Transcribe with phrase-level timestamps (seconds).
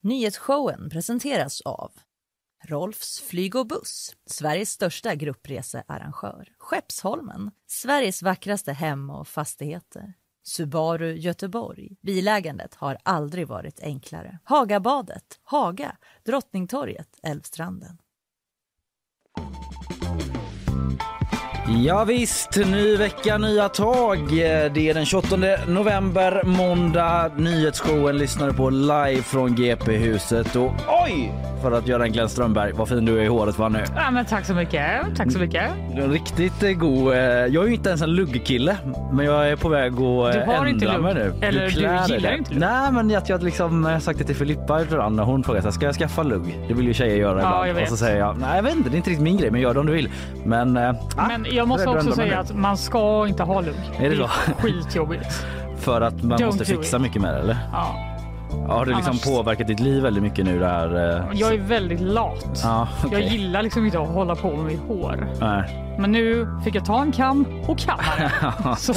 [0.00, 1.92] Nyhetsshowen presenteras av
[2.64, 6.48] Rolfs flyg och buss, Sveriges största gruppresearrangör.
[6.58, 10.14] Skeppsholmen, Sveriges vackraste hem och fastigheter.
[10.42, 11.96] Subaru Göteborg.
[12.00, 14.38] Bilägandet har aldrig varit enklare.
[14.44, 17.98] Hagabadet, Haga, Drottningtorget, Älvstranden.
[21.76, 24.18] Ja, visst, ny vecka, nya tag.
[24.74, 25.36] Det är den 28
[25.68, 27.30] november, måndag.
[27.36, 30.56] Nyhetsshowen lyssnar på live från GP-huset.
[30.56, 30.72] Och
[31.04, 31.32] oj,
[31.62, 33.84] för att göra en Glenn Strömberg, vad fin du är i håret va nu.
[33.96, 34.90] Ja, men tack så mycket.
[35.16, 35.62] Tack så mycket.
[35.96, 37.12] Du riktigt eh, god.
[37.12, 38.76] eh, Jag är ju inte ens en luggkille,
[39.12, 41.02] men jag är på väg att Du har ändra inte lugg.
[41.02, 41.32] mig nu.
[41.40, 42.34] Eller du dig gillar där.
[42.36, 42.60] inte lugg.
[42.60, 45.86] Nej, men jag, jag liksom eh, sagt det till Filippa ibland när hon frågar ska
[45.86, 46.58] jag skaffa lugg?
[46.68, 47.82] Det vill ju tjejer göra Ja, ibland.
[47.82, 49.60] Och så säger jag, nej jag vet inte, det är inte riktigt min grej, men
[49.60, 50.08] gör det om du vill.
[50.44, 50.92] Men, eh,
[51.28, 53.74] Men jag måste också säga att man ska inte ha lugg.
[53.98, 54.28] Är det så?
[54.58, 55.44] skitjobbigt.
[55.78, 57.56] För att man Don't måste fixa mycket med det, eller?
[57.72, 58.04] Ja.
[58.68, 61.16] Har det liksom Annars- påverkat ditt liv väldigt mycket nu det här?
[61.16, 62.60] eh, Jag är väldigt lat.
[62.64, 63.28] Ja, Jag okej.
[63.28, 65.26] gillar liksom inte att hålla på med mitt hår.
[65.40, 65.84] Nej.
[65.98, 68.76] Men nu fick jag ta en kam och kamma det.
[68.76, 68.92] Så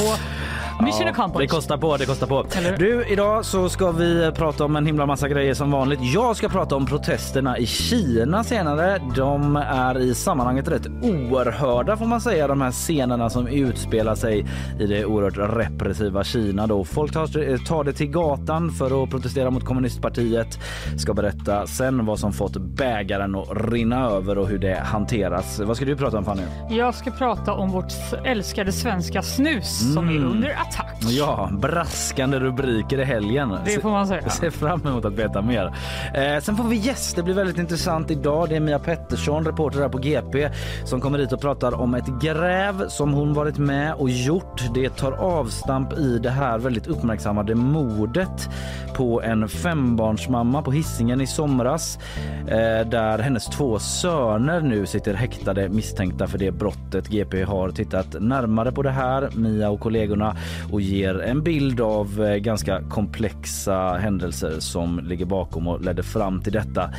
[0.83, 1.49] mission Det accomplished.
[1.49, 2.45] kostar på, det kostar på.
[2.57, 2.77] Eller?
[2.77, 5.99] Du, idag så ska vi prata om en himla massa grejer som vanligt.
[6.01, 9.01] Jag ska prata om protesterna i Kina senare.
[9.15, 14.45] De är i sammanhanget rätt oerhörda får man säga, de här scenerna som utspelar sig
[14.79, 16.67] i det oerhört repressiva Kina.
[16.67, 16.83] Då.
[16.83, 20.59] Folk tar, tar det till gatan för att protestera mot kommunistpartiet.
[20.97, 25.59] Ska berätta sen vad som fått bägaren att rinna över och hur det hanteras.
[25.59, 26.41] Vad ska du prata om Fanny?
[26.69, 27.93] Jag ska prata om vårt
[28.25, 30.23] älskade svenska snus som Mm.
[30.23, 30.97] är under attack.
[31.01, 33.53] Ja, braskande rubriker i helgen.
[33.65, 34.21] Det får man säga.
[34.23, 35.65] Jag ser fram emot att veta mer.
[36.13, 37.15] Eh, sen får vi gäst.
[37.15, 38.49] Det blir väldigt intressant idag.
[38.49, 40.49] Det är Mia Pettersson, reporter här på GP,
[40.85, 44.63] som kommer hit och pratar om ett gräv som hon varit med och gjort.
[44.73, 48.49] Det tar avstamp i det här väldigt uppmärksammade mordet
[48.95, 51.99] på en fembarnsmamma på Hisingen i somras
[52.47, 57.11] eh, där hennes två söner nu sitter häktade misstänkta för det brottet.
[57.11, 60.35] GP har tittat närmare på det här, Mia och kollegorna,
[60.71, 66.41] och ger en bild av eh, ganska komplexa händelser som ligger bakom och ledde fram
[66.41, 66.89] till detta.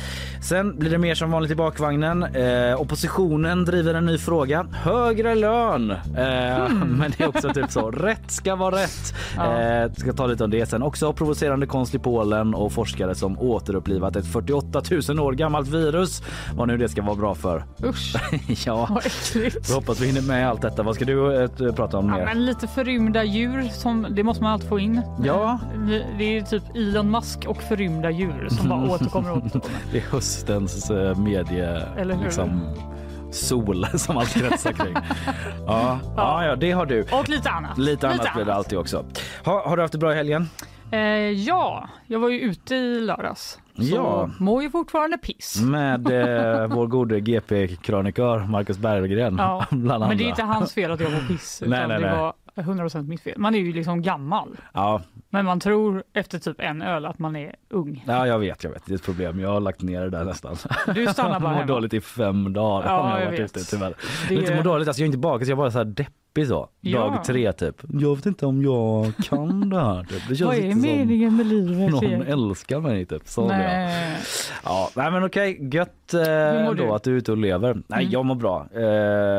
[0.41, 2.23] Sen blir det mer som vanligt i bakvagnen.
[2.23, 4.65] Eh, oppositionen driver en ny fråga.
[4.71, 5.91] Högre lön!
[5.91, 5.97] Eh,
[6.85, 7.91] Men det är också typ så.
[7.91, 9.13] Rätt ska vara rätt.
[9.37, 9.61] Ja.
[9.61, 10.83] Eh, ska ta lite om det sen.
[10.83, 16.23] Också provocerande konst i Polen och forskare som återupplivat ett 48 000 år gammalt virus.
[16.55, 17.63] Vad nu det ska vara bra för.
[17.83, 18.15] Usch,
[18.65, 19.62] ja, vad äckligt.
[19.67, 20.83] Vi hoppas vi hinner med allt detta.
[20.83, 22.25] Vad ska du eh, prata om Ja, mer?
[22.25, 25.01] men lite förrymda djur, som, det måste man alltid få in.
[25.23, 25.59] Ja.
[25.87, 29.77] Det, det är typ Elon Musk och förrymda djur som bara återkommer och återkommer.
[29.91, 31.81] Det är höstens eh, medie...
[31.97, 32.23] Eller hur?
[32.23, 32.61] Liksom,
[33.31, 34.95] sol som allt kretsar kring.
[35.67, 37.01] ja, ja, ja, det har du.
[37.01, 37.77] Och lite annat.
[37.77, 39.05] Lite annat blir det alltid också.
[39.45, 40.49] Ha, har du haft det bra i helgen?
[40.91, 43.59] Eh, ja, jag var ju ute i lördags.
[43.75, 44.29] Så Ja.
[44.39, 45.61] mår ju fortfarande piss.
[45.61, 46.07] Med
[46.61, 49.35] eh, vår gode GP-krönikör Marcus Berggren.
[49.37, 51.61] Ja, men det är inte hans fel att jag mår piss.
[51.61, 52.17] Utan Nej, nej, det nej.
[52.17, 53.33] var 100% mitt fel.
[53.37, 54.57] Man är ju liksom gammal.
[54.73, 58.03] Ja, Men man tror efter typ en öl att man är ung.
[58.07, 58.85] ja, jag vet, jag vet.
[58.85, 59.39] Det är ett problem.
[59.39, 60.55] Jag har lagt ner det där nästan.
[60.95, 61.73] Du stannar bara Jag hemma.
[61.73, 62.87] dåligt i fem dagar.
[62.89, 63.57] Ja, jag jag varit vet.
[63.57, 63.93] ute, tyvärr.
[64.29, 66.13] Det- Inte mår dåligt, alltså jag är inte bakis, jag är bara så här deppig
[66.47, 66.69] så.
[66.81, 66.99] Ja.
[66.99, 67.75] Dag tre typ.
[67.93, 70.03] Jag vet inte om jag kan det här.
[70.03, 70.21] Typ.
[70.29, 71.91] Det känns Vad är inte som meningen med livet?
[71.91, 73.27] någon älskar mig typ.
[73.27, 73.71] Så är jag.
[73.71, 74.17] Nej.
[74.63, 76.89] Ja, nej men okej, gött eh, mår ändå du?
[76.91, 77.73] att du är ute och lever.
[77.87, 78.11] Nej, Mm.
[78.11, 78.67] jag mår bra.
[78.73, 78.81] Eh,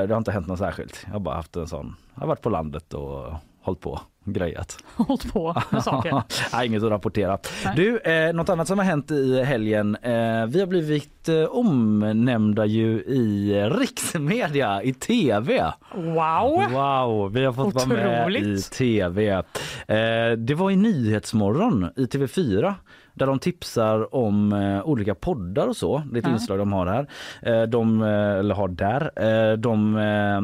[0.06, 1.03] det har inte hänt något särskilt.
[1.06, 4.77] Jag har bara haft en sån, jag har varit på landet och hållit på, grejat.
[4.97, 6.23] Hållit på med saker.
[6.53, 7.39] Nej, inget att rapportera.
[7.65, 7.73] Nej.
[7.77, 9.97] Du, eh, något annat som har hänt i helgen.
[10.03, 15.73] Eh, vi har blivit eh, omnämnda ju i riksmedia, i tv.
[15.95, 16.63] Wow!
[16.71, 18.73] Wow, vi har fått vara med i Otroligt.
[18.73, 19.33] tv.
[19.33, 22.75] Eh, det var i Nyhetsmorgon i TV4
[23.15, 25.97] där de tipsar om eh, olika poddar och så.
[26.17, 26.31] Ett Ja.
[26.31, 27.07] inslag de har här.
[27.43, 28.09] Eh, de, eh,
[28.39, 29.11] eller har där.
[29.17, 30.41] Eh, de eh,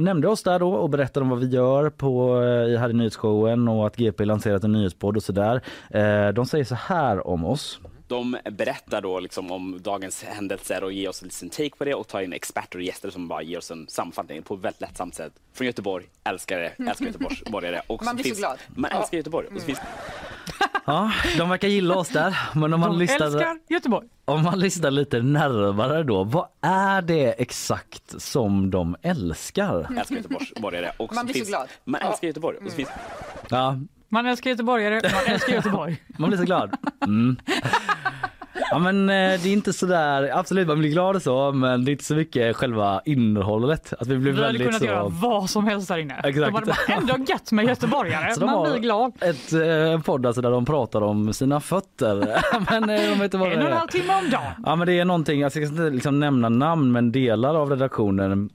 [0.00, 3.68] nämnde oss där då och berättade om vad vi gör på, eh, här i nyhetsshowen
[3.68, 5.60] och att GP lanserat en nyhetspodd och sådär.
[5.90, 7.80] Eh, de säger så här om oss.
[8.08, 11.94] De berättar då liksom om dagens händelser och ger oss en liten take på det
[11.94, 14.80] och tar in experter och gäster som bara ger oss en sammanfattning på ett väldigt
[14.80, 15.32] lättsamt sätt.
[15.52, 17.80] Från Göteborg, älskar det, älskar Göteborgsborgare.
[17.86, 18.58] Och Man så blir så finns, glad.
[18.68, 19.46] Man älskar Göteborg.
[19.54, 19.78] Och så finns
[20.86, 22.38] Ja, de verkar gilla oss där.
[22.54, 24.08] Men om man, De lyssnar, älskar Göteborg.
[24.24, 29.98] om man lyssnar lite närmare då, vad är det exakt som de älskar?
[29.98, 30.92] älskar Göteborgsborgare.
[30.96, 31.68] Och Man så blir så finns, glad.
[31.84, 32.56] Man älskar Göteborg.
[32.58, 32.88] Och så finns,
[33.50, 33.78] Ja,
[34.08, 36.02] Man älskar göteborgare, man älskar Göteborg.
[36.18, 36.76] man blir så glad.
[37.06, 37.36] Mm.
[38.70, 41.90] Ja men eh, det är inte sådär, absolut man blir glad och så men det
[41.90, 43.92] är inte så mycket själva innehållet.
[44.00, 44.84] Att vi blir Vi hade kunnat så...
[44.84, 46.14] göra vad som helst där inne.
[46.24, 46.36] Exakt.
[46.36, 48.34] De bara, ändå gött med göteborgare.
[48.34, 49.12] Så Man blir glad.
[49.20, 52.42] ett eh, podd alltså där de pratar om sina fötter.
[52.70, 54.52] men eh, de vet vad det En och en halv timme om dagen.
[54.66, 58.50] Ja men det är någonting, jag ska inte liksom nämna namn men delar av redaktionen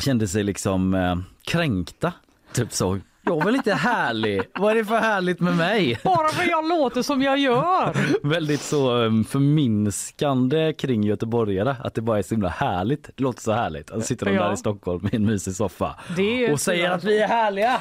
[0.00, 1.16] kände sig liksom eh,
[1.46, 2.12] kränkta.
[2.52, 2.98] Typ så.
[3.24, 4.42] Jag är väl inte härlig?
[4.54, 5.98] Vad är det för härligt med mig?
[6.04, 7.92] Bara för jag låter som jag gör.
[8.28, 11.76] Väldigt så um, förminskande kring göteborgare.
[11.84, 13.10] Att det bara är så himla härligt.
[13.16, 13.90] Det låter så härligt.
[13.90, 14.42] Att sitter de Ja.
[14.44, 15.94] där i Stockholm i en mysig soffa
[16.52, 17.80] och säger att vi är härliga.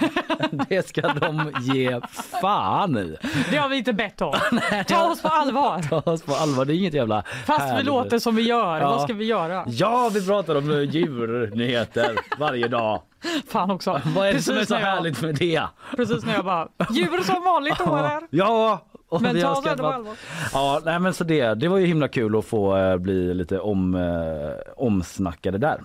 [0.70, 2.00] Det ska de ge
[2.42, 3.16] fan i.
[3.52, 4.34] Det har vi inte bett om.
[4.88, 5.82] Ta oss på allvar.
[5.90, 6.66] Ta oss på allvar.
[6.66, 7.86] Det är inget jävla Fast vi härligt.
[7.86, 8.80] låter som vi gör.
[8.82, 8.90] Ja.
[8.92, 9.64] Vad ska vi göra?
[9.68, 13.02] Ja, vi pratar om eh, djurnyheter varje dag.
[13.48, 14.02] Fan också.
[14.16, 15.62] Vad är det som är så när jag- härligt med det?
[15.96, 18.22] Precis när jag bara, djur som vanligt eller?
[18.30, 20.16] Ja, och Men ta ändå på allvar.
[20.54, 23.60] Ja, nej men så det, det var ju himla kul att få eh, bli lite
[23.60, 25.82] om, eh, omsnackade där.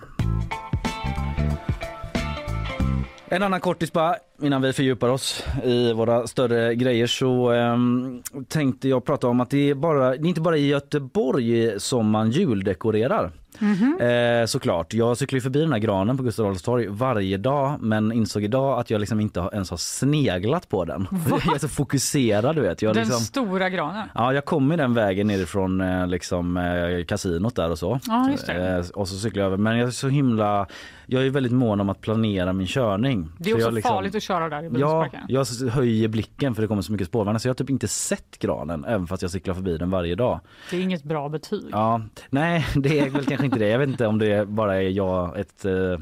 [3.29, 8.89] En annan kortis bara innan vi fördjupar oss i våra större grejer så ehm, tänkte
[8.89, 12.31] jag prata om att det är, bara, det är inte bara i Göteborg som man
[12.31, 13.31] juldekorerar.
[13.61, 14.93] Eh, såklart.
[14.93, 18.79] Jag cyklar förbi den här granen på Gustav Adolfs torg varje dag men insåg idag
[18.79, 21.07] att jag liksom inte har- ens har sneglat på den.
[21.45, 22.81] Jag är så fokuserad du vet.
[22.81, 23.21] Jag Den liksom...
[23.21, 24.07] stora granen.
[24.15, 27.99] Ja, jag kommer den vägen nerifrån eh, liksom, eh, kasinot där och så.
[28.07, 28.29] Ja.
[28.53, 29.57] Eh, och så cyklar jag över.
[29.57, 30.67] Men jag är så himla...
[31.09, 33.29] Jag är väldigt mån om att planera min körning.
[33.37, 36.61] Det är Så också liksom- farligt att köra där i Ja, jag höjer blicken för
[36.61, 39.31] det kommer så mycket spårvagnar så jag har typ inte sett granen även fast jag
[39.31, 40.39] cyklar förbi den varje dag.
[40.71, 41.65] Det är inget bra betyg.
[41.71, 43.67] Ja, nej det är väl kanske inte det.
[43.67, 45.97] Jag vet inte om det bara är jag ett eh,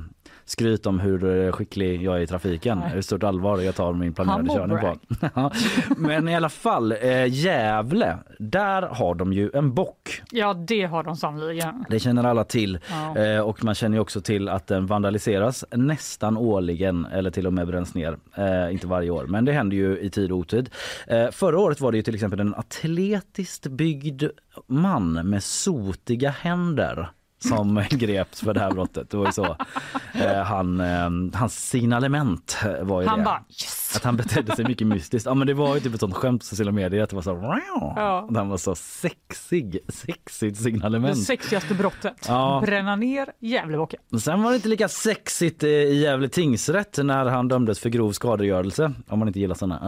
[0.46, 2.80] skryt om hur skicklig jag är i trafiken.
[2.80, 2.90] Nej.
[2.90, 5.52] Hur stort allvar jag tar min planerade körning på.
[5.98, 10.22] Men i alla fall, eh, Gävle, där har de ju en bock.
[10.32, 11.86] Ja, det har de sannerligen.
[11.90, 12.80] Det känner alla till.
[12.90, 13.18] Ja.
[13.18, 17.68] Eh, och man känner också till att den vandaliseras nästan årligen eller till och med
[17.68, 18.18] bränns ner.
[18.36, 20.70] Eh, inte varje år, men det händer ju i tid och otid.
[21.08, 24.24] Eh, förra året var det ju till exempel en atletiskt byggd
[24.68, 29.10] man med sotiga händer som greps för det här brottet.
[29.10, 29.58] Det var ju så.
[30.14, 31.10] Eh, han, eh,
[31.40, 33.26] hans signalement var ju Han det.
[33.26, 33.94] bara yes!
[33.96, 35.26] Att han betedde sig mycket mystiskt.
[35.26, 37.24] Ja men det var ju typ ett sånt skämt på sociala medier att det var
[37.24, 37.62] så
[37.96, 38.30] Ja.
[38.36, 41.24] Han var så sexig, sexigt Det signalement.
[41.24, 42.26] sexigaste brottet.
[42.28, 42.62] Ja.
[42.66, 44.00] Bränna ner Gävlebocken.
[44.20, 48.12] Sen var det inte lika sexigt eh, i Gävle tingsrätt när han dömdes för grov
[48.12, 48.94] skadegörelse.
[49.08, 49.80] Om man inte gillar såna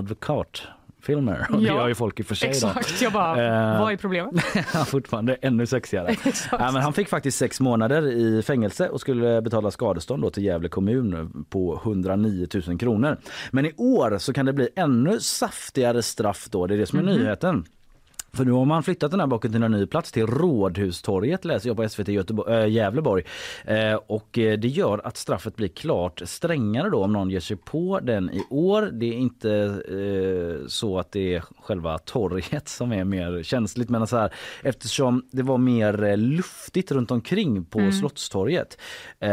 [1.14, 1.48] advokatfilmer.
[1.56, 2.68] Och det Ja, gör ju folk i och för sig då.
[2.68, 3.02] Exakt.
[3.02, 3.28] Jag bara,
[3.76, 3.80] Eh.
[3.82, 4.44] vad är problemet?
[4.74, 6.16] Han fortfarande ännu sexigare.
[6.52, 10.44] Ja, men han fick faktiskt sex månader i fängelse och skulle betala skadestånd då till
[10.44, 13.18] Gävle kommun på 109 000 kronor.
[13.52, 16.68] Men i år så kan det bli ännu saftigare straff då.
[16.68, 17.66] Det är det som är nyheten.
[18.38, 21.70] För nu har man flyttat den här bocken till en ny plats, till Rådhustorget läser
[21.70, 23.24] jag på SVT Göteborg, äh, Gävleborg.
[23.66, 27.58] Eh, och eh, det gör att straffet blir klart strängare då om någon ger sig
[27.58, 28.82] på den i år.
[28.82, 34.08] Det är inte eh, så att det är själva torget som är mer känsligt men
[34.08, 38.78] så här, eftersom det var mer eh, luftigt runt omkring på Slottstorget
[39.20, 39.30] eh,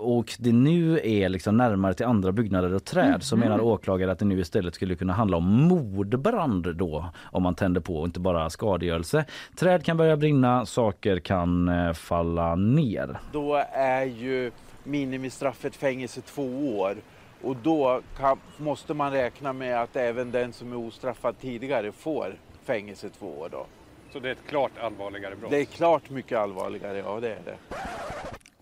[0.00, 4.18] och det nu är liksom närmare till andra byggnader och träd så menar åklagare att
[4.18, 8.20] det nu istället skulle kunna handla om mordbrand då om man tänder på och inte
[8.20, 9.24] bara skadegörelse.
[9.56, 13.18] Träd kan börja brinna, saker kan eh, falla ner.
[13.32, 14.50] Då är ju
[14.84, 16.96] minimistraffet fängelse två år
[17.42, 22.34] och då kan, måste man räkna med att även den som är ostraffad tidigare får
[22.64, 23.48] fängelse två år.
[23.52, 23.66] Då.
[24.12, 25.50] Så det är ett klart allvarligare brott?
[25.50, 27.56] Det är klart mycket allvarligare, ja det är det.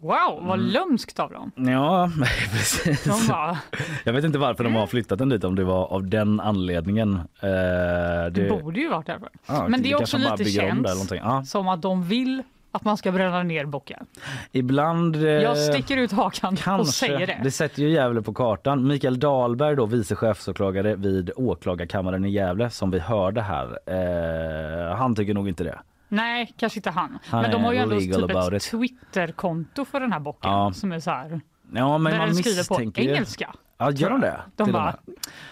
[0.00, 0.70] Wow, vad Mm.
[0.70, 1.52] lömskt av dem.
[1.56, 2.10] Ja,
[2.52, 3.04] precis.
[3.04, 3.58] De bara,
[4.04, 7.14] Jag vet inte varför de har flyttat den dit om det var av den anledningen.
[7.14, 9.28] Eh, det det, borde ju varit därför.
[9.46, 10.86] ja, Men det är också lite känt.
[11.10, 14.06] Ja, som att de vill att man ska bränna ner bocken.
[14.52, 15.16] ibland...
[15.16, 16.92] eh, Jag sticker ut hakan och Kanske.
[16.92, 17.40] säger det.
[17.42, 18.86] Det sätter ju Gävle på kartan.
[18.86, 23.78] Mikael Dahlberg, då, vice chefsåklagare vid åklagarkammaren i Gävle som vi hörde här.
[23.86, 25.78] Eh, han tycker nog inte det.
[26.08, 27.18] Nej, kanske inte han.
[27.24, 28.62] Han men de har ju ändå typ ett it.
[28.62, 30.72] Twitterkonto för den här bocken Ja.
[30.72, 31.40] som är så här.
[31.72, 33.54] Ja, men man på misstänker ju- engelska.
[33.80, 34.40] Ja, gör de det?
[34.56, 34.96] De bara.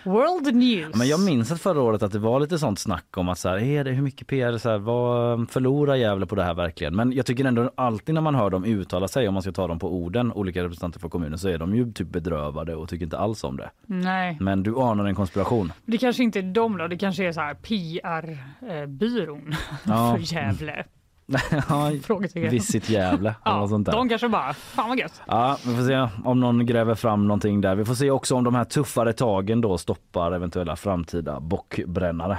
[0.05, 0.97] World News.
[0.97, 3.49] Men jag minns att förra året att det var lite sånt snack om att så
[3.49, 6.97] här, är det, hur mycket PR, så här, vad förlorar Gävle på det här verkligen?
[6.97, 9.67] Men jag tycker ändå alltid när man hör dem uttala sig, om man ska ta
[9.67, 13.05] dem på orden, olika representanter för kommunen, så är de ju typ bedrövade och tycker
[13.05, 13.71] inte alls om det.
[13.87, 15.73] Nej, Men du anar en konspiration.
[15.85, 16.89] det kanske inte är de då.
[16.89, 19.55] Det kanske är så här PR-byrån
[19.85, 20.17] Ja.
[20.17, 20.85] för Gävle.
[22.35, 23.93] Visit Gävle eller ja, sånt där.
[23.93, 25.23] De kanske bara, fan vad gött.
[25.27, 27.75] Ja, vi får se om någon gräver fram någonting där.
[27.75, 32.39] Vi får se också om de här tuffare tagen då stoppar eventuella framtida bockbrännare.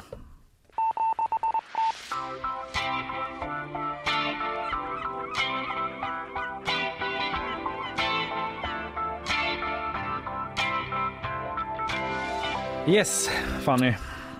[12.87, 13.29] Yes,
[13.63, 13.93] Fanny.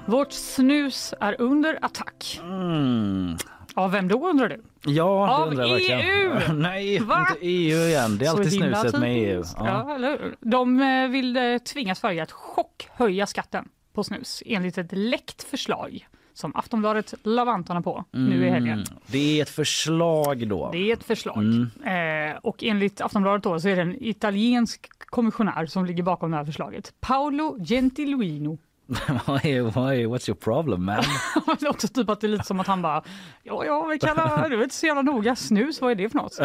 [0.06, 2.40] Vårt snus är under attack.
[2.44, 3.38] Mm.
[3.78, 4.62] Av vem då undrar du?
[4.86, 6.00] Ja, Av jag verkligen.
[6.00, 6.54] EU?
[6.54, 7.20] Nej, Va?
[7.20, 8.18] inte EU igen.
[8.18, 9.44] Det är Så alltid snuset med EU.
[9.58, 9.98] Ja.
[9.98, 10.36] hur?
[10.40, 16.08] De eh, vill eh, tvinga Sverige att chockhöja skatten på snus enligt ett läckt förslag
[16.34, 18.80] som Aftonbladet la vantarna på nu i helgen.
[18.80, 19.00] Mm.
[19.08, 20.70] Det är ett förslag då.
[20.72, 21.38] Det är ett förslag.
[21.38, 22.32] Mm.
[22.32, 26.38] Eh, och enligt Aftonbladet då så är det en italiensk kommissionär som ligger bakom det
[26.38, 26.94] här förslaget.
[27.00, 28.58] Paolo Gentilino.
[29.28, 31.04] What's your problem man?
[31.60, 33.04] det låter typ att det är lite som att han bara,
[33.44, 36.18] ja, ja, vi kallar, det är inte så jävla noga, snus, vad är det för
[36.18, 36.40] något?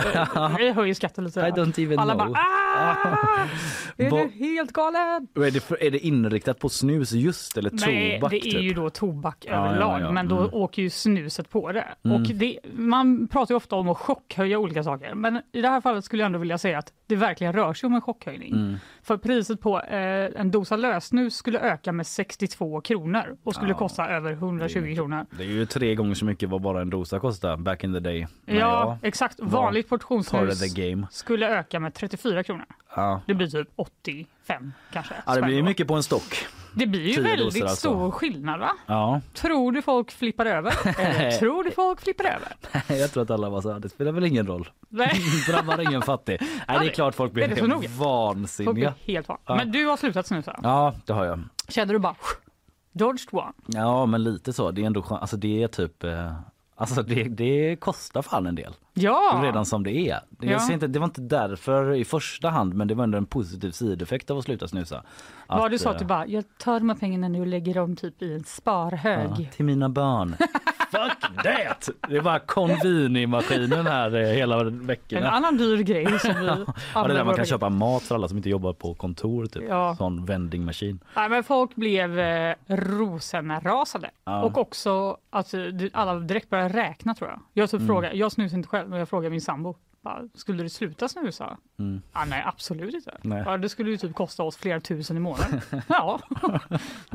[0.59, 1.41] Vi höjer skatten lite.
[1.41, 2.27] I don't even Alla know.
[2.29, 3.47] bara, ah!
[3.97, 5.01] Är Vad- du helt galen?
[5.35, 8.31] är, det för, är det inriktat på snus just eller Nej, tobak?
[8.31, 8.61] det är typ?
[8.63, 10.11] ju då tobak Ja, överlag, ja, ja.
[10.13, 10.55] men då Mm.
[10.55, 11.85] åker ju snuset på det.
[12.03, 12.59] Och det.
[12.73, 16.23] Man pratar ju ofta om att chockhöja olika saker, men i det här fallet skulle
[16.23, 18.53] jag ändå vilja säga att det verkligen rör sig om en chockhöjning.
[18.53, 18.77] Mm.
[19.05, 23.79] För priset på eh, en dosa lösnus skulle öka med 62 kronor och skulle Ja,
[23.79, 25.27] kosta över 120 kronor.
[25.31, 28.01] Det är ju tre gånger så mycket vad bara en dosa kostade back in the
[28.01, 28.27] day.
[28.45, 29.41] Men Ja, exakt.
[29.41, 29.89] Vanligt
[30.75, 31.07] game.
[31.11, 32.65] skulle öka med 34 kronor.
[32.97, 33.21] Ja.
[33.27, 35.15] Det blir typ 85 kanske.
[35.27, 36.47] Ja, det blir mycket på en stock.
[36.75, 37.77] det blir ju väldigt alltså.
[37.77, 38.71] stor skillnad va?
[38.87, 40.75] Ja, Tror du folk flippar över?
[40.99, 42.53] Eller tror du folk flippar över?
[43.01, 44.69] jag tror att alla var så här, det spelar väl ingen roll.
[44.89, 46.39] Nej, Drabbar ingen fattig.
[46.41, 48.73] Nej, det är klart folk blir folk vansinniga.
[48.73, 49.39] blir helt van.
[49.47, 49.57] Ja.
[49.57, 50.61] Men du har slutat snusa.
[50.63, 51.41] Ja, det har jag.
[51.69, 52.17] Kände du bara
[52.93, 53.53] dodged one?
[53.67, 54.71] Ja, men lite så.
[54.71, 56.33] Det är ändå alltså det är typ eh,
[56.77, 60.21] Alltså det, det kostar fan en del Ja, redan som det är.
[60.31, 60.53] Det, Ja.
[60.53, 63.27] jag ser inte, det var inte därför i första hand men det var ändå en
[63.27, 65.03] positiv sideffekt av att sluta snusa.
[65.49, 67.75] var det så eh, att du bara, jag tar de här pengarna nu och lägger
[67.75, 69.31] dem typ i en sparhög.
[69.39, 70.37] Ja, till mina barn.
[70.93, 71.89] Fuck that!
[72.09, 75.31] Det är bara Convini-maskinen här eh, hela En veckorna.
[75.31, 76.47] annan dyr grej som vi
[76.95, 79.47] Ja, det där man kan köpa mat för alla som inte jobbar på kontor.
[79.47, 79.63] Typ.
[79.69, 79.95] Ja.
[79.99, 80.99] Sån vending machine.
[81.17, 84.11] Nej, men folk blev eh, rosenrasade.
[84.25, 84.43] Ja.
[84.43, 87.41] Och också att det- alla direkt började räkna tror jag.
[87.53, 87.87] Jag, typ Mm.
[87.95, 89.77] frågade, jag snusar inte själv men jag frågade min sambo.
[90.03, 91.59] Bara, skulle du sluta snusa?
[91.79, 92.03] Mm.
[92.13, 93.19] Ah, nej absolut inte.
[93.23, 93.59] Nej.
[93.59, 95.61] Det skulle ju typ kosta oss flera tusen i månaden.
[95.89, 96.21] ja,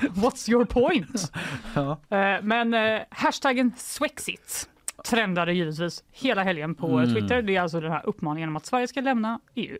[0.00, 1.32] what's your point?
[1.74, 1.90] Ja.
[1.90, 4.68] Eh, men eh, hashtaggen Swexit
[5.04, 7.14] trendade givetvis hela helgen på Mm.
[7.14, 7.42] Twitter.
[7.42, 9.78] Det är alltså den här uppmaningen om att Sverige ska lämna EU.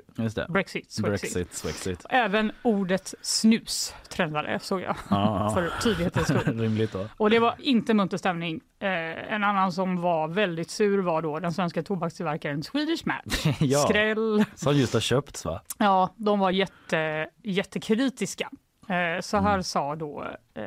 [0.48, 1.02] Brexit, Swexit.
[1.04, 2.06] Brexit, Swexit.
[2.10, 5.50] Även ordet snus trendade såg jag Ja, ja.
[5.54, 7.08] för tydlighetens skull.
[7.16, 8.60] Och det var inte munter stämning.
[8.78, 8.88] Eh,
[9.34, 13.46] en annan som var väldigt sur var då den svenska tobakstillverkaren Swedish Match.
[13.60, 13.78] Ja.
[13.78, 14.44] Skräll.
[14.54, 15.60] Som just har köpts va?
[15.78, 18.50] Ja, de var jätte, jättekritiska.
[18.88, 20.64] Eh, så här sa då eh,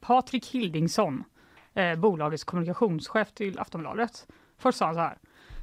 [0.00, 1.24] Patrik Hildingsson,
[1.80, 4.26] eh, bolagets kommunikationschef till Aftonbladet.
[4.58, 5.18] Först sa han så här.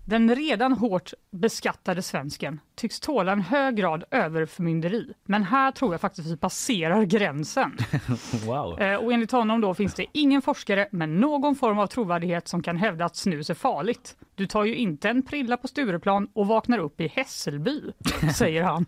[0.10, 5.14] Den redan hårt beskattade svensken tycks tåla en hög grad överförmynderi.
[5.26, 7.78] Men här tror jag faktiskt vi passerar gränsen.
[8.46, 8.82] Wow.
[8.82, 12.64] Eh, och enligt honom då finns det ingen forskare med någon form av trovärdighet som
[12.64, 14.18] kan hävda att snus är farligt.
[14.36, 17.82] Du tar ju inte en prilla på Stureplan och vaknar upp i Hässelby,
[18.36, 18.86] säger han.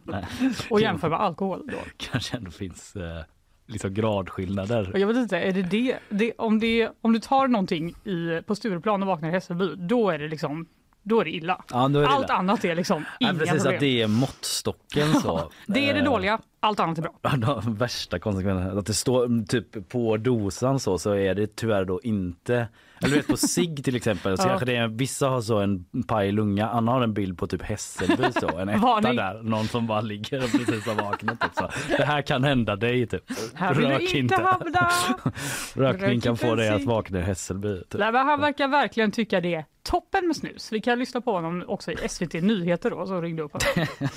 [0.70, 1.78] Och jämför med alkohol då.
[1.98, 3.24] Kanske ändå finns eh,
[3.70, 4.92] liksom gradskillnader.
[4.96, 8.56] Jag vet inte, är det det, det, om, det om du tar någonting i, på
[8.56, 10.66] Stureplan och vaknar i Hässelby, då är det liksom
[11.04, 11.64] då är det illa.
[11.72, 12.34] Ja, är det Allt illa.
[12.34, 13.74] annat är liksom Ja, inga precis, problem.
[13.74, 15.52] att det är måttstocken så.
[15.68, 17.14] Det är det Eh, dåliga, allt annat är bra.
[17.22, 18.80] Ja, de värsta konsekvenserna.
[18.80, 22.68] Att det står typ på dosan så, så är det tyvärr då inte
[23.02, 24.48] eller du vet på sig till exempel så Ja.
[24.50, 27.62] kanske det är, vissa har så en paj lunga, Anna har en bild på typ
[27.62, 29.16] Hässelby så, en etta Varning.
[29.16, 31.40] där, någon som bara ligger och precis har vaknat.
[31.42, 31.70] Typ, så.
[31.98, 33.24] Det här kan hända dig typ.
[33.54, 34.90] Här vill Rök du inte hamna!
[35.76, 37.78] Rökning Rök kan få dig att vakna i Hässelby.
[37.90, 38.00] Typ.
[38.00, 40.72] Nej, men han verkar verkligen tycka det är toppen med snus.
[40.72, 43.88] Vi kan lyssna på honom också i SVT Nyheter då, som ringde upp honom.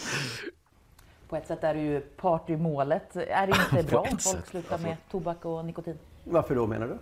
[1.29, 3.17] På ett sätt är det ju partymålet.
[3.17, 5.99] Är det inte bra om folk slutar med tobak och nikotin?
[6.25, 6.99] Varför då menar du?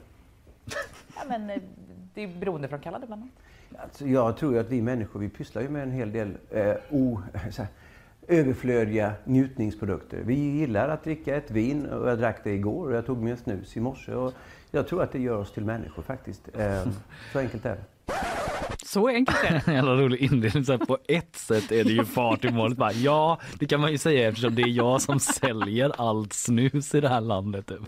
[1.21, 1.63] Ja, men, eh,
[2.15, 3.35] det är beroendeframkallande bland annat.
[3.85, 7.21] Alltså, jag tror att vi människor vi pysslar ju med en hel del eh, o,
[7.35, 7.67] här,
[8.29, 10.19] överflödiga njutningsprodukter.
[10.25, 13.33] Vi gillar att dricka ett vin och jag drack det igår och jag tog mig
[13.33, 14.15] en snus i morse.
[14.15, 14.33] Och
[14.71, 16.49] jag tror att det gör oss till människor faktiskt.
[16.59, 16.87] Eh,
[17.33, 17.85] så enkelt är det.
[18.93, 19.73] Så enkelt är det.
[19.73, 20.65] Jävla rolig inledning.
[20.65, 22.79] Så här, på ett sätt är det ju fart i målet.
[22.79, 26.95] Bara, ja, det kan man ju säga eftersom det är jag som säljer allt snus
[26.95, 27.67] i det här landet.
[27.67, 27.81] Typ.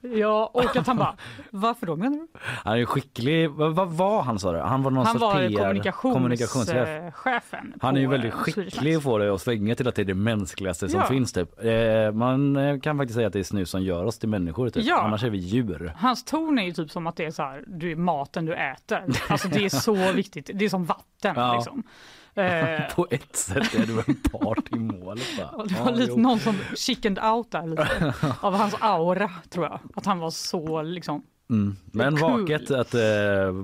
[0.00, 1.14] Ja, och att han bara,
[1.50, 2.26] varför då menar du?
[2.42, 3.50] Han är skicklig.
[3.50, 4.58] Vad, vad var han sa du?
[4.58, 5.48] Han var någon Han sorts var
[5.80, 7.74] PR, kommunikationschefen.
[7.80, 10.14] Han är ju väldigt eh, skicklig på det och svänga till att det är det
[10.14, 11.06] mänskligaste som Ja.
[11.06, 11.32] finns.
[11.32, 11.64] Typ.
[11.64, 14.70] Eh, man eh, kan faktiskt säga att det är snus som gör oss till människor.
[14.70, 14.84] Typ.
[14.84, 15.00] Ja.
[15.02, 15.92] Annars är vi djur.
[15.96, 18.54] Hans ton är ju typ som att det är så här, du är maten du
[18.54, 19.04] äter.
[19.28, 20.37] Alltså det är så viktigt.
[20.46, 21.34] Det är som vatten.
[21.36, 21.54] Ja.
[21.54, 21.82] Liksom.
[22.34, 25.24] Eh, På ett sätt är du en part i målet.
[25.68, 26.20] Det var lite jo.
[26.20, 29.80] någon som chickened out där lite, av hans aura tror jag.
[29.94, 31.22] Att han var så liksom.
[31.50, 31.76] Mm.
[31.92, 32.40] Men Cool.
[32.40, 33.00] vaket att eh,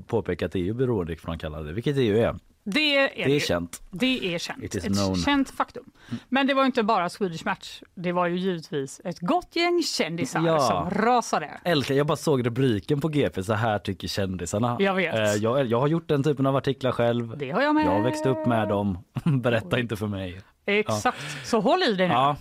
[0.07, 2.37] påpeka att det är ju beroendeframkallande, vilket det ju är.
[2.67, 3.83] Det är, Det är känt.
[3.91, 4.65] Det är känt.
[4.75, 5.17] Ett known.
[5.17, 5.85] känt faktum.
[6.29, 7.83] Men det var inte bara Swedish Match.
[7.95, 10.61] Det var ju givetvis ett gott gäng kändisar Ja.
[10.61, 11.51] som rasade.
[11.65, 14.77] Älskar, jag bara såg rubriken på GP, så här tycker kändisarna.
[14.81, 15.15] Jag vet.
[15.15, 17.39] Eh, jag, jag har gjort den typen av artiklar själv.
[17.39, 17.87] Det har jag med.
[17.87, 18.99] Jag har växt upp med dem.
[19.25, 20.41] Berätta inte för mig.
[20.67, 21.47] Exakt.
[21.47, 22.15] Så håll i dig nu.
[22.15, 22.37] Ja,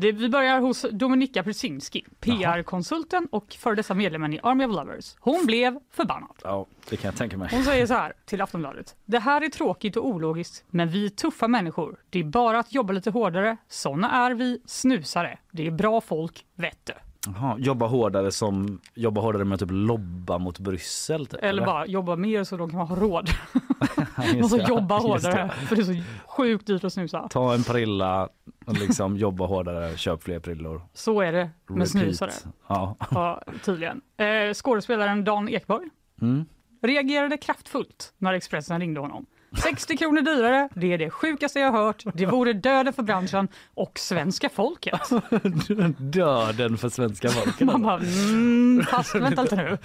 [0.00, 5.16] Det, vi börjar hos Dominika Prysinski, PR-konsulten och för dessa medlemmen i Army of Lovers.
[5.18, 6.36] Hon blev förbannad.
[6.42, 7.48] ja, det kan jag tänka mig.
[7.52, 8.96] Hon säger så här till Aftonbladet.
[9.04, 11.96] Det här är tråkigt och ologiskt, men vi är tuffa människor.
[12.10, 13.56] Det är bara att jobba lite hårdare.
[13.68, 15.38] Såna är vi, snusare.
[15.50, 16.84] Det är bra folk, vet
[17.26, 17.32] du.
[17.36, 21.26] Jaha, jobba hårdare som jobba hårdare med att typ lobba mot Bryssel.
[21.26, 23.30] Typ, Eller bara jobba mer så de kan ha råd.
[24.24, 24.68] Just måste det.
[24.68, 25.30] jobba Just det.
[25.30, 27.28] hårdare, för det är så sjukt dyrt att snusa.
[27.28, 28.28] Ta en prilla
[28.66, 30.82] och liksom jobba hårdare, köp fler prillor.
[30.94, 31.88] Så är det med Repeat.
[31.88, 32.30] snusare,
[32.68, 32.96] Ja.
[33.10, 34.00] ja, tydligen.
[34.16, 35.88] Eh, skådespelaren Dan Ekborg
[36.22, 36.44] Mm.
[36.82, 39.26] reagerade kraftfullt när Expressen ringde honom.
[39.58, 42.04] 60 kronor dyrare, det är det sjukaste jag har hört.
[42.14, 45.00] Det vore döden för branschen och svenska folket.
[45.98, 47.60] Döden för svenska folket.
[47.60, 49.78] Man bara, mm, fast vänta lite nu.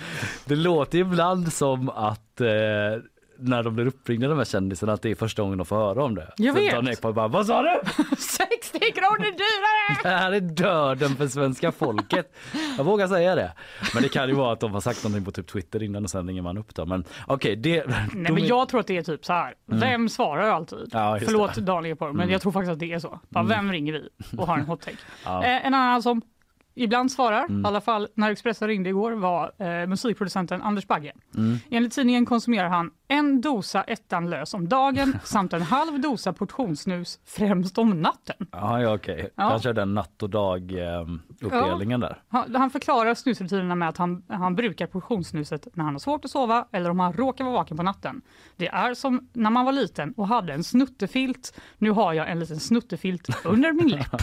[0.45, 2.47] Det låter ibland som att eh,
[3.37, 6.03] när de blir uppringda de här kändisarna att det är första gången de får höra
[6.03, 6.33] om det.
[6.37, 6.71] Jag vet.
[6.71, 7.79] Dan Ekborg bara, vad sa du?
[8.17, 9.99] 60 kronor dyrare!
[10.03, 12.35] Det här är döden för svenska folket.
[12.77, 13.53] Jag vågar säga det.
[13.93, 16.09] Men det kan ju vara att de har sagt någonting på typ Twitter innan och
[16.09, 16.85] sen ringer man upp då.
[16.85, 17.85] Men okej, det...
[18.13, 19.53] Nej, men jag tror att det är typ så här.
[19.65, 20.77] Vem svarar alltid?
[20.77, 20.89] Mm.
[20.91, 21.61] Ja, Förlåt det.
[21.61, 21.65] Mm.
[21.65, 23.19] Dan Ekborg, men jag tror faktiskt att det är så.
[23.29, 24.97] Bara, Vem ringer vi och har en hot take?
[25.25, 25.43] Ja.
[25.43, 25.57] Mm.
[25.61, 26.21] eh, en annan som
[26.75, 31.11] ibland svarar, i alla fall när Expressen ringde igår, var eh, musikproducenten Anders Bagge.
[31.37, 31.57] Mm.
[31.69, 37.19] Enligt tidningen konsumerar han en dosa ettan lös om dagen samt en halv dosa portionssnus
[37.25, 38.47] främst om natten.
[38.51, 39.29] Ja, ja okej.
[39.35, 39.49] Ja.
[39.49, 41.05] Kanske den natt och dag eh,
[41.41, 42.21] uppdelningen där.
[42.27, 46.31] Han, han förklarar snusrutinerna med att han, han brukar portionssnuset när han har svårt att
[46.31, 48.21] sova eller om han råkar vara vaken på natten.
[48.55, 51.59] Det är som när man var liten och hade en snuttefilt.
[51.77, 54.21] Nu har jag en liten snuttefilt under min läpp.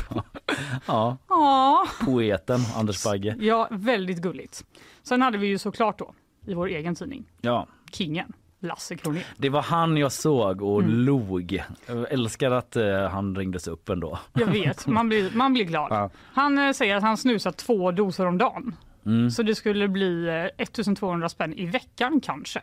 [0.86, 3.36] Ja, Ja, poeten Anders Bagge.
[3.40, 4.64] ja, väldigt gulligt.
[5.02, 6.14] Sen hade vi ju såklart då
[6.46, 9.26] i vår egen tidning, Ja, Kingen, Lasse Kronér.
[9.36, 10.94] det var han jag såg och Mm.
[10.94, 11.62] log.
[11.86, 14.18] Jag älskar att eh, han ringdes upp ändå.
[14.32, 15.86] Jag vet, man blir, man blir glad.
[15.90, 16.10] Ja.
[16.34, 18.76] Han eh, säger att han snusar två doser om dagen.
[19.06, 19.30] Mm.
[19.30, 22.60] Så det skulle bli eh, 1200 spänn i veckan kanske.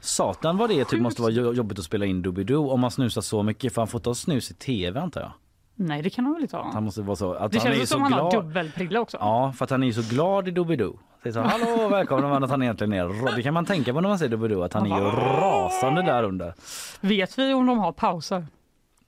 [0.00, 3.20] Satan vad det typ måste vara jo- jobbigt att spela in Doobidoo om man snusar
[3.20, 5.32] så mycket för han får ta snus i tv antar jag.
[5.74, 6.70] Nej, det kan han väl inte ha.
[6.72, 8.24] Han måste vara så att Det han är känns så som han glad.
[8.34, 9.16] har dubbelprilla också.
[9.20, 10.98] Ja, för att han är så glad i Doobidoo.
[11.32, 14.08] Säger så, hallå välkommen, men att han egentligen är, det kan man tänka på när
[14.08, 16.54] man ser Doobidoo, att han är ju rasande där under.
[17.00, 18.46] Vet vi om de har pauser?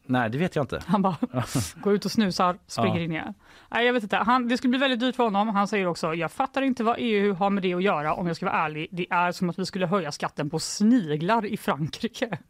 [0.07, 0.83] Nej, det vet jag inte.
[0.87, 1.17] Han bara
[1.83, 3.03] går ut och snusar, springer Ja.
[3.05, 3.35] in igen.
[3.69, 4.17] Nej, jag vet inte.
[4.17, 5.49] Han, det skulle bli väldigt dyrt för honom.
[5.49, 8.37] Han säger också, jag fattar inte vad EU har med det att göra om jag
[8.37, 8.89] ska vara ärlig.
[8.91, 12.39] Det är som att vi skulle höja skatten på sniglar i Frankrike.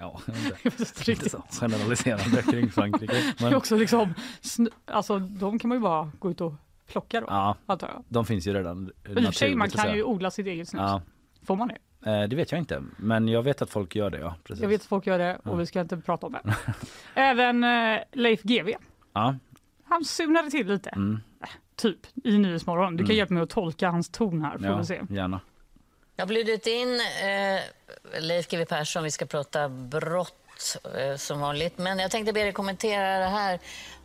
[0.00, 0.20] Ja,
[0.64, 1.10] inte.
[1.10, 3.12] Inte så generaliserande kring Frankrike.
[3.12, 4.14] Det är Men, också liksom,
[4.86, 6.54] alltså de kan man ju bara gå ut och
[6.86, 8.04] plocka då, ja, antar jag.
[8.08, 10.80] de finns ju redan I och för sig, man kan ju odla sitt eget snus.
[10.80, 11.02] Ja,
[11.42, 12.10] Får man det?
[12.10, 14.18] eh, det vet jag inte, men jag vet att folk gör det.
[14.18, 14.62] Ja, precis.
[14.62, 16.54] Jag vet att folk gör det och vi ska inte prata om det.
[17.14, 18.74] Även eh, Leif GW,
[19.12, 19.36] Ja,
[19.84, 20.90] han surnade till lite.
[20.90, 21.20] mm,
[21.76, 22.92] Typ i Nyhetsmorgon.
[22.96, 23.16] Du kan Mm.
[23.16, 24.58] hjälpa mig att tolka hans ton här.
[24.58, 25.00] Får ja vi se.
[25.08, 25.40] gärna.
[26.16, 29.02] Jag har bjudit in eh, Leif GW Persson.
[29.04, 30.43] Vi ska prata brott eh,
[31.16, 31.78] som vanligt.
[31.78, 33.60] Men jag tänkte be dig kommentera det här.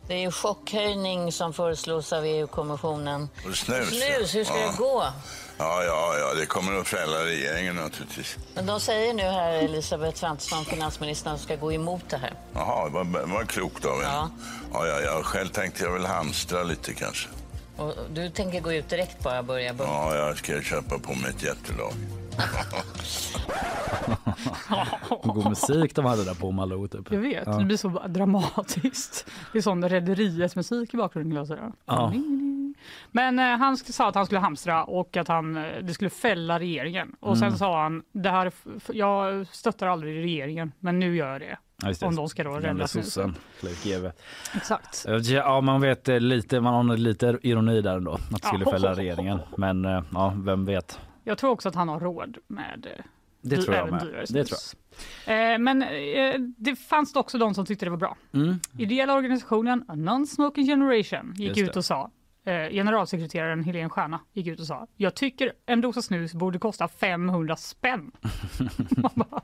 [0.06, 3.28] Det är ju chockhöjning som föreslås av EU-kommissionen.
[3.42, 4.66] Snus, Snus, hur ska ja.
[4.70, 5.04] det gå?
[5.58, 8.36] Ja, ja, ja, det kommer att fälla regeringen naturligtvis.
[8.54, 12.34] Men de säger nu här, Elisabeth Svantesson, finansministern, ska gå emot det här.
[12.54, 14.04] Jaha, vad, vad klokt av er.
[14.04, 14.30] Ja.
[14.72, 17.28] Ja, ja, ja, själv tänkte jag väl hamstra lite kanske.
[17.76, 19.90] Och du tänker gå ut direkt bara, börja börja.
[19.90, 21.92] Ja, jag ska köpa på mig ett jättelag.
[25.22, 27.12] God musik de hade där på Malou typ.
[27.12, 27.52] Jag vet, Ja.
[27.52, 29.30] det blir så dramatiskt.
[29.52, 31.46] Det är sån Rederiet musik i bakgrunden.
[31.86, 32.12] Ja.
[33.12, 36.58] Men eh, han sa att han skulle hamstra och att han, eh, det skulle fälla
[36.58, 37.16] regeringen.
[37.20, 37.50] Och Mm.
[37.50, 38.52] sen sa han, det här,
[38.92, 41.58] jag stöttar aldrig regeringen, men nu gör jag det.
[41.82, 42.06] Ja.
[42.06, 43.34] Om de ska då rädda sossen.
[44.56, 45.06] Exakt.
[45.22, 48.94] Ja, man vet eh, lite, man har lite ironi där ändå, att det skulle fälla
[48.94, 49.38] regeringen.
[49.56, 51.00] Men eh, ja, vem vet.
[51.30, 53.04] Jag tror också att han har råd med eh,
[53.40, 54.00] Det tror jag med.
[54.00, 54.76] dyrare Det tror snus.
[55.26, 58.16] Eh, men eh, det fanns också de som tyckte det var bra.
[58.32, 58.60] Mm.
[58.78, 62.10] Ideella organisationen A Non-Smoking Generation gick ut och sa
[62.44, 67.56] generalsekreteraren Helene Stjärna gick ut och sa jag tycker en dosa snus borde kosta 500
[67.56, 68.10] spänn.
[68.96, 69.40] Man bara,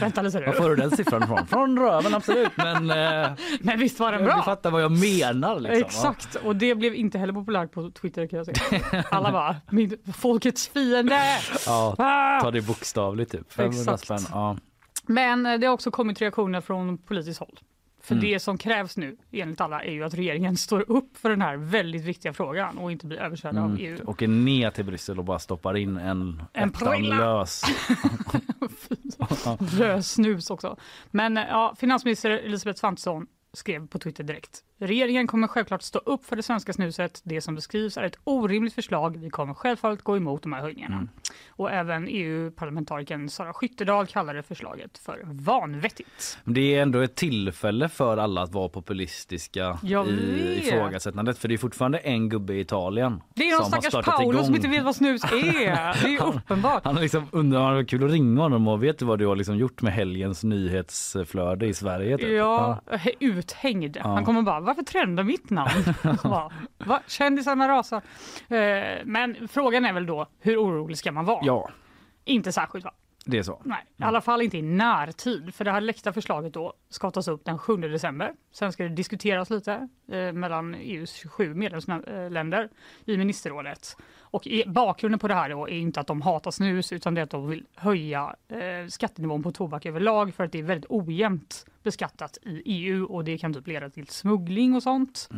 [0.00, 1.46] Vänta lite Var får du den siffran ifrån?
[1.46, 4.42] Från röven absolut men, eh, Men visst var den du bra?
[4.42, 5.60] fattar vad jag menar.
[5.60, 5.80] Liksom.
[5.86, 9.04] Exakt, och det blev inte heller populärt på Twitter kan jag säga.
[9.10, 11.20] Alla bara, min, folkets fiende!
[11.66, 12.40] Ja, Ah!
[12.40, 13.52] ta det bokstavligt typ.
[13.52, 14.04] 500 Exakt.
[14.04, 14.18] spänn.
[14.32, 14.56] Ja.
[15.06, 17.58] Men eh, det har också kommit reaktioner från politiskt håll.
[18.02, 18.24] För Mm.
[18.30, 21.56] det som krävs nu, enligt alla, är ju att regeringen står upp för den här
[21.56, 23.94] väldigt viktiga frågan och inte blir överkörd av E EU.
[23.94, 24.08] Mm.
[24.08, 27.62] Åker ner till Bryssel och bara stoppar in en, En lös.
[29.78, 30.76] Röd snus också.
[31.10, 34.64] Men ja, finansminister Elisabeth Svantesson skrev på Twitter direkt.
[34.82, 37.20] Regeringen kommer självklart stå upp för det svenska snuset.
[37.24, 39.16] Det som beskrivs är ett orimligt förslag.
[39.16, 40.94] Vi kommer självfallet gå emot de här höjningarna.
[40.96, 41.08] Mm.
[41.48, 46.38] Och även EU-parlamentarikern Sara Skyttedal kallade förslaget för vanvettigt.
[46.44, 50.64] Det är ändå ett tillfälle för alla att vara populistiska Jag i vet.
[50.64, 51.38] ifrågasättandet.
[51.38, 54.54] För det är fortfarande en gubbe i Italien Det är någon som stackars Paolo som
[54.54, 56.02] inte vet vad snus är.
[56.02, 56.84] Det är uppenbart.
[56.84, 59.26] Han liksom undrar om det var kul att ringa honom och vet du vad du
[59.26, 62.18] har liksom gjort med helgens nyhetsflöde i Sverige?
[62.18, 62.28] Typ?
[62.30, 62.80] Ja,
[63.20, 63.96] uthängd.
[63.96, 64.08] Ja.
[64.08, 65.70] Han kommer bara, varför trendar mitt namn?
[66.24, 67.00] Bara, Va?
[67.06, 68.02] Kändisarna rasar.
[68.48, 71.40] Eh, Men frågan är väl då, hur orolig ska man vara?
[71.42, 71.70] ja,
[72.24, 72.92] Inte särskilt va?
[73.24, 73.62] Det är så.
[73.64, 75.54] Nej, i alla fall inte i närtid.
[75.54, 78.32] För det här läckta förslaget då ska tas upp den 7 december.
[78.52, 82.68] Sen ska det diskuteras lite eh, mellan EUs 27 medlemsländer
[83.04, 83.96] i ministerrådet.
[84.20, 87.20] Och i, bakgrunden på det här då är inte att de hatar snus utan det
[87.20, 90.90] är att de vill höja eh, skattenivån på tobak överlag för att det är väldigt
[90.90, 95.28] ojämnt beskattat i EU och det kan typ leda till smuggling och sånt.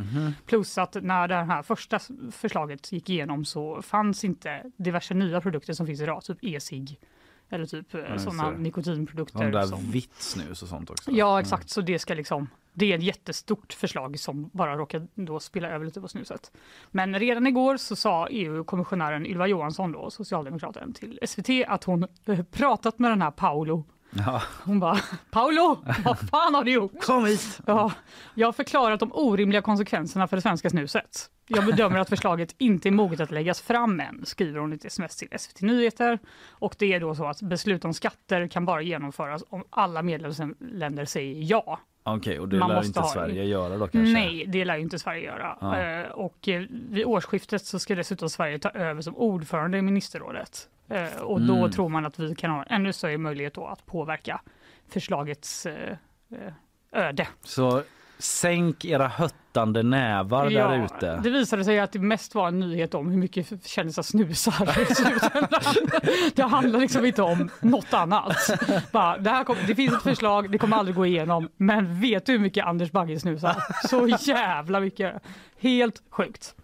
[0.47, 1.99] Plus att när det här första
[2.33, 6.99] förslaget gick igenom så fanns inte diverse nya produkter som finns idag, typ e-cigg
[7.52, 9.38] eller typ eh, just sådana nikotinprodukter.
[9.38, 9.90] De där som...
[9.90, 11.10] vitt snus och sånt också.
[11.10, 15.40] Ja exakt, så det ska liksom det är ett jättestort förslag som bara råkar då
[15.40, 16.52] spilla över lite på snuset.
[16.90, 22.42] Men redan igår så sa EU-kommissionären Ylva Johansson, då, socialdemokraten, till SVT att hon eh,
[22.42, 23.84] pratat med den här Paolo.
[24.10, 24.42] Ja.
[24.64, 24.98] Hon bara,
[25.30, 27.04] Paolo, vad fan har du gjort?
[27.04, 27.60] Kom hit!
[27.66, 27.92] Ja,
[28.34, 31.30] jag har förklarat de orimliga konsekvenserna för det svenska snuset.
[31.54, 34.84] Jag bedömer att förslaget inte är moget att läggas fram än, skriver hon i ett
[34.84, 36.18] sms till SVT Nyheter.
[36.50, 41.04] Och det är då så att beslut om skatter kan bara genomföras om alla medlemsländer
[41.04, 41.78] säger ja.
[42.04, 44.12] Okej, och det Man lär inte ha- Sverige göra då kanske?
[44.12, 45.56] Nej, det lär inte Sverige göra.
[45.60, 45.78] Ja.
[45.78, 50.68] Eh, och eh, vid årsskiftet så ska dessutom Sverige ta över som ordförande i ministerrådet.
[50.88, 51.70] Eh, och då Mm.
[51.70, 54.40] tror man att vi kan ha ännu större möjlighet att påverka
[54.88, 55.66] förslagets
[56.92, 57.28] öde.
[57.42, 57.82] Så
[58.18, 61.20] sänk era höttande nävar där ute.
[61.22, 64.68] Det visade sig att det mest var en nyhet om hur mycket kändisar snusar.
[66.37, 68.37] Det handlar liksom inte om något annat.
[68.92, 72.27] Bara, det, här kom, det finns ett förslag, det kommer aldrig gå igenom, men vet
[72.27, 73.57] du hur mycket Anders Bagge snusar?
[73.88, 75.22] Så jävla mycket.
[75.59, 76.55] Helt sjukt.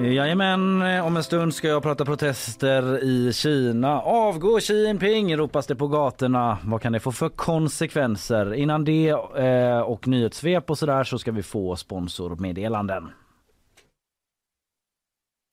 [0.00, 4.00] Jajamän, om en stund ska jag prata protester i Kina.
[4.02, 6.58] Avgå Xi Jinping ropas det på gatorna.
[6.64, 8.54] Vad kan det få för konsekvenser?
[8.54, 13.10] Innan det eh, och nyhetssvep och sådär så ska vi få sponsormeddelanden.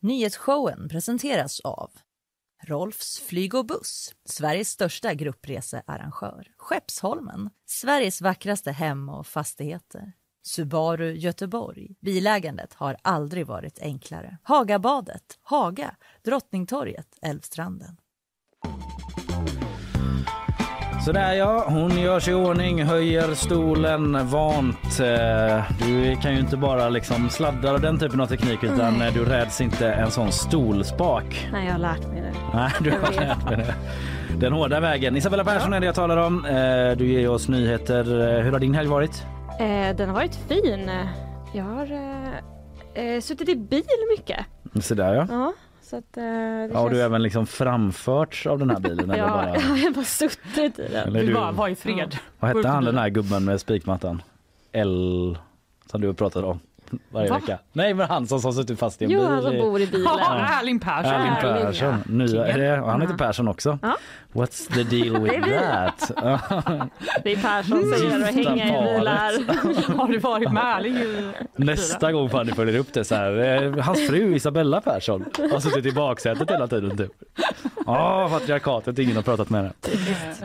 [0.01, 1.91] Nyhetsshowen presenteras av
[2.63, 6.47] Rolfs flyg och buss, Sveriges största gruppresearrangör.
[6.57, 10.13] Skeppsholmen, Sveriges vackraste hem och fastigheter.
[10.45, 11.87] Subaru Göteborg.
[12.01, 14.37] Bilägandet har aldrig varit enklare.
[14.43, 15.91] Hagabadet, Haga,
[16.25, 17.97] Drottningtorget, Älvstranden.
[21.05, 24.99] Sådär ja, hon gör sig i ordning, höjer stolen vant.
[24.99, 29.13] Eh, Du kan ju inte bara liksom sladda och den typen av teknik utan eh,
[29.13, 31.47] du räds inte en sån stolspak.
[31.51, 32.33] Nej, jag har lärt mig det.
[32.53, 33.75] Nej, du har lärt dig det.
[34.39, 35.15] Den hårda vägen.
[35.17, 36.45] Isabella Persson är det jag talar om.
[36.45, 38.03] Eh, Du ger oss nyheter.
[38.43, 39.23] Hur har din helg varit?
[39.59, 40.89] Eh, den har varit fin.
[41.53, 43.83] Jag har eh, eh, suttit i bil
[44.17, 44.45] mycket.
[44.81, 45.27] Sådär ja.
[45.29, 46.91] Ja, så att, eh, det Ja, känns...
[46.91, 49.09] du även liksom framförts av den här bilen?
[49.11, 49.47] eller ja, bara...
[49.55, 51.07] jag har bara suttit i den.
[51.07, 52.17] Eller Du bara, var i fred.
[52.39, 54.21] Vad Gå upp hette han den här gubben med spikmattan?
[54.71, 55.37] L
[55.85, 56.59] som du har pratat om
[57.09, 57.35] varje Va?
[57.35, 57.59] vecka.
[57.73, 59.27] Nej men han som har suttit fast i en Jo, bil.
[59.29, 60.03] han som i- bor i bilen.
[60.19, 61.13] Ja, Erling Persson.
[61.13, 61.87] Erling Persson.
[62.07, 62.13] ja.
[62.13, 63.13] Nya, är det, han heter.
[63.13, 63.79] Persson också.
[63.81, 63.97] Ja.
[64.33, 66.11] What's the deal with that?
[67.23, 69.33] Det är Persson som gillar att hänga i bilar.
[69.97, 70.97] Har du varit med Erling
[71.55, 73.81] Nästa gång får ni följer upp det så här.
[73.81, 77.11] Hans fru Isabella Persson har suttit i baksätet hela tiden typ.
[77.85, 79.73] Ja, patriarkatet, ingen har pratat med henne.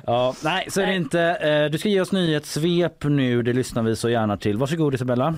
[0.07, 1.21] Ja, nej, så är det inte.
[1.21, 4.57] Eh, Du ska ge oss nyhetssvep nu, det lyssnar vi så gärna till.
[4.57, 5.35] Varsågod Isabella.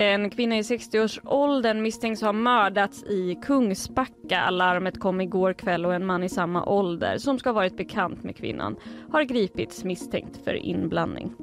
[0.00, 4.50] En kvinna i 60-årsåldern misstänks ha mördats i Kungsbacka.
[4.50, 8.22] Larmet kom igår kväll och en man i samma ålder som ska ha varit bekant
[8.22, 8.76] med kvinnan
[9.12, 11.34] har gripits misstänkt för inblandning.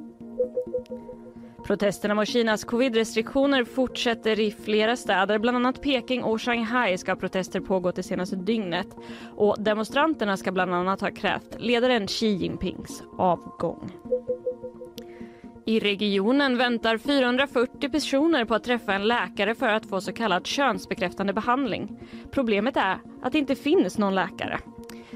[1.66, 5.38] Protesterna mot Kinas covid-restriktioner fortsätter i flera städer.
[5.38, 8.88] Bland annat Peking och Shanghai ska protester pågått det senaste dygnet.
[9.36, 13.90] Och demonstranterna ska bland annat ha krävt ledaren Xi Jinpings avgång.
[15.68, 20.46] I regionen väntar 440 personer på att träffa en läkare för att få så kallad
[20.46, 21.98] könsbekräftande behandling.
[22.30, 24.58] Problemet är att det inte finns någon läkare.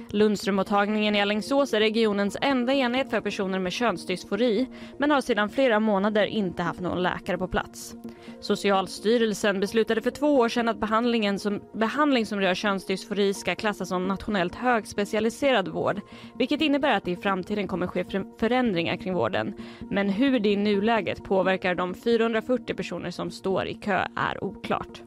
[0.09, 4.67] Lundströmmottagningen i Alingsås är regionens enda enhet för personer med könsdysfori
[4.99, 7.95] men har sedan flera månader inte haft någon läkare på plats.
[8.41, 13.89] Socialstyrelsen beslutade för två år sedan att behandlingen som, behandling som rör könsdysfori ska klassas
[13.89, 16.01] som nationellt högspecialiserad vård
[16.39, 18.05] vilket innebär att det i framtiden kommer ske
[18.39, 19.55] förändringar kring vården.
[19.91, 25.03] Men hur det i nuläget påverkar de 440 personer som står i kö är oklart.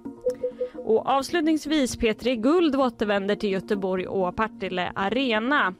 [0.85, 5.73] Och avslutningsvis P3 Guld återvänder till Göteborg och Partille Arena.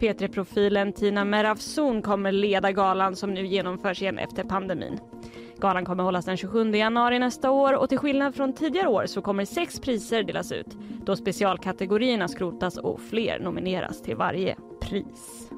[0.00, 4.98] P3-profilen Tina Meravzon kommer leda galan som nu genomförs igen efter pandemin.
[5.60, 9.22] Galan kommer hållas den 27 januari nästa år och till skillnad från tidigare år så
[9.22, 15.49] kommer sex priser delas ut då specialkategorierna skrotas och fler nomineras till varje pris.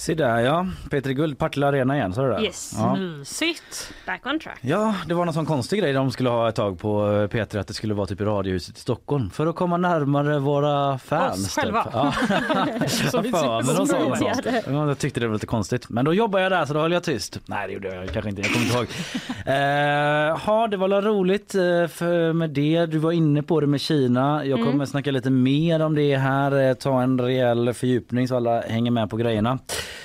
[0.00, 2.42] Se där ja, Peter Guld, Partille Arena igen, sa du det?
[2.42, 2.96] Yes, ja.
[2.96, 3.92] mysigt.
[4.06, 4.58] Back on track.
[4.60, 7.58] Ja, det var någon sån konstig grej de skulle ha ett tag på eh, Peter
[7.58, 11.46] att det skulle vara typ i Radiohuset i Stockholm för att komma närmare våra fans.
[11.46, 11.84] Oss själva.
[11.84, 11.92] Typ.
[11.94, 12.12] Ja.
[12.88, 15.88] Så vi För, men de sa Jag tyckte det var lite konstigt.
[15.88, 17.40] Men då jobbade jag där så då höll jag tyst.
[17.46, 18.86] Nej det gjorde jag kanske inte, jag kommer inte ihåg.
[19.46, 19.54] eh,
[20.46, 21.52] ja, det var väl roligt
[21.90, 22.86] för med det.
[22.86, 24.44] Du var inne på det med Kina.
[24.44, 24.86] Jag kommer Mm.
[24.86, 26.74] snacka lite mer om det här.
[26.74, 29.58] Ta en rejäl fördjupning så alla hänger med på grejerna.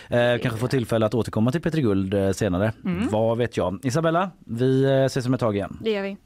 [0.09, 2.73] Eh, kanske få tillfälle att återkomma till Petri Guld eh, senare.
[2.85, 3.07] Mm.
[3.09, 3.79] Vad vet jag.
[3.83, 5.77] Isabella, vi eh, ses om ett tag igen.
[5.81, 6.17] Det gör vi.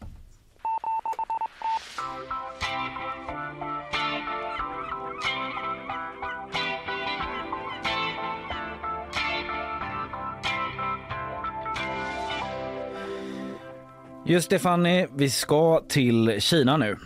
[14.26, 16.98] Just det Fanny, vi ska till Kina nu.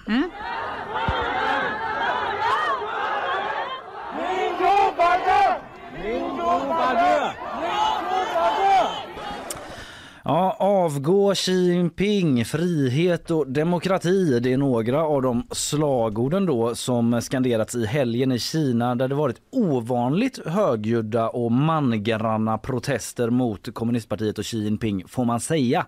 [10.25, 14.39] Ja, avgå Xi Jinping, frihet och demokrati.
[14.39, 19.15] Det är några av de slagorden då som skanderats i helgen i Kina där det
[19.15, 25.85] varit ovanligt högljudda och mangranna protester mot kommunistpartiet och Xi Jinping får man säga.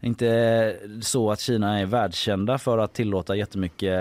[0.00, 3.94] Inte så att Kina är världskända för att tillåta jättemycket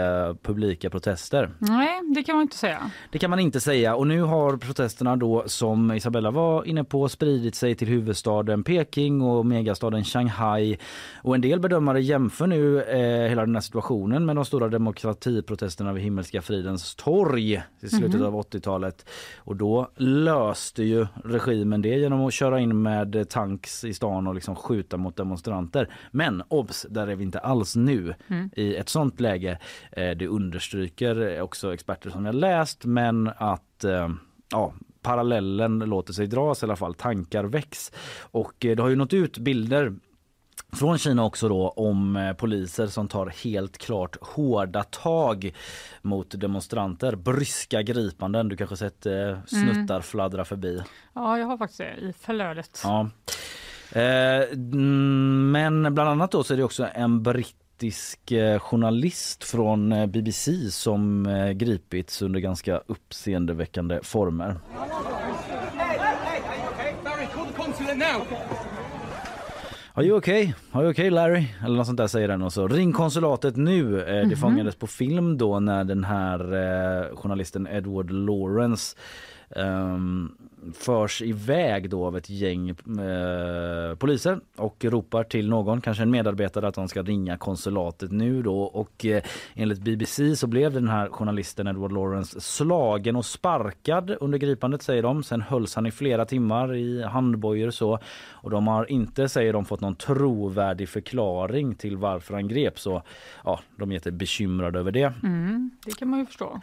[0.43, 1.49] publika protester.
[1.59, 2.91] Nej, det kan man inte säga.
[3.11, 7.09] Det kan man inte säga och nu har protesterna då som Isabella var inne på
[7.09, 10.77] spridit sig till huvudstaden Peking och megastaden Shanghai.
[11.23, 15.93] Och en del bedömare jämför nu eh, hela den här situationen med de stora demokratiprotesterna
[15.93, 18.25] vid Himmelska fridens torg i slutet Mhm.
[18.25, 19.05] av 80-talet.
[19.37, 24.35] Och då löste ju regimen det genom att köra in med tanks i stan och
[24.35, 25.89] liksom skjuta mot demonstranter.
[26.11, 28.49] Men obs, där är vi inte alls nu Mm.
[28.55, 29.59] i ett sånt läge.
[29.91, 34.09] Eh, det understryker också experter som jag läst men att eh,
[34.51, 36.93] ja, parallellen låter sig dras i alla fall.
[36.93, 37.91] Tankar väcks.
[38.31, 39.93] Och eh, det har ju nått ut bilder
[40.71, 45.55] från Kina också då om eh, poliser som tar helt klart hårda tag
[46.01, 47.15] mot demonstranter.
[47.15, 48.49] Bryska gripanden.
[48.49, 50.81] Du kanske sett eh, snuttar fladdra förbi.
[51.13, 52.81] Ja, jag har faktiskt det i flödet.
[52.83, 53.09] Ja.
[53.91, 57.23] Eh, mm, men bland annat då så är det också en
[57.79, 64.55] brittisk eh, journalist från eh, BBC som eh, gripits under ganska uppseendeväckande former.
[69.93, 70.53] Are you okay?
[70.71, 71.45] Are you okay Larry?
[71.65, 73.91] Eller något sånt där säger den och så ring konsulatet nu.
[74.05, 74.35] Det Mhm.
[74.37, 78.97] fångades på film då när den här journalisten Edward Lawrence
[79.55, 80.31] Ehm,
[80.73, 86.67] förs iväg då av ett gäng eh, poliser och ropar till någon, kanske en medarbetare
[86.67, 91.09] att de ska ringa konsulatet nu då och eh, enligt BBC så blev den här
[91.09, 95.23] journalisten Edward Lawrence slagen och sparkad under gripandet säger de.
[95.23, 99.65] Sen hölls han i flera timmar i handbojor så och de har inte säger de
[99.65, 103.03] fått någon trovärdig förklaring till varför han greps så
[103.43, 105.13] ja, de är jättebekymrade över det.
[105.23, 106.61] Mm, det kan man ju förstå.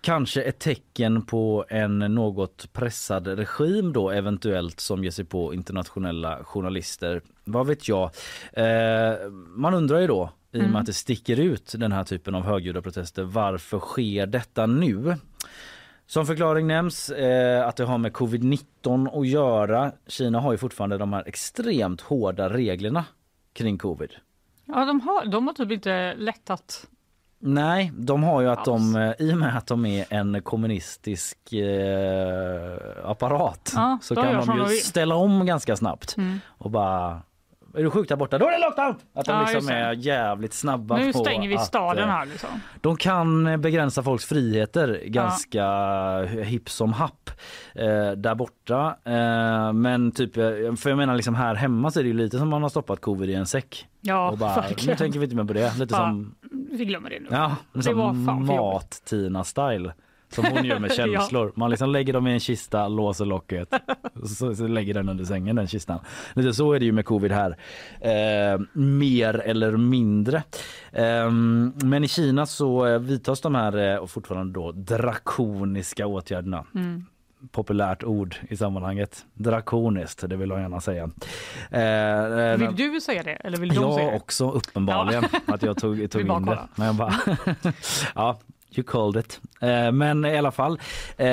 [0.00, 6.44] Kanske ett tecken på en något pressad regim då eventuellt som ger sig på internationella
[6.44, 7.22] journalister.
[7.44, 8.10] Vad vet jag?
[8.52, 10.76] Eh, man undrar ju då i och med Mm.
[10.76, 13.22] att det sticker ut den här typen av högljudda protester.
[13.22, 15.16] Varför sker detta nu?
[16.06, 19.92] Som förklaring nämns eh, att det har med covid-19 att göra.
[20.06, 23.04] Kina har ju fortfarande de här extremt hårda reglerna
[23.52, 24.10] kring covid.
[24.64, 26.86] Ja, de har, de har typ inte lättat.
[27.42, 31.52] Nej, de har ju att de, eh, i och med att de är en kommunistisk
[31.52, 32.78] eh,
[33.10, 36.40] apparat Ja, så kan de ju ställa om ganska snabbt Mm.
[36.46, 37.22] och bara
[37.76, 38.38] är du sjuk där borta?
[38.38, 38.94] Då är det lockdown!
[39.14, 42.48] Att de Ja, liksom är jävligt snabba Nu på stänger vi staden eh, här liksom.
[42.80, 45.64] De kan begränsa folks friheter ganska
[46.24, 47.30] hipp som happ
[47.74, 48.96] eh, där borta.
[49.04, 50.42] Eh, men typ, eh,
[50.78, 53.00] för jag menar liksom här hemma så är det ju lite som man har stoppat
[53.00, 53.86] covid i en säck.
[54.00, 54.90] Ja, och bara, verkligen.
[54.92, 55.78] nu tänker vi inte mer på det.
[55.78, 56.34] Lite Bara, som
[56.70, 57.26] Vi glömmer det nu.
[57.30, 59.92] Ja, det var fan mat-Tina-style.
[60.32, 61.52] Som hon gör med känslor.
[61.56, 63.68] Man liksom lägger dem i en kista, låser locket
[64.22, 65.98] och så, så lägger den under sängen den kistan.
[66.34, 67.56] Lite så är det ju med covid här.
[68.00, 70.42] Eh, mer eller mindre.
[70.92, 71.30] Eh,
[71.84, 76.64] men i Kina så eh, vidtas de här eh, och fortfarande då drakoniska åtgärderna.
[76.74, 77.04] Mm.
[77.50, 79.24] Populärt ord i sammanhanget.
[79.34, 81.10] Drakoniskt, det vill jag gärna säga.
[81.70, 83.30] Eh, eh, Vill du säga det?
[83.32, 84.16] Eller vill de säga jag det?
[84.16, 86.58] också uppenbarligen att jag tog, tog in det.
[86.74, 87.14] Men jag bara,
[88.14, 88.38] ja,
[88.80, 89.40] you called it.
[89.60, 90.78] Eh, men i alla fall,
[91.16, 91.26] eh,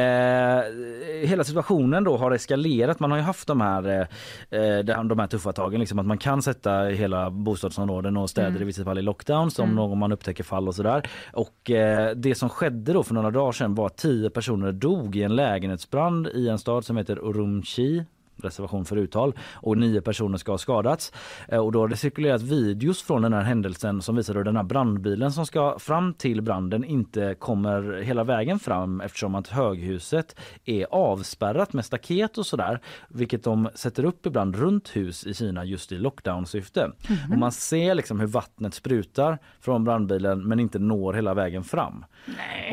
[1.27, 2.99] hela situationen då har eskalerat.
[2.99, 4.07] Man har ju haft de här,
[4.49, 8.61] eh, de här tuffa tagen, liksom, att man kan sätta hela bostadsområden och städer Mm.
[8.61, 9.75] i vissa fall i lockdown som Mm.
[9.75, 11.09] någon man upptäcker fall och sådär.
[11.33, 15.15] Och eh, det som skedde då för några dagar sedan var att tio personer dog
[15.15, 18.05] i en lägenhetsbrand i en stad som heter Urumqi
[18.43, 21.11] reservation för uttal och nio personer ska ha skadats.
[21.47, 24.55] Eh, Och då har det cirkulerat videos från den här händelsen som visar hur den
[24.55, 30.35] här brandbilen som ska fram till branden inte kommer hela vägen fram eftersom att höghuset
[30.65, 32.79] är avspärrat med staket och sådär.
[33.09, 36.91] Vilket de sätter upp ibland runt hus i Kina just i lockdown-syfte.
[37.09, 37.31] Mhm.
[37.31, 42.05] Och man ser liksom hur vattnet sprutar från brandbilen men inte når hela vägen fram.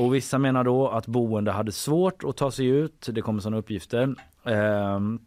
[0.00, 3.09] Och vissa menar då att boende hade svårt att ta sig ut.
[3.12, 4.14] Det kommer sådana uppgifter.
[4.44, 5.18] Ehm,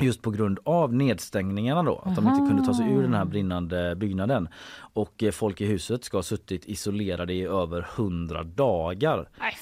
[0.00, 3.24] Just på grund av nedstängningarna då, att de inte kunde ta sig ur den här
[3.24, 4.48] brinnande byggnaden.
[4.92, 9.28] Och eh, folk i huset ska ha suttit isolerade i över 100 dagar.
[9.40, 9.56] Nej.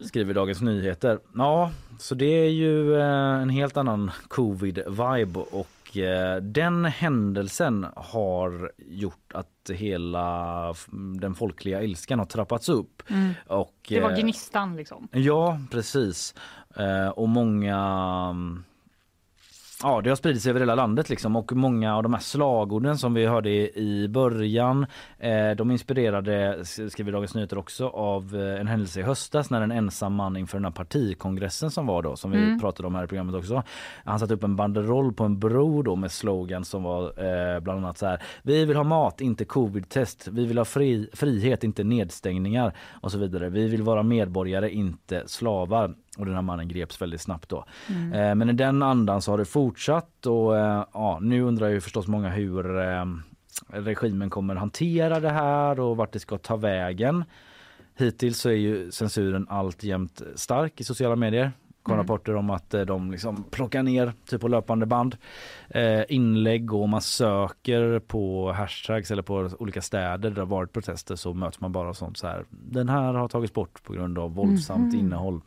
[0.00, 1.18] Skriver Dagens Nyheter.
[1.34, 8.72] Ja, så det är ju eh, en helt annan covid-vibe och eh, den händelsen har
[8.78, 10.74] gjort att hela
[11.20, 13.02] den folkliga ilskan har trappats upp.
[13.10, 13.32] Mm.
[13.46, 15.08] Och, Det var gnistan liksom.
[15.12, 16.34] Ja, precis.
[17.14, 17.76] Och många...
[19.86, 22.98] Ja, det har spridit sig över hela landet liksom och många av de här slagorden
[22.98, 24.86] som vi hörde i, början
[25.18, 29.70] eh, de inspirerade, skriver Dagens Nyheter också, av eh, en händelse i höstas när en
[29.72, 32.60] ensam man inför den här partikongressen som var då, som vi Mm.
[32.60, 33.62] pratade om här i programmet också.
[34.04, 37.78] Han satte upp en banderoll på en bro då med slogan som var eh, bland
[37.78, 38.22] annat så här.
[38.42, 40.28] Vi vill ha mat, inte covid-test.
[40.28, 43.48] Vi vill ha fri, frihet, inte nedstängningar och så vidare.
[43.48, 45.94] Vi vill vara medborgare, inte slavar.
[46.18, 47.64] Och den här mannen greps väldigt snabbt då.
[47.88, 48.12] Mm.
[48.12, 51.80] Eh, men i den andan så har det fortsatt och eh, ja, nu undrar ju
[51.80, 53.04] förstås många hur eh,
[53.72, 57.24] regimen kommer hantera det här och vart det ska ta vägen.
[57.96, 61.52] Hittills så är ju censuren alltjämt stark i sociala medier.
[61.82, 62.02] kom Mm.
[62.06, 65.16] rapporter om att eh, de liksom plockar ner typ på löpande band
[65.68, 70.46] eh, inlägg och om man söker på hashtags eller på olika städer där det har
[70.46, 72.44] varit protester så möts man bara av sånt så här.
[72.50, 75.00] Den här har tagits bort på grund av våldsamt Mhm.
[75.00, 75.40] innehåll.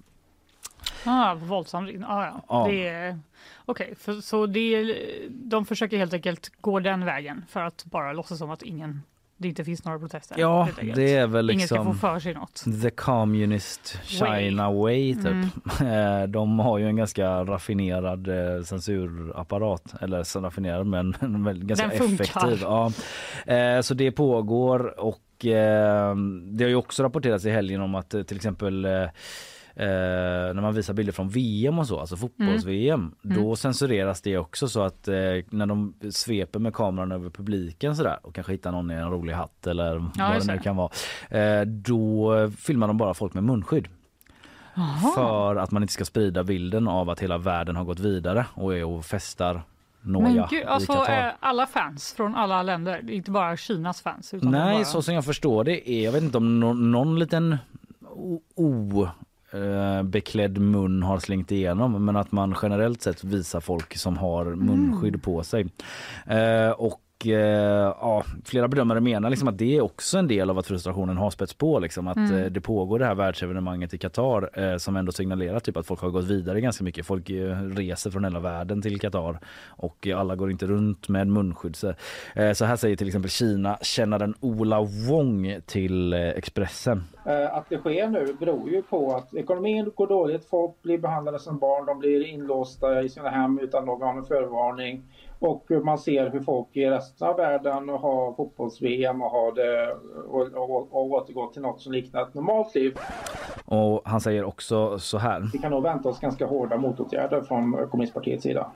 [1.06, 1.90] Ah, våldsamt.
[2.08, 2.70] Ah, ja.
[2.72, 3.20] Är,
[3.66, 4.96] okej, för, så det,
[5.30, 9.02] de försöker helt enkelt gå den vägen för att bara låtsas som att ingen,
[9.38, 10.36] det inte finns några protester.
[10.40, 12.64] Ja, det är väl Ingen ska liksom få för sig något.
[12.82, 15.82] The communist China way, typ.
[15.82, 19.94] Eh, De har ju en ganska raffinerad eh, censurapparat.
[20.02, 21.16] Eller så raffinerad men
[21.68, 22.60] ganska effektiv.
[22.62, 22.92] Ja.
[23.46, 28.36] Eh, Så det pågår och det har ju också rapporterats i helgen om att till
[28.36, 28.88] exempel
[29.86, 33.38] när man visar bilder från VM och så, alltså fotbolls-VM, Mm.
[33.38, 35.14] då censureras det också så att eh,
[35.50, 39.34] när de sveper med kameran över publiken sådär och kanske hittar någon i en rolig
[39.34, 40.90] hatt eller Ja, vad det nu kan vara.
[41.30, 43.88] Eh, då filmar de bara folk med munskydd.
[44.76, 45.12] Jaha.
[45.16, 48.78] För att man inte ska sprida bilden av att hela världen har gått vidare och
[48.78, 49.62] är och festar
[50.02, 54.34] Men gud, alltså eh, alla fans från alla länder, inte bara Kinas fans.
[54.34, 54.86] Utan Nej, bara...
[54.86, 57.58] så som jag förstår det är, jag vet inte om någon, någon liten
[58.16, 59.08] o, o
[59.52, 64.46] eh, beklädd mun har slängt igenom men att man generellt sett visar folk som har
[64.46, 65.68] munskydd på sig.
[66.28, 67.34] Eh, och eh,
[68.02, 71.30] ja, flera bedömare menar liksom att det är också en del av att frustrationen har
[71.32, 71.80] spets på.
[71.80, 72.34] Liksom, att Mm.
[72.36, 76.02] eh, det pågår det här världsevenemanget i Qatar eh, som ändå signalerar typ att folk
[76.02, 77.06] har gått vidare ganska mycket.
[77.06, 81.28] Folk eh, reser från hela världen till Qatar och eh, alla går inte runt med
[81.28, 81.76] munskydd.
[81.76, 81.94] Så,
[82.56, 87.04] så här säger till exempel Kina kännaren Ola Wong till Expressen.
[87.28, 91.40] Eh, Att det sker nu beror ju på att ekonomin går dåligt, folk blir behandlade
[91.40, 95.04] som barn, de blir inlåsta i sina hem utan någon förvarning.
[95.40, 99.94] Och man ser hur folk i resten av världen har fotbolls-VM och har det
[100.30, 102.98] och, och, och återgått till något som liknar ett normalt liv.
[103.66, 105.50] Och han säger också så här.
[105.54, 108.72] Vi kan nog vänta oss ganska hårda motåtgärder från kommunistpartiets sida.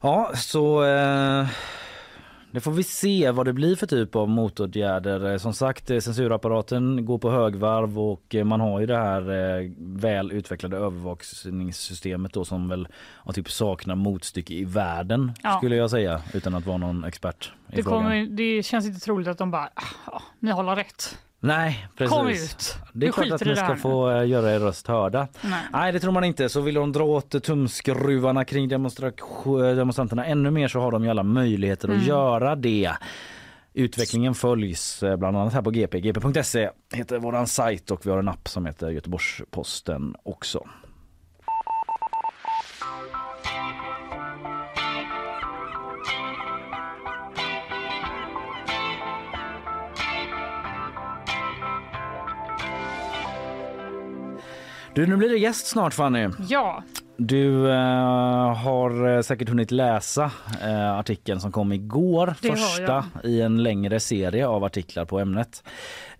[0.00, 1.46] Ja, så eh,
[2.54, 5.32] det får vi se vad det blir för typ av motåtgärder.
[5.32, 9.22] Eh, Som sagt, eh, censurapparaten går på högvarv och eh, man har ju det här
[10.00, 12.88] väl utvecklade övervakningssystemet då som väl
[13.34, 15.56] typ saknar motstycke i världen Ja.
[15.56, 19.28] skulle jag säga utan att vara någon expert i Det, kommer, det känns inte troligt
[19.28, 19.68] att de bara,
[20.06, 21.18] "Ah, ni håller rätt.
[21.46, 22.14] Nej, precis.
[22.16, 22.76] Kom ut.
[22.92, 25.28] Det är Vi klart att ni ska få eh, göra er röst hörda.
[25.42, 25.60] Nej.
[25.72, 26.48] Nej, det tror man inte.
[26.48, 31.10] Så vill de dra åt tumskruvarna kring demonstra- demonstranterna ännu mer så har de ju
[31.10, 32.06] alla möjligheter att Mm.
[32.06, 32.92] göra det.
[33.74, 36.00] Utvecklingen följs eh, bland annat här på GP.
[36.00, 40.66] GP.se heter våran sajt och vi har en app som heter Göteborgs-Posten också.
[54.94, 56.28] Du, nu blir det gäst snart Fanny.
[56.48, 56.82] Ja,
[57.16, 60.30] Du eh, har eh, säkert hunnit läsa
[60.62, 65.62] eh, artikeln som kom igår, Det första i en längre serie av artiklar på ämnet.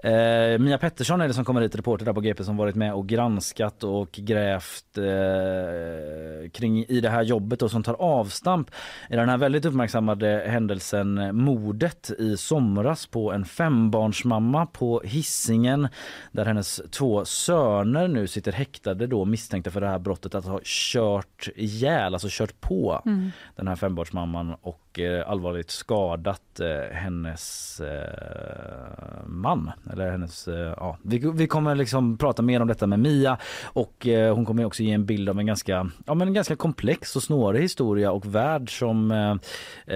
[0.05, 2.95] Eh, Mia Pettersson är det som kommer hit, reporter där på GP som varit med
[2.95, 8.71] och granskat och grävt eh, kring i det här jobbet och som tar avstamp
[9.11, 15.89] i den här väldigt uppmärksammade händelsen mordet i somras på en fembarnsmamma på Hisingen
[16.33, 20.61] där hennes två söner nu sitter häktade då misstänkta för det här brottet att ha
[20.65, 23.31] kört ihjäl, alltså kört på Mm.
[23.57, 29.71] den här fembarnsmamman och eh, allvarligt skadat eh, hennes eh, man.
[29.93, 30.99] Eller hennes, ja.
[31.03, 34.93] vi, vi kommer liksom prata mer om detta med Mia och hon kommer också ge
[34.93, 38.79] en bild av en ganska, ja, men en ganska komplex och snårig historia och värld
[38.79, 39.37] som eh,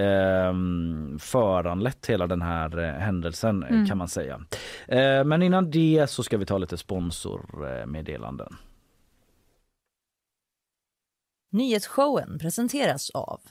[0.03, 0.53] eh,
[1.19, 3.85] föranlett hela den här händelsen Mm.
[3.85, 4.41] kan man säga.
[4.87, 8.55] Eh, men innan det så ska vi ta lite sponsormeddelanden.
[11.51, 13.41] Nyhetsshowen presenteras av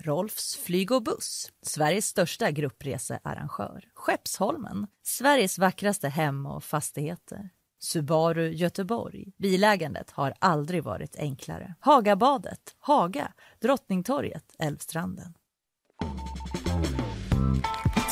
[0.00, 3.84] Rolfs flyg och buss, Sveriges största gruppresearrangör.
[3.94, 7.50] Skeppsholmen, Sveriges vackraste hem och fastigheter.
[7.78, 9.32] Subaru Göteborg.
[9.36, 11.74] Bilägandet har aldrig varit enklare.
[11.80, 15.34] Hagabadet, Haga, Drottningtorget, Älvstranden.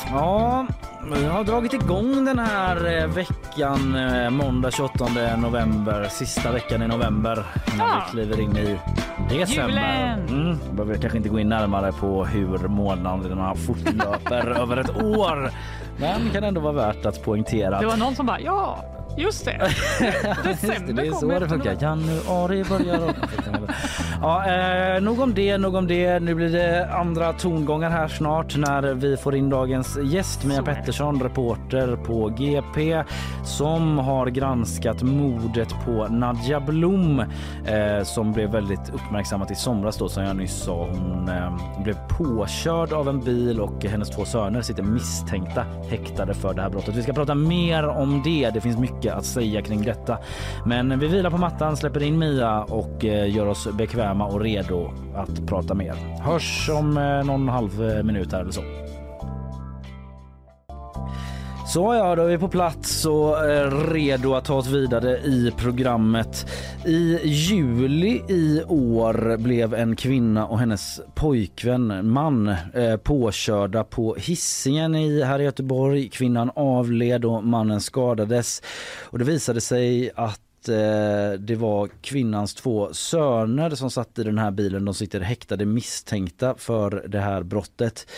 [0.07, 0.67] Ja,
[1.13, 5.07] vi har dragit igång den här eh, veckan eh, måndag 28
[5.39, 7.45] november, sista veckan i november
[7.79, 8.03] när Ja.
[8.07, 8.79] vi kliver in i
[9.39, 10.25] december.
[10.29, 15.51] Mm, jag behöver kanske inte gå in närmare på hur månaderna fortlöper över ett år.
[15.97, 17.81] Men kan ändå vara värt att poängtera.
[17.81, 18.85] det var någon som bara, ja,
[19.17, 19.71] just det.
[20.45, 21.77] Just det, December det är så det funkar.
[21.81, 23.15] Januari börjar
[24.23, 24.47] ja,
[24.95, 26.21] eh, nog om det, nog om det.
[26.21, 30.63] Nu blir det andra tongångar här snart när vi får in dagens gäst Mia.
[30.63, 33.05] Pettersson, reporter på GP
[33.45, 37.21] som har granskat mordet på Nadja Blom
[37.67, 40.87] eh, som blev väldigt uppmärksammat i somras då som jag nyss sa.
[40.87, 46.55] Hon eh, blev påkörd av en bil och hennes två söner sitter misstänkta häktade för
[46.55, 46.97] det här brottet.
[46.97, 48.51] Vi ska prata mer om det.
[48.55, 50.19] Det finns mycket att säga kring detta.
[50.67, 54.91] Men vi vilar på mattan, släpper in Mia och eh, gör oss bekväma och redo
[55.15, 55.95] att prata mer.
[56.21, 58.63] Hörs om eh, någon halv eh, minut här eller så.
[61.67, 65.53] Så ja, då är vi på plats och eh, redo att ta oss vidare i
[65.57, 66.47] programmet.
[66.87, 74.95] I juli i år blev en kvinna och hennes pojkvän, man, eh, påkörda på hissingen
[74.95, 76.09] i här i Göteborg.
[76.09, 78.63] Kvinnan avled och mannen skadades.
[79.03, 84.39] Och det visade sig att eh, det var kvinnans två söner som satt i den
[84.39, 84.85] här bilen.
[84.85, 88.11] De sitter häktade misstänkta för det här brottet.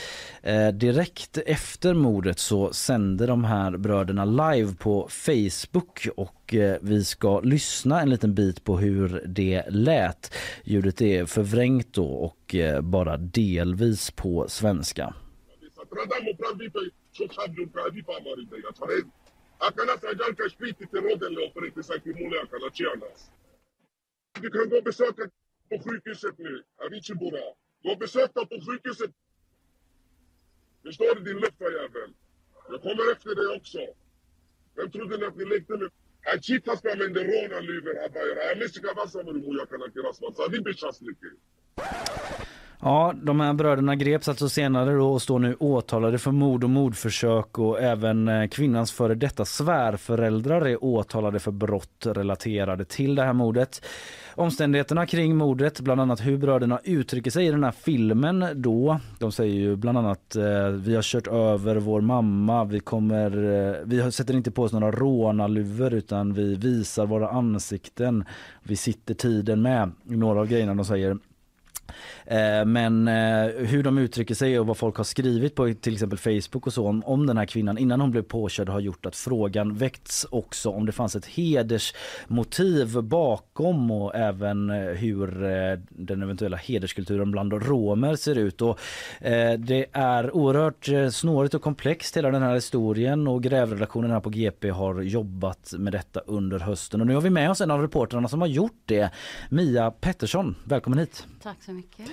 [0.42, 7.04] Eh, direkt efter mordet så sände de här bröderna live på Facebook och eh, vi
[7.04, 10.34] ska lyssna en liten bit på hur det lät.
[10.64, 15.14] Ljudet är förvrängt då och eh, bara delvis på svenska.
[19.58, 19.96] Tratamos pra vir pra.
[19.96, 21.36] Akana sajal ka sprit till råden
[21.76, 23.30] och sagt imule akana tjärnas.
[24.40, 25.30] Du kan gå och besöka
[25.68, 27.16] på sjukhuset nu, Avicii
[27.82, 29.10] Gå och besök dem på sjukhuset.
[30.82, 32.14] Förstår du din luftfarjävel?
[32.68, 33.78] Jag kommer efter dig också.
[34.74, 35.90] Vem trodde ni att ni lekte med?
[36.34, 38.44] Achita ska använda råna luver här bara.
[38.48, 40.34] Jag misstänker vad som är muja kana kirasman.
[40.34, 42.15] Så vi blir.
[42.86, 46.70] Ja, de här bröderna greps alltså senare då och står nu åtalade för mord och
[46.70, 53.22] mordförsök och även eh, kvinnans före detta svärföräldrar är åtalade för brott relaterade till det
[53.22, 53.84] här mordet.
[54.34, 59.00] Omständigheterna kring mordet, bland annat hur bröderna uttrycker sig i den här filmen då.
[59.18, 63.76] De säger ju bland annat eh, vi har kört över vår mamma, vi kommer, eh,
[63.84, 68.24] vi sätter inte på oss några rånarluvor utan vi visar våra ansikten.
[68.62, 69.92] Vi sitter tiden med.
[70.02, 71.18] Några av grejerna de säger.
[72.26, 76.18] Eh, men eh, hur de uttrycker sig och vad folk har skrivit på till exempel
[76.18, 79.16] Facebook och så om, om den här kvinnan innan hon blev påkörd har gjort att
[79.16, 85.26] frågan väckts också om det fanns ett hedersmotiv bakom och även eh, hur
[85.88, 88.62] den eventuella hederskulturen bland romer ser ut.
[88.62, 88.80] Och
[89.58, 94.70] det är oerhört snårigt och komplext hela den här historien och grävredaktionen här på GP
[94.70, 97.00] har jobbat med detta under hösten.
[97.00, 99.10] Och nu har vi med oss en av reportrarna som har gjort det.
[99.48, 101.26] Mia Pettersson, välkommen hit.
[101.42, 102.10] Tack så mycket.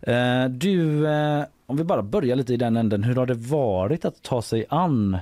[0.00, 3.04] Eh, du, eh, om vi bara börjar lite i den änden.
[3.04, 5.18] Hur har det varit att ta sig an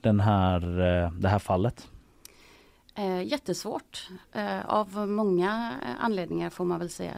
[0.00, 1.88] den här, eh, det här fallet?
[3.24, 4.08] jättesvårt
[4.64, 7.12] av många anledningar får man väl säga.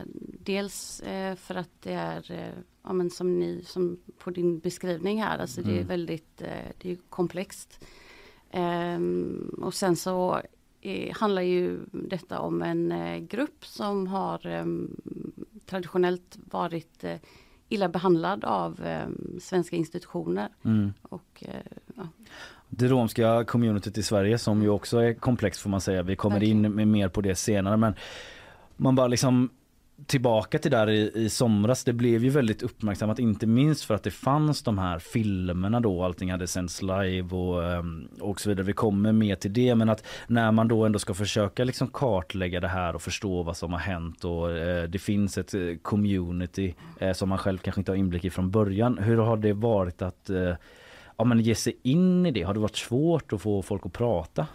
[0.44, 1.02] Dels
[1.36, 2.52] för att det är,
[2.84, 5.72] ja, men som ni som på din beskrivning här, alltså mm.
[5.72, 5.88] det är mm.
[5.88, 6.42] väldigt
[6.78, 7.84] det är komplext.
[8.50, 10.40] Ehm, och sen så
[11.12, 14.96] handlar ju detta om en grupp som har ehm,
[15.66, 17.16] traditionellt varit eh,
[17.68, 19.06] illa behandlad av eh,
[19.40, 20.48] svenska institutioner.
[20.64, 20.92] Mm.
[21.02, 21.54] Och, eh,
[21.96, 22.08] ja.
[22.68, 26.02] Det romska communityt i Sverige som ju också är komplext får man säga.
[26.02, 26.80] Vi kommer Verkligen.
[26.80, 27.94] in mer på det senare men
[28.76, 29.50] man bara liksom
[30.06, 31.84] tillbaka till där i, i somras.
[31.84, 36.02] Det blev ju väldigt uppmärksammat inte minst för att det fanns de här filmerna då.
[36.02, 38.66] Allting hade sänds live och, ehm, och så vidare.
[38.66, 42.60] Vi kommer mer till det men att när man då ändå ska försöka liksom kartlägga
[42.60, 46.74] det här och förstå vad som har hänt och eh, det finns ett eh, community
[46.98, 48.98] eh, som man själv kanske inte har inblick i från början.
[48.98, 50.54] Hur har det varit att eh,
[51.16, 52.42] ja, men ge sig in i det?
[52.42, 54.46] Har det varit svårt att få folk att prata?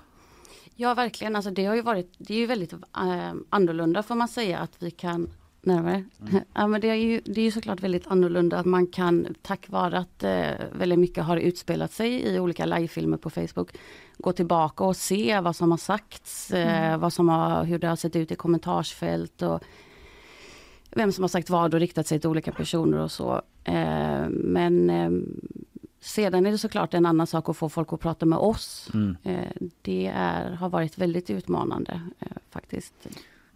[0.81, 4.27] Ja verkligen, alltså det har ju varit, det är ju väldigt äh, annorlunda får man
[4.27, 5.29] säga att vi kan
[5.61, 6.03] närmare.
[6.29, 6.43] Mm.
[6.53, 9.97] Ja, men det är ju det är såklart väldigt annorlunda att man kan tack vare
[9.97, 13.77] att äh, väldigt mycket har utspelat sig i olika livefilmer på Facebook
[14.17, 16.99] gå tillbaka och se vad som har sagts, äh, mm.
[16.99, 19.63] vad som har, hur det har sett ut i kommentarsfält och
[20.91, 23.41] vem som har sagt vad och riktat sig till olika personer och så.
[24.29, 24.89] men
[25.99, 28.89] sedan är det såklart en annan sak att få folk att prata med oss.
[28.93, 29.17] Mm.
[29.81, 32.01] det är, har varit väldigt utmanande
[32.49, 33.07] faktiskt.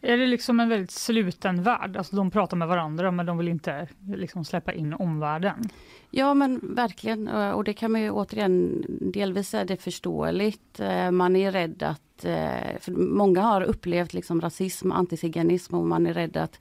[0.06, 1.98] Är det liksom en väldigt sluten värld?
[1.98, 5.70] Alltså de pratar med varandra men de vill inte liksom släppa in omvärlden?
[6.12, 10.80] Ja men verkligen och det kan man ju återigen, delvis är det förståeligt.
[10.80, 16.08] Eh, man är rädd att, eh, för många har upplevt liksom rasism, antiziganism och man
[16.08, 16.60] är rädd att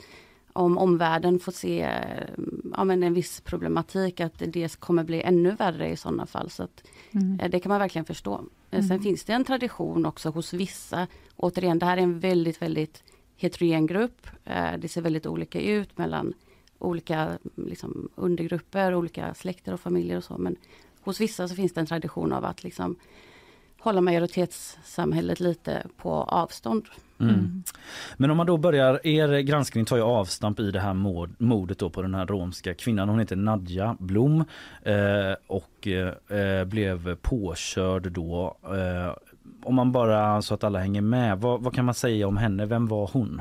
[0.53, 2.29] om omvärlden får se eh,
[2.77, 6.51] ja, men en viss problematik att det kommer bli ännu värre i sådana fall.
[6.51, 7.51] Så att, mm.
[7.51, 8.45] Det kan man verkligen förstå.
[8.71, 8.89] Mm.
[8.89, 11.07] Sen finns det en tradition också hos vissa.
[11.37, 13.03] Återigen, det här är en väldigt, väldigt
[13.37, 14.27] heterogen grupp.
[14.45, 16.35] Eh, det ser väldigt olika ut mellan
[16.79, 20.39] olika liksom, undergrupper, olika släkter och familjer och så.
[20.39, 20.57] Men
[21.01, 22.97] hos vissa så finns det en tradition av att liksom
[23.79, 26.89] hålla majoritetssamhället lite på avstånd.
[27.23, 27.35] Mm.
[27.35, 27.63] Mm.
[28.17, 30.95] Men om man då börjar, er granskning tar ju avstamp i det här
[31.39, 33.09] mordet då på den här romska kvinnan.
[33.09, 34.45] Hon heter Nadja Blom
[34.83, 38.57] eh, och eh, blev påkörd då.
[38.65, 39.17] Eh,
[39.63, 42.67] om man bara så att alla hänger med, vad, vad kan man säga om henne?
[42.67, 43.41] Vem var hon?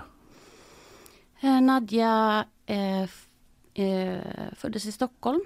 [1.41, 3.01] Eh, Nadja eh,
[3.73, 4.19] eh,
[4.55, 5.41] föddes i Stockholm.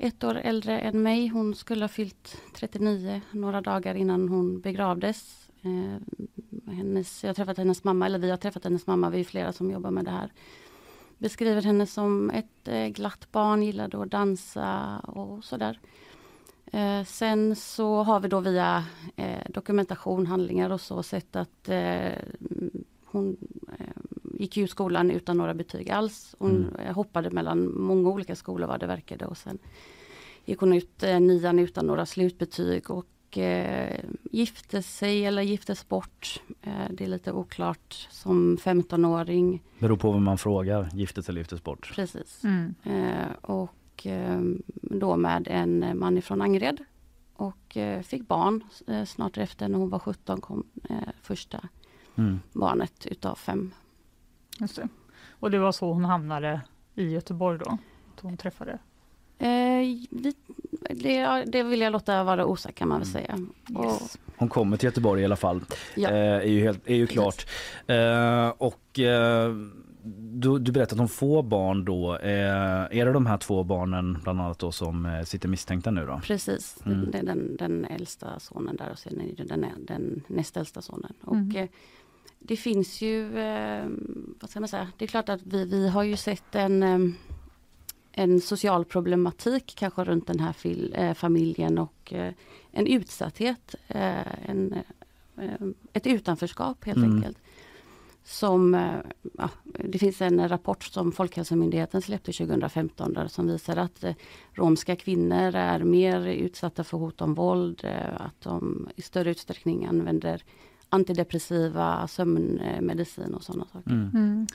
[0.00, 1.28] Ett år äldre än mig.
[1.28, 5.43] Hon skulle ha fyllt 39 några dagar innan hon begravdes.
[5.64, 5.96] Eh,
[6.74, 9.52] hennes, jag har träffat hennes mamma, eller vi har träffat hennes mamma, vi är flera
[9.52, 10.32] som jobbar med det här.
[11.18, 15.80] Beskriver henne som ett eh, glatt barn, gillade att dansa och sådär.
[16.66, 18.84] Eh, sen så har vi då via
[19.16, 22.12] eh, dokumentation, handlingar och så sett att eh,
[23.04, 23.36] hon
[23.78, 23.86] eh,
[24.34, 26.34] gick ju skolan utan några betyg alls.
[26.38, 26.94] Hon mm.
[26.94, 29.58] Hoppade mellan många olika skolor vad det verkade och sen
[30.44, 33.06] gick hon ut nian utan några slutbetyg och
[33.38, 36.42] eh, gifte sig eller giftes bort.
[36.62, 39.62] Eh, det är lite oklart som 15-åring.
[39.78, 41.92] Beror på vem man frågar, giftes eller giftes bort.
[41.94, 42.44] Precis.
[42.44, 42.74] Mm.
[43.40, 44.40] och och eh,
[44.72, 46.84] då med en man ifrån Angered.
[47.36, 50.64] Och eh, fick barn eh, snart efter när hon var 17 kom
[51.22, 51.68] första
[52.14, 52.40] mm.
[52.52, 53.70] barnet utav fem.
[54.58, 54.88] Just det.
[55.30, 56.60] Och det var så hon hamnade
[56.94, 57.78] i Göteborg då?
[58.14, 58.78] Att hon träffade?
[59.38, 59.82] Eh,
[60.90, 63.22] det, det, vill jag låta vara osagt kan man väl mm.
[63.26, 63.38] säga.
[63.84, 64.18] Yes.
[64.36, 65.60] Hon kommer till Göteborg i alla fall.
[65.94, 66.10] Ja.
[66.10, 67.46] Eh, är ju, helt, är ju klart.
[67.86, 69.00] Eh, och
[70.32, 72.16] du, du berättade om få barn då.
[72.16, 76.06] Eh, är det de här två barnen bland annat då som eh, sitter misstänkta nu
[76.06, 76.20] då?
[76.24, 77.10] Precis, Mm.
[77.10, 80.82] det är den, den äldsta sonen där och sen är det den, den näst äldsta
[80.82, 81.12] sonen.
[81.26, 81.48] Mm.
[81.48, 81.68] Och, eh,
[82.38, 83.86] det finns ju, eh,
[84.40, 86.98] vad ska man säga, det är klart att vi, vi har ju sett en, eh,
[88.16, 92.32] en social problematik kanske runt den här fil, eh, familjen och eh,
[92.72, 94.74] en utsatthet, eh, en,
[95.36, 97.14] eh, ett utanförskap helt Mm.
[97.16, 97.38] enkelt.
[98.26, 98.94] Som, eh,
[99.38, 99.48] ja,
[99.84, 104.14] det finns en rapport som Folkhälsomyndigheten släppte 2015 där som visar att eh,
[104.52, 109.86] romska kvinnor är mer utsatta för hot om våld, eh, att de i större utsträckning
[109.86, 110.42] använder
[110.88, 113.90] antidepressiva, sömnmedicin och sådana saker.
[113.90, 114.46] Mm.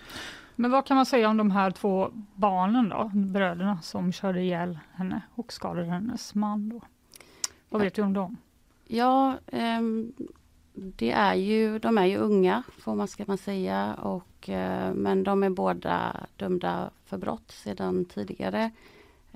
[0.60, 4.80] Men vad kan man säga om de här två barnen då, bröderna som körde ihjäl
[4.93, 6.82] henne och skadade hennes man då?
[7.70, 8.38] Vad vet du om dem?
[8.88, 10.14] Ja, ehm,
[10.74, 13.93] det är ju, de är ju unga får man, ska man säga.
[13.93, 18.72] Och, eh, men de är båda dömda för brott sedan tidigare.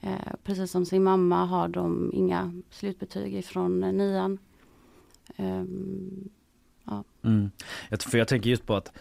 [0.01, 4.37] Eh, precis som sin mamma har de inga slutbetyg ifrån eh, nian.
[5.35, 6.29] Ehm,
[6.83, 7.03] ja.
[7.21, 7.51] Mm.
[7.89, 8.91] Jag, för jag tänker just på att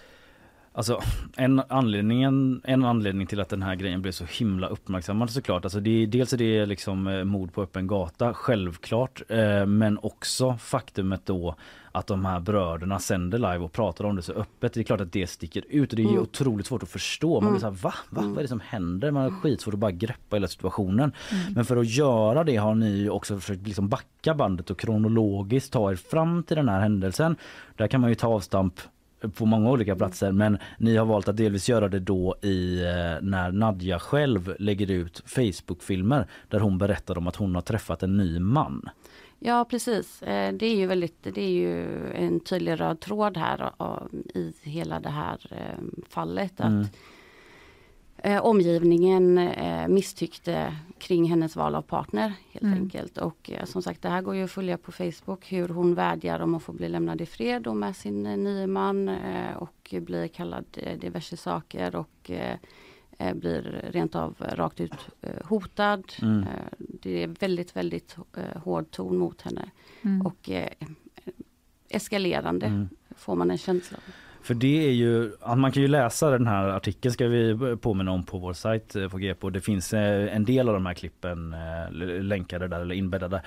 [0.74, 1.00] Alltså
[1.36, 5.64] en, anledningen, en anledning till att den här grejen blev så himla uppmärksammad såklart.
[5.64, 9.22] Alltså det, dels är det liksom eh, mord på öppen gata, självklart.
[9.28, 11.54] Eh, men också faktumet då
[11.92, 14.72] att de här bröderna sänder live och pratar om det så öppet.
[14.72, 16.22] Det är klart att det sticker ut och det är Mm.
[16.22, 17.40] otroligt svårt att förstå.
[17.40, 17.76] Man blir så Mm.
[17.76, 17.94] här, va?
[18.10, 18.20] va?
[18.22, 18.30] Mm.
[18.34, 19.10] Vad är det som händer?
[19.10, 21.12] Man har skitsvårt att bara greppa hela situationen.
[21.32, 21.52] Mm.
[21.54, 25.90] Men för att göra det har ni också försökt liksom backa bandet och kronologiskt ta
[25.92, 27.36] er fram till den här händelsen.
[27.76, 28.80] Där kan man ju ta avstamp
[29.28, 32.88] på många olika platser men ni har valt att delvis göra det då i eh,
[33.22, 38.16] när Nadja själv lägger ut Facebook-filmer där hon berättar om att hon har träffat en
[38.16, 38.88] ny man.
[39.38, 43.72] Ja precis, Eh, det är ju väldigt, det är ju en tydlig röd tråd här
[43.80, 43.96] eh,
[44.34, 45.38] i hela det här
[46.08, 46.60] fallet.
[46.60, 46.86] Att Mm.
[48.24, 52.78] Eh, omgivningen eh, misstyckte kring hennes val av partner helt Mm.
[52.78, 53.18] enkelt.
[53.18, 56.40] Och eh, som sagt det här går ju att följa på Facebook hur hon vädjar
[56.40, 59.94] om att få bli lämnad i fred och med sin eh, nye man eh, och
[60.00, 62.56] blir kallad eh, diverse saker och eh,
[63.34, 63.62] blir
[63.92, 66.12] rent av rakt ut eh, hotad.
[66.22, 66.42] Mm.
[66.42, 66.48] Eh,
[66.78, 69.70] det är väldigt, väldigt eh, hård ton mot henne.
[70.02, 70.26] Mm.
[70.26, 70.68] Och eh,
[71.88, 72.88] eskalerande Mm.
[73.16, 74.14] får man en känsla av.
[74.42, 78.24] För det är ju, man kan ju läsa den här artikeln ska vi påminna om
[78.24, 80.94] på vår sajt eh, på GP och det finns eh, en del av de här
[80.94, 83.42] klippen eh, länkade där eller inbäddade.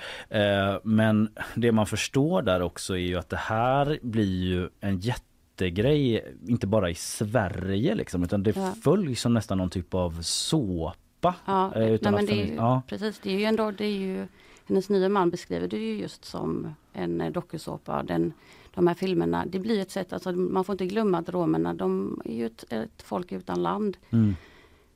[0.82, 6.34] Men det man förstår där också är ju att det här blir ju en jättegrej,
[6.46, 8.74] inte bara i Sverige liksom utan det Ja.
[8.84, 11.34] följs som nästan någon typ av såpa.
[11.44, 12.82] Ja, nej, det är ja.
[12.86, 14.26] precis, det är ju ändå, det är ju,
[14.68, 18.02] hennes nya man beskriver det ju just som en dokusåpa.
[18.02, 18.32] Den,
[18.76, 22.20] de här filmerna, det blir ett sätt, alltså man får inte glömma att romerna, de
[22.24, 23.96] är ju ett, ett folk utan land.
[24.10, 24.34] Mm.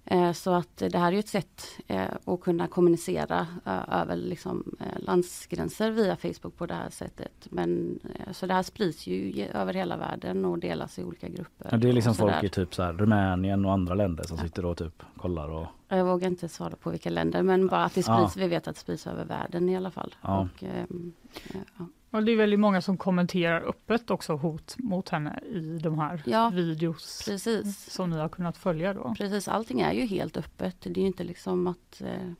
[0.04, 4.76] Eh, Så att det här är ett sätt eh, att kunna kommunicera eh, över liksom,
[4.96, 7.32] landsgränser via Facebook på det här sättet.
[7.50, 7.98] Men,
[8.32, 11.68] så det här sprids ju över hela världen och delas i olika grupper.
[11.70, 14.64] Ja, det är liksom folk i typ så här Rumänien och andra länder som sitter
[14.64, 18.02] och typ kollar och Jag vågar inte svara på vilka länder men bara att det
[18.02, 18.42] sprids, Ja.
[18.42, 20.14] vi vet att det sprids över världen i alla fall.
[20.22, 20.40] Ja.
[20.54, 21.12] Och, ehm,
[21.54, 21.86] eh, ja.
[22.10, 26.22] Och det är väldigt många som kommenterar öppet också hot mot henne i de här
[26.26, 27.90] Ja, videos precis.
[27.92, 29.14] som ni har kunnat följa då.
[29.18, 30.76] Precis, allting är ju helt öppet.
[30.80, 32.00] Det är ju inte liksom att...
[32.04, 32.32] Eh,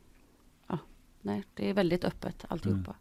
[0.67, 0.77] ja,
[1.21, 2.95] nej, det är väldigt öppet alltihopa.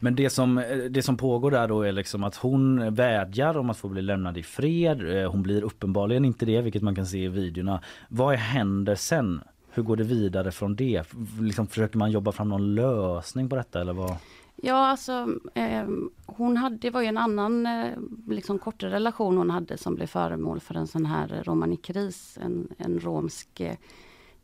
[0.00, 3.76] Men det som, det som pågår där då är liksom att hon vädjar om att
[3.76, 5.22] få bli lämnad i fred.
[5.22, 7.82] Eh, Hon blir uppenbarligen inte det, vilket man kan se i videorna.
[8.08, 9.40] Vad händer sen?
[9.70, 11.04] Hur går det vidare från det?
[11.40, 14.16] Liksom, försöker man jobba fram någon lösning på detta eller vad?
[14.62, 15.88] Ja, alltså eh,
[16.26, 17.92] hon hade, det var ju en annan eh,
[18.28, 23.00] liksom kortare relation hon hade som blev föremål för en sån här romanikris, en, en
[23.00, 23.76] romsk eh,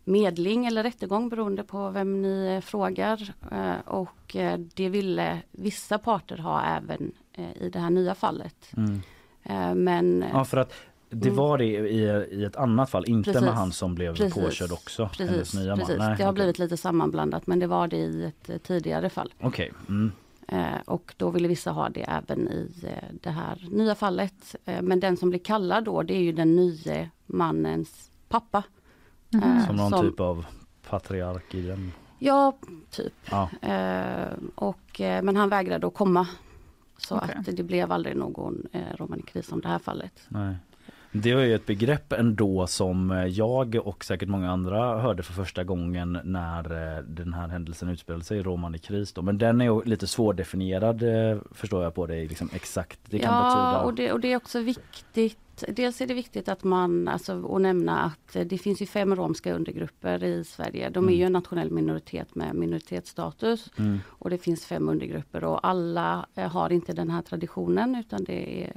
[0.05, 3.35] medling eller rättegång beroende på vem ni eh, frågar.
[3.51, 4.37] Eh, och
[4.75, 7.13] det ville vissa parter ha även
[7.61, 8.73] i det här nya fallet.
[8.77, 9.01] Mm.
[9.85, 10.73] Men Ja, för att
[11.15, 11.37] det Mm.
[11.37, 13.45] var det i, i ett annat fall, inte Precis.
[13.47, 14.35] med han som blev Precis.
[14.35, 15.09] påkörd också.
[15.17, 15.99] Precis, nya precis.
[15.99, 16.07] man.
[16.09, 16.35] Nej, det har okej.
[16.35, 19.33] blivit lite sammanblandat men det var det i ett tidigare fall.
[19.41, 19.73] Okej.
[19.89, 20.13] Mm.
[20.49, 24.57] Eh, och då ville vissa ha det även i eh, det här nya fallet.
[24.65, 28.63] Eh, men den som blir kallad då det är ju den nye mannens pappa.
[29.35, 30.47] Eh, Som någon typ av
[30.89, 31.93] patriark i den.
[32.19, 32.57] Ja,
[32.91, 33.13] typ.
[33.31, 33.49] Ja.
[33.63, 36.27] Eh, och, eh, men han vägrade att komma.
[36.99, 37.37] Så Okej.
[37.49, 40.21] att det blev aldrig någon eh, romanikris om det här fallet.
[40.29, 40.57] Nej.
[41.17, 45.33] Det var ju ett begrepp ändå som eh, jag och säkert många andra hörde för
[45.33, 49.13] första gången när eh, den här händelsen utspelade sig i romanikris.
[49.13, 49.23] Då.
[49.23, 52.99] Men den är ju lite svårdefinierad eh, förstår jag på det liksom exakt.
[53.11, 53.83] Det kan ja, betyda...
[53.85, 55.39] och det, och det är också viktigt
[55.69, 59.55] dels är det viktigt att man, alltså att nämna att det finns ju fem romska
[59.55, 60.91] undergrupper i Sverige.
[60.91, 61.21] De är Mm.
[61.21, 63.71] ju en nationell minoritet med minoritetsstatus.
[63.79, 64.01] Mm.
[64.09, 68.73] Och det finns fem undergrupper och alla har inte den här traditionen utan det är,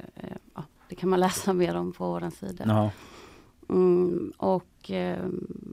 [0.54, 2.64] ja, det kan man läsa mer om på vår sida.
[2.66, 2.90] Ja.
[3.70, 5.26] Mm, och eh,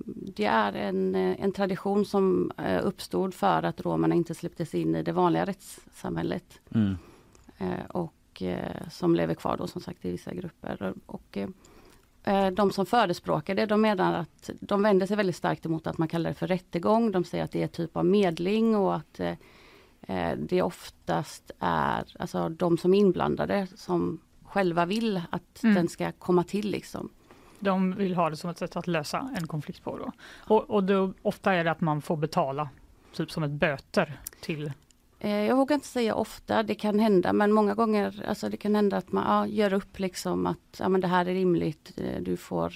[0.05, 4.95] det är en, eh, en tradition som eh, uppstod för att romerna inte släpptes in
[4.95, 6.59] i det vanliga rättssamhället.
[6.72, 6.95] Mm.
[7.57, 10.93] Eh, och eh, som lever kvar då som sagt i vissa grupper.
[11.05, 15.88] Och, eh, de som förespråkar det, de menar att de vänder sig väldigt starkt emot
[15.88, 17.11] att man kallar det för rättegång.
[17.11, 19.22] De säger att det är typ av medling och att
[20.38, 24.20] det oftast är alltså, de som är inblandade som
[24.56, 25.76] själva vill att Mm.
[25.76, 26.72] den ska komma till.
[26.72, 27.10] Liksom.
[27.60, 29.97] De vill ha det som ett sätt att lösa en konflikt på.
[29.97, 30.12] Då.
[30.56, 32.70] Och, och då, ofta är det att man får betala,
[33.14, 34.72] typ som ett böter till
[35.20, 38.76] Eh, Jag vågar inte säga ofta, det kan hända, men många gånger alltså det kan
[38.76, 42.22] hända att man ja, gör upp liksom att ja, men det här är rimligt, eh,
[42.22, 42.74] du får...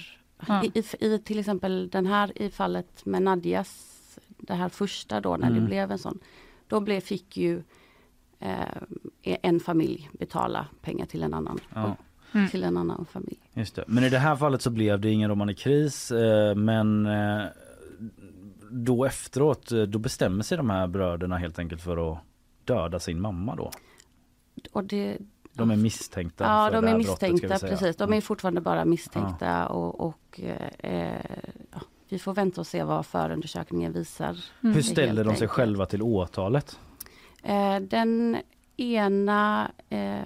[0.48, 0.64] Ja.
[0.64, 3.96] I, i, I till exempel den här i fallet med Nadjas,
[4.38, 5.66] det här första då när det Mm.
[5.66, 6.20] blev en sån,
[6.68, 7.64] då blev, fick ju
[8.40, 11.96] eh, en familj betala pengar till en annan, Ja.
[12.52, 13.40] till en annan familj.
[13.54, 13.84] Just det.
[13.88, 17.42] Men i det här fallet så blev det ingen roman i kris eh, men eh,
[18.72, 22.20] då efteråt eh, då bestämmer sig de här bröderna helt enkelt för att
[22.66, 23.72] döda sin mamma då.
[24.72, 25.18] Och det,
[25.54, 27.72] De är misstänkta Ja, för de det är brottet, misstänkta, säga.
[27.78, 27.96] precis.
[27.96, 28.22] De är Mm.
[28.22, 30.40] fortfarande bara misstänkta och, och
[30.80, 31.22] eh,
[31.72, 34.38] ja, vi får vänta och se vad förundersökningen visar.
[34.62, 35.52] Hur ställer de sig enkelt.
[35.52, 36.80] själva till åtalet?
[37.44, 38.38] Eh, den
[38.78, 40.20] ena eh,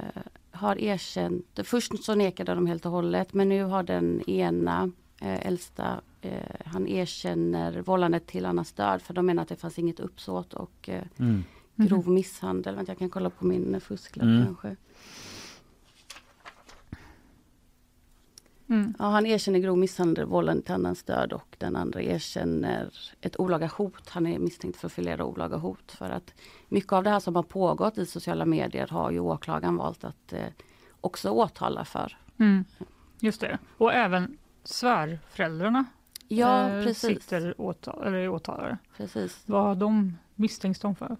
[0.51, 4.91] har erkänt, först så nekade de helt och hållet men nu har den ena
[5.21, 6.31] eh, äldsta, eh,
[6.65, 10.89] han erkänner vållandet till annans död för de menar att det fanns inget uppsåt och
[10.89, 11.43] eh, Mm.
[11.75, 12.75] grov misshandel.
[12.75, 14.45] Vänta, jag kan kolla på min fusklapp Mm.
[14.45, 14.75] kanske.
[18.69, 18.93] Mm.
[18.99, 23.67] Ja, han erkänner grov misshandel, vållande till annans död och den andra erkänner ett olaga
[23.67, 24.09] hot.
[24.09, 25.91] Han är misstänkt för förleda olaga hot.
[25.91, 26.33] För att
[26.69, 30.33] mycket av det här som har pågått i sociala medier har ju åklagaren valt att
[30.33, 30.47] eh,
[31.01, 32.17] också åtala för.
[32.37, 32.65] Mm.
[33.19, 33.57] Just det.
[33.77, 35.85] Och även svärföräldrarna
[36.27, 37.23] Ja, eh, precis.
[37.23, 38.77] sitter åtal, eller åtalare.
[38.97, 39.43] Precis.
[39.45, 41.17] Vad de misstänks de för?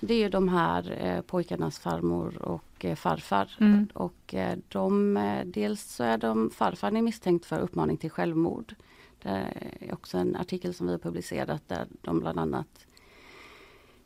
[0.00, 3.56] Det är ju de här eh, pojkarnas farmor och eh, farfar.
[3.60, 3.88] Mm.
[3.94, 8.74] Och eh, de, eh, dels så är de, farfar är misstänkt för uppmaning till självmord.
[9.22, 9.28] Det
[9.80, 12.86] är också en artikel som vi har publicerat där de bland annat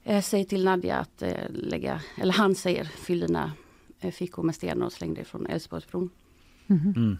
[0.04, 3.52] eh, säger till Nadja att eh, lägga, eller han säger fyll dina
[4.00, 6.10] eh, fickor med stenar och släng dig från Älvsborgsbron.
[6.66, 7.18] Mm.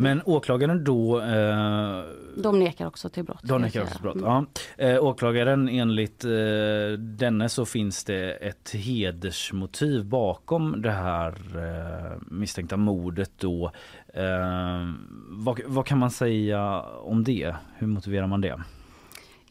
[0.00, 2.02] Men åklagaren då eh,
[2.36, 3.40] De nekar också till brott.
[3.42, 4.16] De nekar också brott.
[4.16, 4.26] Mm.
[4.26, 4.44] Ja.
[4.84, 6.30] Eh, åklagaren enligt eh,
[6.98, 13.72] denne så finns det ett hedersmotiv bakom det här eh, misstänkta mordet då.
[14.14, 14.90] Eh,
[15.28, 17.54] vad, vad kan man säga om det?
[17.76, 18.62] Hur motiverar man det?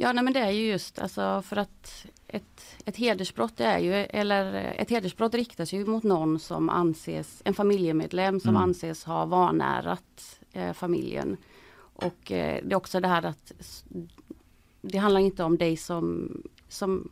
[0.01, 3.93] Ja, nej, men det är ju just alltså för att ett, ett hedersbrott är ju,
[3.93, 8.61] eller ett hedersbrott riktas ju mot någon som anses, en familjemedlem som Mm.
[8.61, 11.37] anses ha vanärat eh, familjen.
[11.77, 13.53] Och eh, det är också det här att
[14.81, 16.31] det handlar inte om dig som,
[16.67, 17.09] som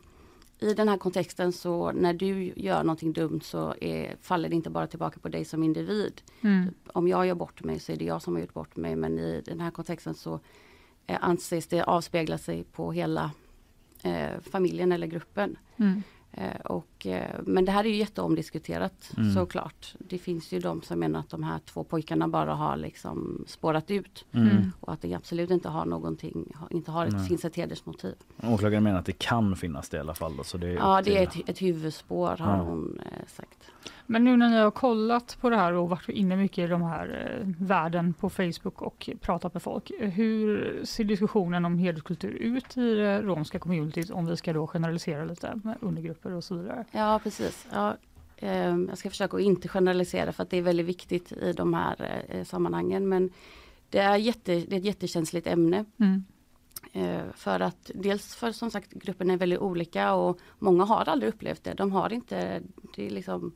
[0.58, 4.70] i den här kontexten så när du gör någonting dumt så är, faller det inte
[4.70, 6.22] bara tillbaka på dig som individ.
[6.40, 6.74] Mm.
[6.86, 9.18] Om jag gör bort mig så är det jag som har gjort bort mig men
[9.18, 10.40] i den här kontexten så
[11.06, 13.30] eh, anses det avspegla sig på hela
[14.02, 15.56] eh, familjen eller gruppen.
[15.76, 16.02] Mm.
[16.32, 19.34] Eh, och, eh, men det här är ju jätteomdiskuterat Mm.
[19.34, 19.94] såklart.
[19.98, 23.90] Det finns ju de som menar att de här två pojkarna bara har liksom spårat
[23.90, 24.24] ut.
[24.32, 24.72] Mm.
[24.80, 27.26] Och att det absolut inte har någonting, inte har ett, Nej.
[27.28, 28.14] finns ett hedersmotiv.
[28.42, 30.36] Åklagaren menar att det kan finnas det i alla fall.
[30.36, 32.62] Då, så det är Ja det är ett, ett huvudspår har Ja.
[32.62, 33.70] hon eh, sagt.
[34.10, 36.82] Men nu när ni har kollat på det här och varit inne mycket i de
[36.82, 39.90] här eh, världen på Facebook och pratat med folk.
[40.00, 44.66] eh, Hur ser diskussionen om hederskultur ut i det romska communityt om vi ska då
[44.66, 46.84] generalisera lite med undergrupper och så vidare?
[46.90, 47.66] Ja precis.
[47.72, 47.96] Ja,
[48.36, 51.74] ehm, jag ska försöka att inte generalisera för att det är väldigt viktigt i de
[51.74, 53.08] här eh, sammanhangen.
[53.08, 53.30] Men
[53.90, 55.84] det är, jätte, det är ett jättekänsligt ämne.
[56.00, 56.24] Mm.
[56.92, 61.34] Eh, För att dels för som sagt gruppen är väldigt olika och många har aldrig
[61.34, 61.74] upplevt det.
[61.74, 62.62] De har inte,
[62.96, 63.52] det är liksom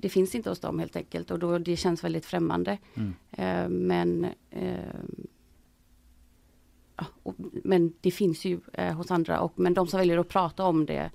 [0.00, 2.78] det finns inte hos dem helt enkelt och då det känns väldigt främmande.
[2.94, 3.14] Mm.
[3.30, 4.94] Eh, Men eh,
[7.22, 10.64] och, Men det finns ju eh, hos andra och men de som väljer att prata
[10.64, 11.10] om det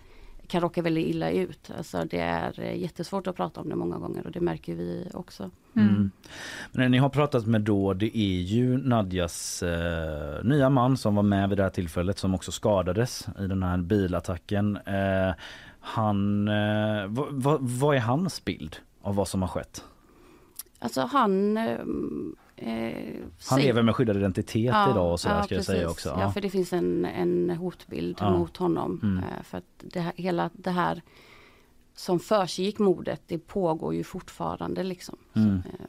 [0.47, 1.71] kan råka väldigt illa ut.
[1.77, 5.07] Alltså det är eh, jättesvårt att prata om det många gånger och det märker vi
[5.13, 5.51] också.
[5.75, 6.11] Mm.
[6.71, 11.15] Men när ni har pratat med då, det är ju Nadjas eh, nya man som
[11.15, 14.77] var med vid det här tillfället som också skadades i den här bilattacken.
[14.77, 15.33] Eh,
[15.79, 19.83] han, eh, vad, vad, vad är hans bild av vad som har skett?
[20.79, 21.59] Alltså han...
[22.55, 23.15] Eh,
[23.49, 26.09] han lever med skyddad identitet ja, idag och sådär ja, ska jag säga också.
[26.09, 26.21] Ja.
[26.21, 26.31] ja.
[26.31, 28.99] för det finns en, en hotbild mot honom.
[29.03, 29.23] Mm.
[29.23, 31.01] Eh, För att det här, hela det här
[31.95, 35.15] som försiggick mordet, det pågår ju fortfarande liksom.
[35.33, 35.55] Mm.
[35.55, 35.85] Eh,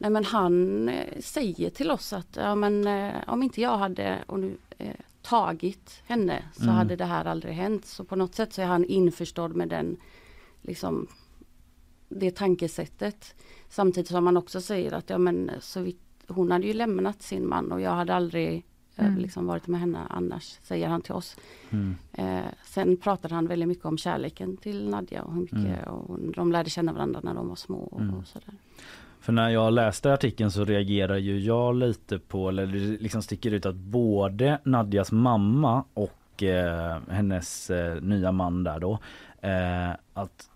[0.00, 2.88] Nej men han eh, säger till oss att ja, men,
[3.26, 6.74] om inte jag hade och nu, eh, tagit henne så Mm.
[6.74, 7.86] hade det här aldrig hänt.
[7.86, 9.96] Så på något sätt så är han införstådd med den
[10.62, 11.06] liksom
[12.08, 13.34] det tankesättet.
[13.68, 17.48] Samtidigt som han också säger att ja, men, så vitt, hon hade ju lämnat sin
[17.48, 18.56] man och jag hade aldrig
[18.96, 19.18] eh, Mm.
[19.18, 21.36] liksom varit med henne annars, säger han till oss.
[21.70, 21.96] Mm.
[22.12, 25.84] Eh, sen pratade han väldigt mycket om kärleken till Nadja och hur mycket Mm.
[25.88, 28.14] och de lärde känna varandra när de var små och, Mm.
[28.14, 28.54] och sådär.
[29.20, 33.50] För när jag läste artikeln så reagerar ju jag lite på, eller det liksom sticker
[33.54, 38.98] ut att både Nadjas mamma och eh, hennes eh, nya man där då,
[39.40, 40.50] eh, att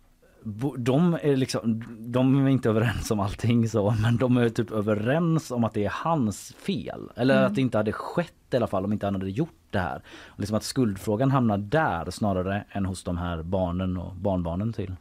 [0.78, 5.50] de är liksom, de är inte överens om allting så, men de är typ överens
[5.50, 7.10] om att det är hans fel.
[7.16, 7.46] Eller Mm.
[7.46, 10.02] att det inte hade skett i alla fall om inte han hade gjort det här.
[10.26, 14.94] Och liksom att skuldfrågan hamnar där snarare än hos de här barnen och barnbarnen till.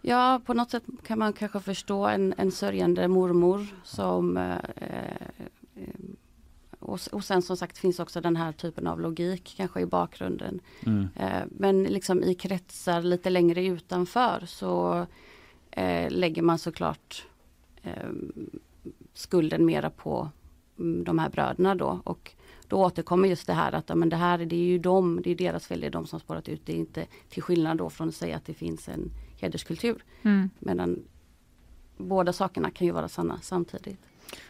[0.00, 5.84] Ja, på något sätt kan man kanske förstå en, en sörjande mormor som eh, eh,
[6.82, 10.60] och, och sen som sagt finns också den här typen av logik kanske i bakgrunden.
[10.86, 11.08] Mm.
[11.16, 15.06] Eh, men liksom i kretsar lite längre utanför så
[15.70, 17.26] eh, lägger man såklart
[17.82, 18.10] eh,
[19.14, 20.30] skulden mera på
[20.78, 22.00] mm, de här bröderna då.
[22.04, 22.34] Och
[22.68, 25.34] då återkommer just det här att men det här det är ju de, det är
[25.34, 26.66] deras fel, det är de som spårat ut.
[26.66, 29.10] Det är inte till skillnad då från att säga att det finns en
[29.40, 30.04] hederskultur.
[30.22, 30.50] Mm.
[30.58, 31.02] Medan
[31.96, 33.98] båda sakerna kan ju vara sanna samtidigt.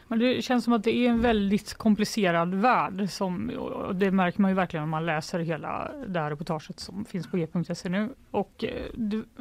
[0.09, 3.11] Men det känns som att det är en väldigt komplicerad värld.
[3.11, 7.05] Som, och det märker man ju verkligen om man läser hela det här reportaget som
[7.05, 8.09] finns på g.se nu.
[8.31, 8.87] Och eh,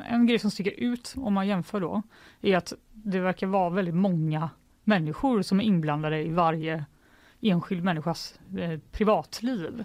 [0.10, 2.02] en grej som sticker ut om man jämför då
[2.42, 4.50] är att det verkar vara väldigt många
[4.84, 6.86] människor som är inblandade i varje
[7.42, 9.84] enskild människas eh, privatliv.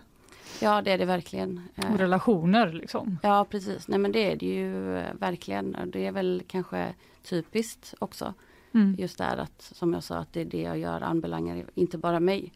[0.63, 1.61] Ja, det är det verkligen.
[1.75, 3.19] Eh, Och relationer liksom.
[3.23, 3.89] Ja, precis.
[3.89, 4.73] Nej, men det är det ju
[5.19, 5.77] verkligen.
[5.87, 8.35] Det är väl kanske typiskt också.
[8.77, 8.95] Mm.
[8.99, 12.21] Just där att, som jag sa, att det är det jag gör anbelangar inte bara
[12.21, 12.53] mig.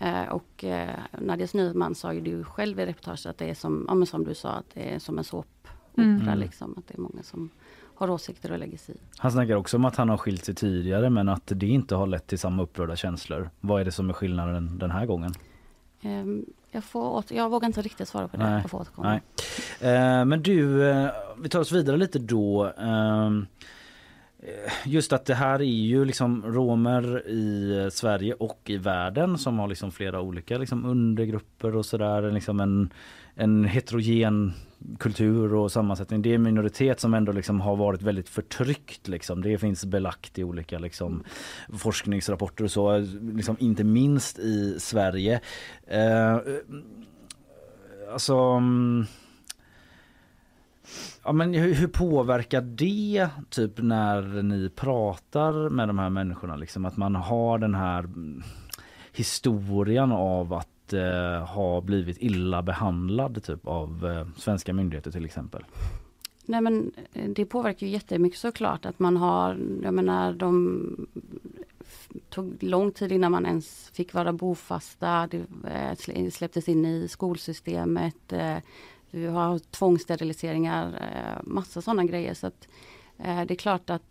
[0.00, 3.84] Eh, och eh, Nadias Nyman sa ju du själv i reportaget att det är som,
[3.88, 5.74] ja, men som du sa, att det är som en såpopera.
[5.96, 6.38] Mm.
[6.38, 7.50] Liksom, att det är många som
[7.94, 8.98] har åsikter och lägger sig i.
[9.16, 12.06] Han snackar också om att han har skilt sig tidigare men att det inte har
[12.06, 13.50] lett till samma upprörda känslor.
[13.60, 15.32] Vad är det som är skillnaden den här gången?
[16.02, 18.60] Ehm, jag, får åter, jag vågar inte riktigt svara på det.
[18.62, 19.08] Jag får återkomma.
[19.80, 19.94] nej.
[19.94, 22.66] Eh, men du, eh, vi tar oss vidare lite då.
[22.66, 23.30] Eh,
[24.42, 29.58] Eh, just att det här är ju liksom romer i Sverige och i världen som
[29.58, 32.30] har liksom flera olika liksom undergrupper och sådär.
[32.30, 32.92] Liksom en,
[33.34, 34.52] en heterogen
[34.98, 36.22] kultur och sammansättning.
[36.22, 39.08] Det är en minoritet som ändå liksom har varit väldigt förtryckt.
[39.08, 39.42] Liksom.
[39.42, 41.24] Det finns belagt i olika liksom,
[41.72, 42.98] forskningsrapporter och så.
[43.34, 45.40] Liksom, inte minst i Sverige.
[45.86, 46.38] Eh,
[48.12, 48.34] alltså...
[48.36, 49.06] Mm,
[51.24, 56.56] Ja, men hur, hur påverkar det typ när ni pratar med de här människorna?
[56.56, 58.42] Liksom, att man har den här mm,
[59.12, 65.64] historien av att eh, ha blivit illa behandlad typ, av eh, svenska myndigheter till exempel.
[66.46, 71.06] Nej men eh, det påverkar ju jättemycket såklart att man har, jag menar de
[72.28, 75.46] tog lång tid innan man ens fick vara bofasta, det
[76.14, 78.56] eh, släpptes in i skolsystemet, eh,
[79.10, 82.34] vi har tvångssteriliseringar, eh, massa sådana grejer.
[82.34, 82.68] Så att,
[83.18, 84.02] eh, det är klart att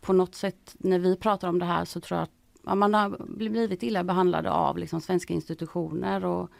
[0.00, 2.30] på något sätt när vi pratar om det här så tror jag att
[2.64, 6.50] ja, man har blivit illa behandlade av liksom, svenska institutioner och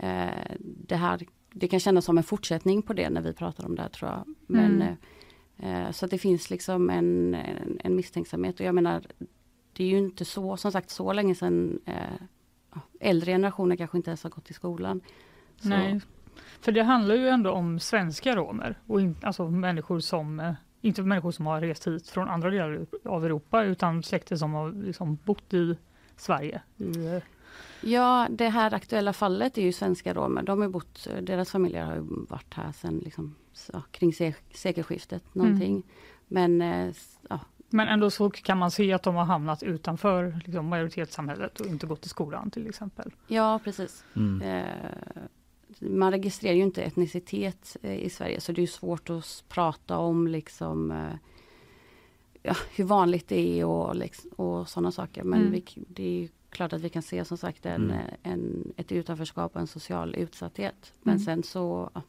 [0.00, 3.74] eh, det här det kan kännas som en fortsättning på det när vi pratar om
[3.74, 4.34] det här tror jag.
[4.46, 5.84] Men, Mm.
[5.86, 9.06] eh, så att det finns liksom en, en, en misstänksamhet och jag menar
[9.72, 12.22] det är ju inte så, som sagt så länge sedan eh,
[13.00, 15.00] äldre generationer kanske inte ens har gått i skolan.
[15.56, 16.00] Så, Nej.
[16.60, 21.02] För det handlar ju ändå om svenska romer och in, alltså människor som eh, inte
[21.02, 25.18] människor som har rest hit från andra delar av Europa utan släkter som har liksom
[25.24, 25.76] bott i
[26.16, 26.62] Sverige.
[26.76, 27.22] I, eh,
[27.84, 30.42] Ja, det här aktuella fallet är ju svenska romer.
[30.42, 35.34] De har bott, deras familjer har ju varit här sedan liksom, så, kring se, sekelskiftet
[35.34, 35.82] någonting.
[36.28, 40.40] Men eh, s- ja, Men ändå så kan man se att de har hamnat utanför
[40.44, 43.12] liksom, majoritetssamhället och inte gått i skolan till exempel.
[43.26, 44.04] Ja, precis.
[44.16, 44.42] Mm.
[44.42, 45.22] Eh,
[45.90, 50.26] man registrerar ju inte etnicitet eh, i Sverige så det är svårt att prata om
[50.28, 51.14] liksom eh,
[52.42, 55.22] ja, hur vanligt det är och, liksom, och sådana saker.
[55.22, 55.52] Men Mm.
[55.52, 57.90] vi, det är ju klart att vi kan se som sagt en, Mm.
[57.98, 60.92] eh, en, ett utanförskap och en social utsatthet.
[61.02, 61.24] Men Mm.
[61.24, 62.02] sen så ja,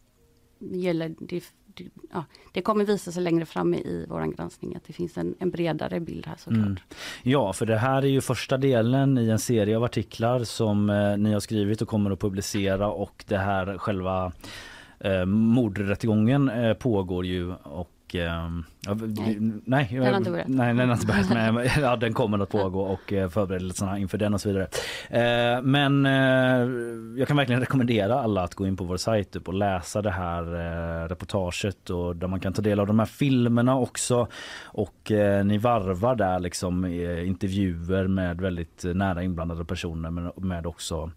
[0.60, 1.44] gäller det,
[1.74, 5.36] det, ja, det kommer visa sig längre fram i vår granskning att det finns en,
[5.40, 6.66] en bredare bild här såklart.
[6.66, 6.78] Mm.
[7.24, 11.18] Ja, för det här är ju första delen i en serie av artiklar som eh,
[11.18, 14.32] ni har skrivit och kommer att publicera och det här själva
[15.00, 20.48] eh, mordrättegången eh, pågår ju och Ehm, ja, nej, nej, den har inte börjat.
[20.48, 20.74] Nej,
[21.54, 24.68] men ja, den kommer att pågå och eh, förberedelserna inför den och så vidare.
[25.10, 26.70] Eh, men eh,
[27.20, 30.44] jag kan verkligen rekommendera alla att gå in på vår sajt och läsa det här
[31.08, 34.28] reportaget och där man kan ta del av de här filmerna också.
[34.64, 35.12] Och
[35.46, 36.86] ni varvar där liksom
[37.26, 41.12] intervjuer med väldigt nära inblandade personer men med också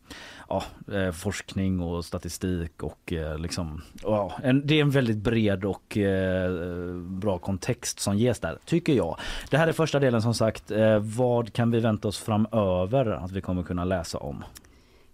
[0.49, 5.65] ja, eh, forskning och statistik och eh, liksom, ja, en, det är en väldigt bred
[5.65, 6.51] och eh,
[6.97, 9.19] bra kontext som ges där, tycker jag.
[9.51, 10.71] Det här är första delen som sagt.
[10.71, 14.45] Eh, vad kan vi vänta oss framöver att vi kommer kunna läsa om?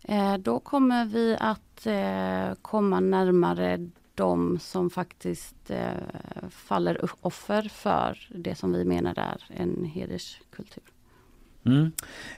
[0.04, 8.28] Eh, då kommer vi att eh, komma närmare de som faktiskt eh, faller offer för
[8.34, 10.91] det som vi menar är en hederskultur.
[11.66, 11.92] Mm.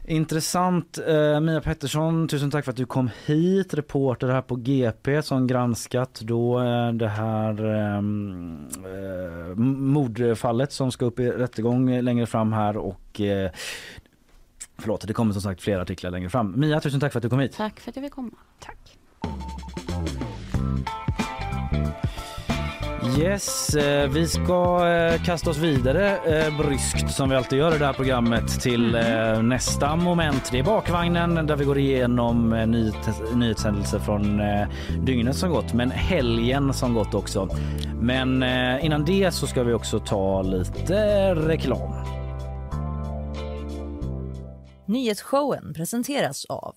[0.04, 0.98] Intressant.
[0.98, 3.74] Eh, Mia Pettersson, tusen tack för att du kom hit.
[3.74, 11.04] Reporter här på GP som granskat då eh, det här ehm, eh, mordfallet som ska
[11.04, 13.50] upp i rättegång längre fram här och eh,
[14.78, 16.60] Förlåt, det kommer som sagt flera artiklar längre fram.
[16.60, 17.56] Mia, tusen tack för att du kom hit.
[17.56, 18.30] Tack för att jag fick komma.
[18.60, 18.98] Tack.
[23.18, 27.78] Yes, eh, vi ska eh, kasta oss vidare eh, bryskt som vi alltid gör i
[27.78, 29.48] det här programmet till mm.
[29.48, 30.48] nästa moment.
[30.52, 32.50] Det är bakvagnen där vi går igenom
[33.34, 34.42] nyhetshändelser från
[35.06, 37.48] dygnet som gått men helgen som gått också.
[38.00, 38.42] Men
[38.80, 41.92] innan det så ska vi också ta lite reklam.
[44.86, 46.74] Nyhetsshowen presenteras av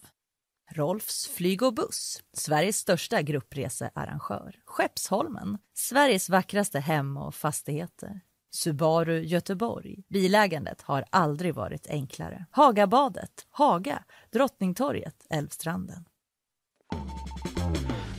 [0.78, 4.56] Rolfs flyg och buss, Sveriges största gruppresearrangör.
[4.66, 8.22] Skeppsholmen, Sveriges vackraste hem och fastigheter.
[8.52, 10.04] Subaru Göteborg.
[10.10, 12.46] Bilägandet har aldrig varit enklare.
[12.52, 16.06] Hagabadet, Haga, Drottningtorget, Älvstranden.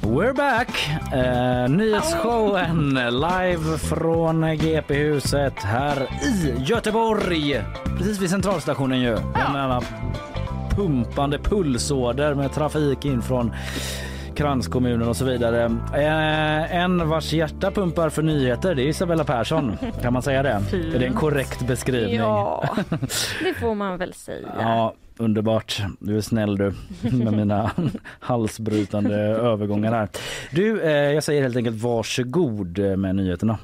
[0.03, 0.89] We're back!
[1.13, 7.63] Eh, nyhetsshowen live från GP-huset här i Göteborg.
[7.99, 9.17] Precis vid centralstationen ju.
[9.35, 9.83] Ja
[10.79, 13.53] pumpande pulsåder med trafik in från
[14.35, 15.65] kranskommunen och så vidare.
[15.95, 19.77] Eh, en vars hjärta pumpar för nyheter, det är Isabella Persson.
[20.03, 20.61] Kan man säga det?
[20.71, 20.95] Fint.
[20.95, 22.17] Är det en korrekt beskrivning?
[22.17, 22.69] Ja,
[23.45, 24.49] det får man väl säga.
[24.59, 25.83] Ja, underbart.
[26.01, 27.71] Du är snäll du med mina
[28.21, 30.09] halsbrytande övergångar här.
[30.53, 33.59] Du, eh, jag säger helt enkelt varsågod med nyheterna.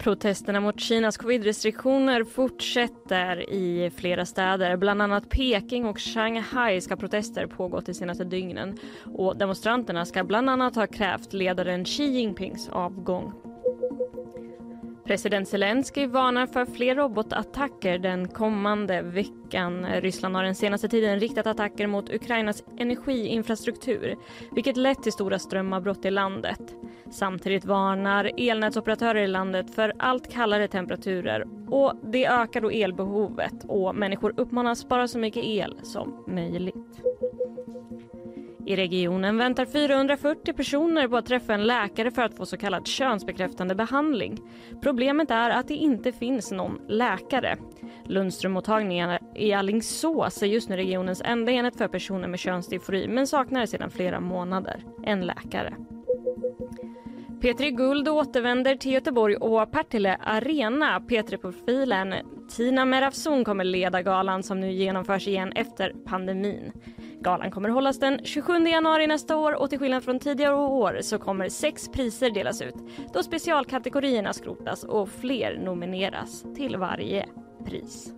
[0.00, 4.76] Protesterna mot Kinas covid restriktioner fortsätter i flera städer.
[4.76, 8.78] Bland annat Peking och Shanghai ska protester pågå de senaste dygnen.
[9.14, 13.49] Och demonstranterna ska bland annat ha krävt ledaren Xi Jinpings avgång.
[15.10, 19.86] President Zelensky varnar för fler robotattacker den kommande veckan.
[19.86, 24.16] Ryssland har den senaste tiden riktat attacker mot Ukrainas energiinfrastruktur
[24.50, 26.60] vilket lett till stora strömavbrott i landet.
[27.10, 33.94] Samtidigt varnar elnätsoperatörer i landet för allt kallare temperaturer och det ökar då elbehovet och
[33.94, 37.02] människor uppmanas spara så mycket el som möjligt.
[38.66, 42.86] I regionen väntar 440 personer på att träffa en läkare för att få så kallad
[42.86, 44.38] könsbekräftande behandling.
[44.82, 47.56] Problemet är att det inte finns någon läkare.
[48.04, 53.66] Lundströmmottagningen i Allingsås är just nu regionens enda enhet för personer med könsdysfori men saknar
[53.66, 55.74] sedan flera månader en läkare.
[57.40, 60.98] Petri Guld återvänder till Göteborg och Partille Arena.
[60.98, 62.14] P3-profilen
[62.56, 66.72] Tina Merafson kommer leda galan som nu genomförs igen efter pandemin.
[67.22, 71.18] Galan kommer hållas den 27 januari nästa år och till skillnad från tidigare år så
[71.18, 72.74] kommer sex priser delas ut
[73.14, 77.26] då specialkategorierna skrotas och fler nomineras till varje
[77.66, 78.12] pris.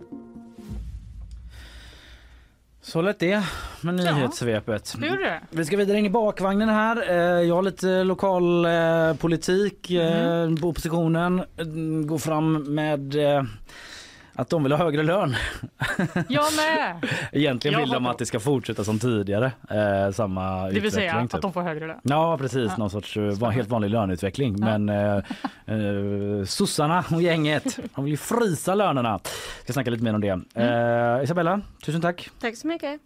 [2.81, 3.43] Så lät det
[3.81, 4.95] med nyhetssvepet.
[5.01, 7.09] Ja, Vi ska vidare in i bakvagnen här.
[7.09, 9.91] Eh, jag har lite lokal eh, politik.
[9.91, 10.63] Mm.
[10.63, 11.43] Oppositionen
[12.05, 13.15] går fram med
[14.35, 15.35] att de vill ha högre lön.
[16.29, 17.09] Jag med!
[17.31, 19.51] Egentligen vill de att det ska fortsätta som tidigare.
[19.69, 21.33] Eh, samma det vill säga typ.
[21.33, 21.99] att de får högre lön?
[22.03, 22.77] Ja precis, ja.
[22.77, 24.55] någon sorts eh, helt vanlig löneutveckling.
[24.59, 24.77] Ja.
[24.77, 25.15] Men eh,
[25.65, 29.09] eh, sossarna och gänget de vill ju frysa lönerna.
[29.09, 30.41] Jag ska snacka lite mer om det.
[30.55, 31.17] Mm.
[31.17, 32.29] Eh, Isabella, tusen tack.
[32.39, 33.01] Tack så mycket.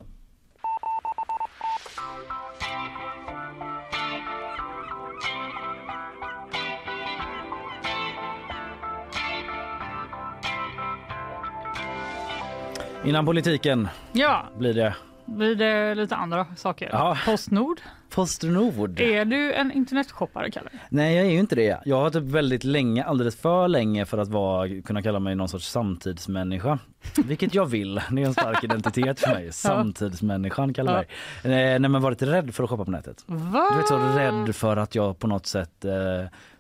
[13.06, 14.46] Innan politiken ja.
[14.58, 14.96] blir det
[15.26, 16.90] blir det lite andra saker.
[16.92, 17.18] Ja.
[17.26, 19.00] Postnord Postnord.
[19.00, 20.70] Är du en internetshoppare, Kalle?
[20.90, 21.82] Nej, jag är ju inte det.
[21.86, 25.50] Jag har typ väldigt länge, alldeles för länge för att vara, kunna kalla mig någon
[25.50, 26.80] sorts samtidsmänniska.
[27.26, 28.02] Vilket jag vill.
[28.12, 29.52] Det är en stark identitet för mig.
[29.52, 31.06] Samtidsmänniskan kallar jag
[31.52, 31.74] mig.
[31.74, 33.24] Eh, nej, men varit rädd för att shoppa på nätet.
[33.26, 33.68] Va?
[33.72, 35.92] Du vet så rädd för att jag på något sätt eh,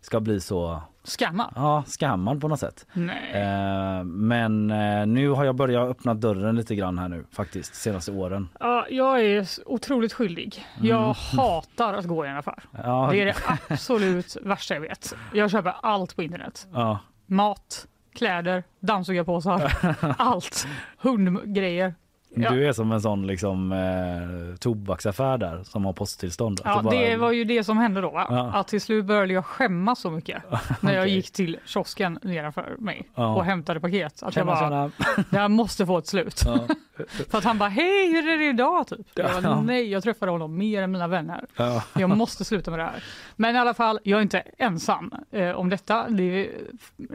[0.07, 1.53] ska bli så Skammad?
[1.55, 2.85] Ja, skammad på något sätt.
[3.33, 8.11] Eh, men eh, nu har jag börjat öppna dörren lite grann här nu faktiskt senaste
[8.11, 8.49] åren.
[8.59, 10.65] Ja, jag är otroligt skyldig.
[10.81, 11.15] Jag Mm.
[11.37, 12.63] hatar att gå i en affär.
[12.83, 13.07] Ja.
[13.11, 13.35] Det är det
[13.69, 15.13] absolut värsta jag vet.
[15.33, 16.67] Jag köper allt på internet.
[16.73, 16.99] Ja.
[17.25, 19.71] Mat, kläder, dammsugarpåsar,
[20.17, 20.67] allt.
[20.97, 21.95] Hundgrejer.
[22.35, 22.51] Ja.
[22.51, 26.61] Du är som en sån liksom eh, tobaksaffär där som har posttillstånd.
[26.65, 28.11] Ja, bara- det var ju det som hände då.
[28.13, 28.51] Ja.
[28.53, 30.43] Att till slut började jag skämmas så mycket
[30.81, 31.15] när jag Okej.
[31.15, 33.35] gick till kiosken nedanför mig Ja.
[33.35, 34.23] och hämtade paket.
[34.23, 34.91] Att jag bara,
[35.29, 36.39] det här måste få ett slut.
[37.29, 38.87] För att han bara, hej hur är det idag?
[38.87, 39.07] Typ.
[39.15, 41.45] Jag bara, nej jag träffade honom mer än mina vänner.
[41.57, 41.83] Ja.
[41.99, 43.03] Jag måste sluta med det här.
[43.35, 46.09] Men i alla fall, jag är inte ensam eh, om detta.
[46.09, 46.49] Det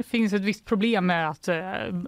[0.06, 1.56] finns ett visst problem med att eh,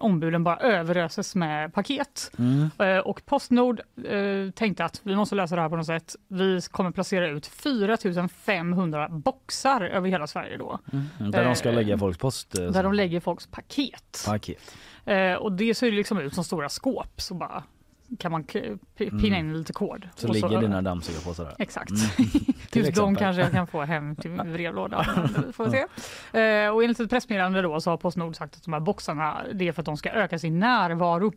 [0.01, 2.31] ombuden bara överöses med paket.
[2.39, 2.71] Mm.
[2.95, 6.16] Eh, och Postnord eh, tänkte att vi måste lösa det här på något sätt.
[6.28, 7.97] Vi kommer placera ut 4
[8.28, 10.78] 500 boxar över hela Sverige då.
[10.92, 12.51] Mm, där de ska Eh, lägga folks post.
[12.53, 14.24] Där de lägger folks paket.
[14.26, 14.74] paket.
[15.40, 17.20] Och det ser ju liksom ut som stora skåp.
[17.20, 17.62] Så bara
[18.18, 18.45] kan man
[18.95, 20.09] pinna in lite kod.
[20.16, 21.55] Så ligger dina dammsugarpåsar där.
[21.59, 21.90] Exakt.
[21.90, 22.30] Mm.
[22.72, 25.05] Just de kanske jag kan få hem till min brevlåda.
[25.53, 25.78] Får se.
[26.40, 29.68] Eh, och enligt ett pressmeddelande då så har Postnord sagt att de här boxarna det
[29.68, 31.32] är för att de ska öka sin närvaro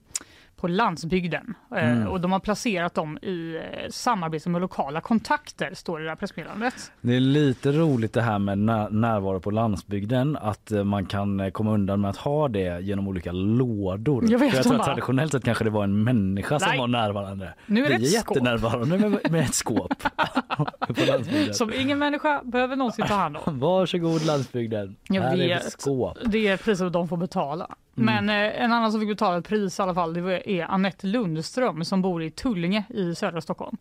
[0.58, 1.54] på landsbygden.
[1.76, 2.08] Eh, Mm.
[2.08, 6.16] Och de har placerat dem i eh, samarbete med lokala kontakter, står det i det
[6.16, 6.92] pressmeddelandet.
[7.02, 11.52] Det är lite roligt det här med när- närvaro på landsbygden att eh, man kan
[11.52, 14.24] komma undan med att ha det genom olika lådor.
[14.32, 16.80] Jag vet, För jag tror bara- traditionellt sett kanske det var en människa som Nej.
[16.80, 17.54] var närvarande.
[17.66, 19.94] Nu är det ett är jättenärvarande med, med ett skåp.
[21.52, 23.60] Som ingen människa behöver någonsin ta hand om.
[23.60, 24.96] Varsågod landsbygden.
[25.10, 25.66] Jag här är vet.
[25.66, 26.18] ett skåp.
[26.26, 27.68] Det är priset de får betala.
[27.98, 28.26] Mm.
[28.26, 30.66] Men eh, en annan som fick betala ett pris i alla fall det var- är
[30.66, 33.78] Annette Lundström som bor i Tullinge i södra Stockholm.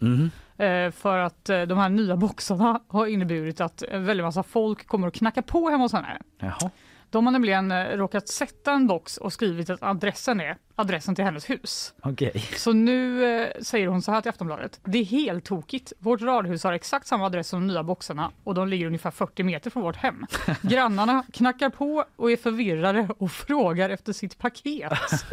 [0.57, 4.87] Eh, för att eh, de här nya boxarna har inneburit att en väldigt massa folk
[4.87, 6.19] kommer att knacka på hemma hos henne.
[6.39, 6.71] Jaha.
[7.11, 11.25] De har nämligen eh, råkat sätta en box och skrivit att adressen är adressen till
[11.25, 11.95] hennes hus.
[12.03, 12.45] Okej.
[12.57, 14.81] Så nu eh, säger hon så här till Aftonbladet.
[14.85, 15.93] Det är helt tokigt.
[15.99, 19.43] Vårt radhus har exakt samma adress som de nya boxarna och de ligger ungefär 40
[19.43, 20.27] meter från vårt hem.
[20.63, 24.93] Grannarna knackar på och är förvirrade och frågar efter sitt paket.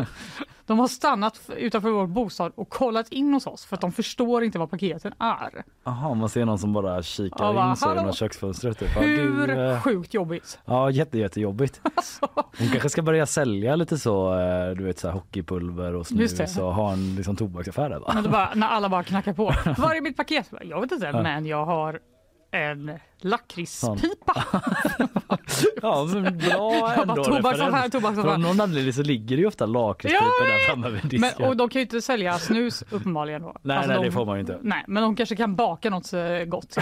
[0.65, 4.43] De har stannat utanför vår bostad och kollat in hos oss för att de förstår
[4.43, 5.63] inte vad paketen är.
[5.83, 8.79] Jaha, man ser någon som bara kikar Ja, bara, in så "Hallå?" genom köksfönstret.
[8.79, 8.89] Typ.
[9.01, 10.59] Hur du, eh, sjukt jobbigt?
[10.65, 11.81] Ja, jätte, jättejobbigt.
[11.95, 12.27] Alltså.
[12.35, 16.57] Hon kanske ska börja sälja lite så, eh, du vet så här hockeypulver och snus
[16.57, 19.43] och ha en liksom, tobaksaffär där bara, när alla bara knackar på.
[19.81, 20.53] Var är mitt paket?
[20.61, 21.99] Jag vet inte, men jag har
[22.53, 22.91] en
[23.21, 24.43] lakritspipa.
[25.81, 27.13] Ja men bra ändå.
[27.15, 28.29] bara, tobaksaffär, tobaksaffär.
[28.29, 31.31] Av någon anledning så ligger det ju ofta lakritspipor Ja, där framme vid disken.
[31.39, 33.55] Men, och de kan ju inte sälja snus uppenbarligen då.
[33.61, 34.59] Nej, Alltså, nej de, det får man ju inte.
[34.61, 36.77] Nej, men de kanske kan baka något eh, gott.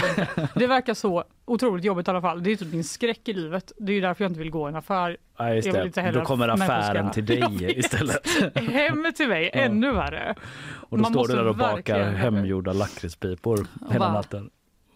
[0.56, 2.44] Det verkar så otroligt jobbigt i alla fall.
[2.44, 3.72] Det är typ min skräck i livet.
[3.80, 5.18] Det är därför jag inte vill gå i en affär.
[5.38, 6.12] Ja, just det.
[6.14, 8.28] Då kommer affären ska- till dig istället.
[8.72, 9.60] Hem till mig, Ja.
[9.60, 10.36] ännu värre.
[10.90, 14.50] Och då Man står du där och bakar verkligen- hemgjorda lakritspipor hela natten.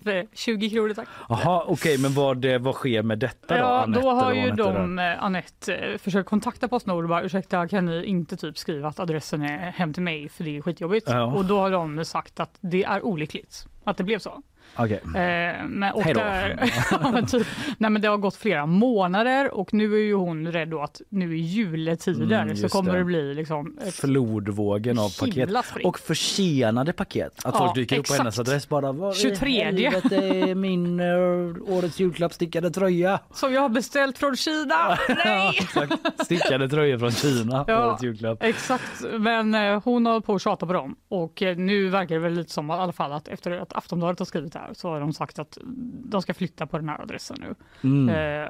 [0.06, 1.08] För 20 kronor tack.
[1.30, 3.62] Jaha okej men vad, eh, vad sker med detta då?
[3.62, 7.24] Ja, Anette, då har eller ju de, eh, Anette, eh, försökt kontakta Postnord och bara
[7.24, 10.62] ursäkta kan ni inte typ skriva att adressen är hem till mig för det är
[10.62, 11.10] skitjobbigt.
[11.10, 11.24] Ja.
[11.24, 14.42] Och då har de sagt att det är olyckligt att det blev så.
[14.78, 15.02] Okej.
[15.06, 16.20] Eh, men, och Hej då.
[16.20, 17.48] där, ja, men typ,
[17.78, 21.38] nej, men det har gått flera månader och nu är ju hon rädd att nu
[21.38, 22.98] i juletider Mm, så kommer det.
[22.98, 25.86] det bli liksom Flodvågen av paket spring.
[25.86, 27.32] och försenade paket.
[27.46, 28.18] Att Ja, folk dyker upp på exakt.
[28.20, 29.64] hennes adress bara Var i 23.
[29.64, 33.20] helvete är min uh, årets julklapp stickade tröja?
[33.34, 34.98] som jag har beställt från Kina.
[35.26, 35.58] Nej!
[35.62, 35.94] Exakt.
[36.26, 37.88] Stickade tröjor från Kina, Ja.
[37.90, 38.44] årets julklapp.
[38.44, 42.22] Exakt, men eh, hon har på att tjata på dem och eh, nu verkar det
[42.22, 45.00] väl lite som i alla fall att efter att Aftonbladet har skrivit det så har
[45.00, 45.58] de sagt att
[46.06, 47.56] de ska flytta på den här adressen nu.
[47.90, 48.10] Mm.
[48.16, 48.50] Eh,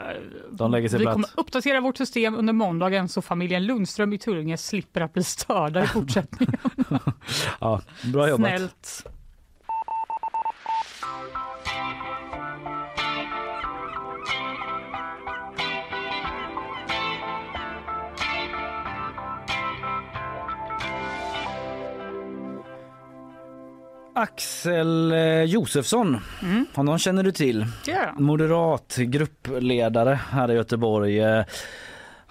[0.51, 1.13] De lägger sig vi platt.
[1.13, 5.83] kommer uppdatera vårt system under måndagen så familjen Lundström i Tullinge slipper att bli störda
[5.83, 6.57] i fortsättningen.
[7.59, 7.81] Ja,
[8.13, 8.47] bra jobbat.
[8.49, 9.05] Snällt.
[24.15, 26.65] Axel eh, Josefsson, Mm.
[26.73, 27.65] honom känner du till.
[27.85, 28.13] Ja.
[28.19, 31.21] Moderat gruppledare här i Göteborg.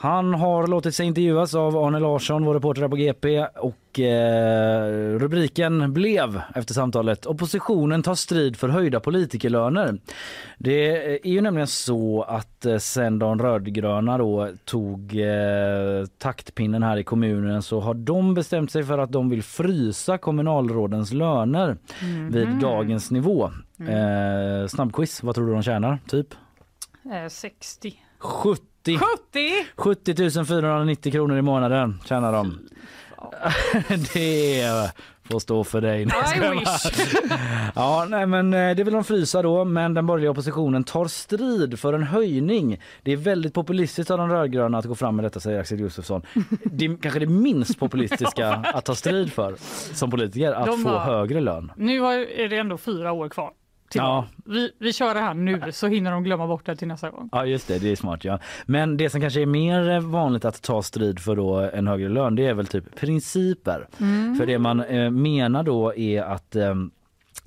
[0.05, 5.19] Eh, Han har låtit sig intervjuas av Arne Larsson, vår reporter på GP och eh,
[5.19, 9.99] rubriken blev efter samtalet oppositionen tar strid för höjda politikerlöner.
[10.59, 16.97] Det är ju nämligen så att eh, sen de rödgröna då tog eh, taktpinnen här
[16.97, 22.33] i kommunen så har de bestämt sig för att de vill frysa kommunalrådens löner Mhm.
[22.33, 23.51] vid dagens nivå.
[23.81, 25.99] Eh, snabbquiz, vad tror du de tjänar?
[26.09, 26.35] Typ?
[27.05, 27.95] Eh, 60.
[28.19, 29.67] 70 70!
[29.77, 32.59] 70 490 kronor i månaden tjänar de.
[34.15, 34.91] det
[35.31, 36.07] får stå för dig.
[37.75, 41.79] Ja, nej, men eh, det vill de frysa då, men den borgerliga oppositionen tar strid
[41.79, 42.81] för en höjning.
[43.03, 46.23] Det är väldigt populistiskt av de rödgröna att gå fram med detta, säger Axel Josefsson.
[46.65, 49.55] Det är kanske det minst populistiska att ta strid för
[49.95, 51.73] som politiker, att De få har- högre lön.
[51.77, 53.51] Nu är det ändå fyra år kvar.
[54.03, 54.27] Ja.
[54.45, 57.29] vi, vi kör det här nu så hinner de glömma bort det till nästa gång.
[57.33, 58.39] Ja just det, det är smart ja.
[58.67, 62.35] Men det som kanske är mer vanligt att ta strid för då en högre lön
[62.35, 63.89] det är väl typ principer.
[64.01, 64.37] Mm.
[64.37, 66.75] För det man eh, menar då är att eh,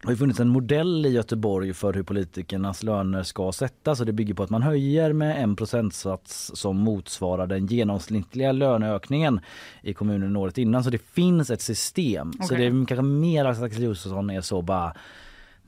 [0.01, 4.13] det har funnits en modell i Göteborg för hur politikernas löner ska sättas och det
[4.13, 9.39] bygger på att man höjer med en procentsats som motsvarar den genomsnittliga löneökningen
[9.81, 10.83] i kommunen året innan.
[10.83, 12.33] Så det finns ett system.
[12.33, 12.57] Så Okej.
[12.57, 14.93] det är kanske mer att Axel Josefsson är så bara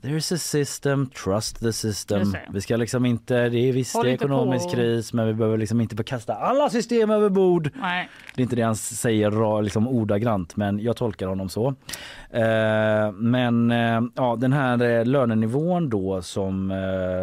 [0.02, 2.36] There's a system, trust the system.
[2.52, 4.70] Vi ska liksom inte, det är visst det är ekonomisk på.
[4.70, 7.70] kris men vi behöver liksom inte kasta alla system över bord.
[7.80, 8.08] Nej.
[8.34, 11.74] Det är inte det han säger liksom ordagrant men jag tolkar honom så.
[12.30, 16.78] Eh, men eh, ja, den här eh, lönenivån då som eh,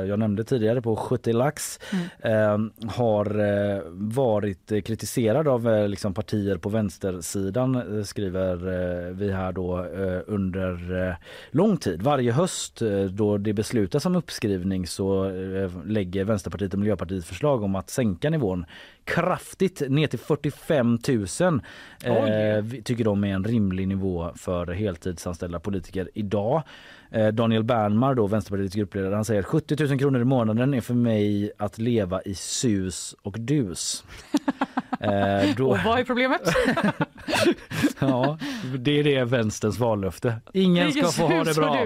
[0.09, 1.79] jag nämnde tidigare på 70 lax
[2.19, 3.27] eh, har
[4.15, 8.55] varit kritiserad av liksom partier på vänstersidan skriver
[9.11, 9.77] vi här då
[10.27, 11.17] under
[11.51, 12.01] lång tid.
[12.01, 17.63] Varje höst eh, då det beslutas om uppskrivning så eh, lägger Vänsterpartiet och Miljöpartiet förslag
[17.63, 18.65] om att sänka nivån
[19.03, 21.61] kraftigt ner till 45 000
[22.03, 26.63] eh, tycker de är en rimlig nivå för heltidsanställda politiker idag.
[27.11, 30.93] Eh, Daniel Bernmar, då, Vänsterpartiets gruppledare, han säger 70 000 kronor i månaden är för
[30.93, 34.03] mig att leva i sus och dus.
[34.99, 36.41] Eh, då, Och vad är problemet?
[37.99, 38.37] ja,
[38.77, 40.35] det är det vänsterns vallöfte.
[40.53, 41.85] Ingen ska få ha det bra.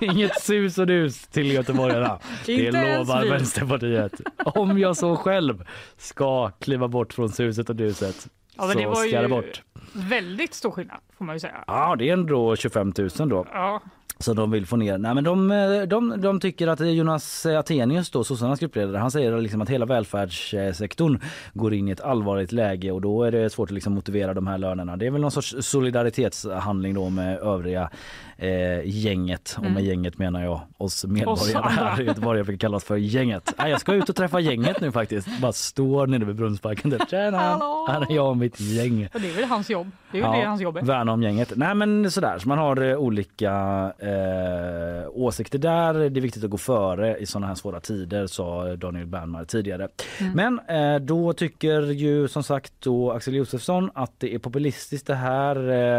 [0.00, 2.18] Inget sus och dus till göteborgarna.
[2.46, 3.30] Det lovar vi.
[3.30, 4.12] Vänsterpartiet.
[4.44, 5.64] Om jag så själv
[5.96, 9.62] ska kliva bort från suset och duset Ja, men det så var det ju bort.
[9.92, 11.64] väldigt stor skillnad får man ju säga.
[11.66, 13.46] Ja, det är ändå 25 000 då.
[13.52, 13.82] Ja
[14.18, 14.98] som de vill få ner.
[14.98, 19.40] Nej, men de, eh, de, de tycker att Jonas Attenius, då, sossarnas gruppledare, han säger
[19.40, 21.20] liksom att hela välfärdssektorn
[21.54, 24.46] går in i ett allvarligt läge och då är det svårt att liksom motivera de
[24.46, 24.96] här lönerna.
[24.96, 27.90] Det är väl någon sorts solidaritetshandling då med övriga
[28.38, 29.54] eh, gänget.
[29.56, 29.84] Och med Mm.
[29.84, 32.38] gänget menar jag oss medborgare här i Göteborg.
[32.38, 33.54] Jag brukar kallas för gänget.
[33.58, 35.40] Nej, jag ska ut och träffa gänget nu faktiskt.
[35.40, 36.90] Bara står nere vid Brunnsparken.
[36.90, 37.00] där.
[37.10, 37.38] Tjena!
[37.38, 37.86] Hallå!
[37.90, 39.08] Här är jag och mitt gäng.
[39.14, 39.90] Och det är väl hans jobb.
[40.12, 40.82] Det är väl det hans jobb är.
[40.82, 41.52] Värna om gänget.
[41.56, 43.52] Nej men sådär, så man har eh, olika
[43.98, 45.94] eh, åsikter där.
[45.94, 49.88] Det är viktigt att gå före i sådana här svåra tider sa Daniel Bernmar tidigare.
[50.20, 50.32] Mm.
[50.32, 55.14] Men eh, då tycker ju som sagt då Axel Josefsson att det är populistiskt det
[55.14, 55.56] här.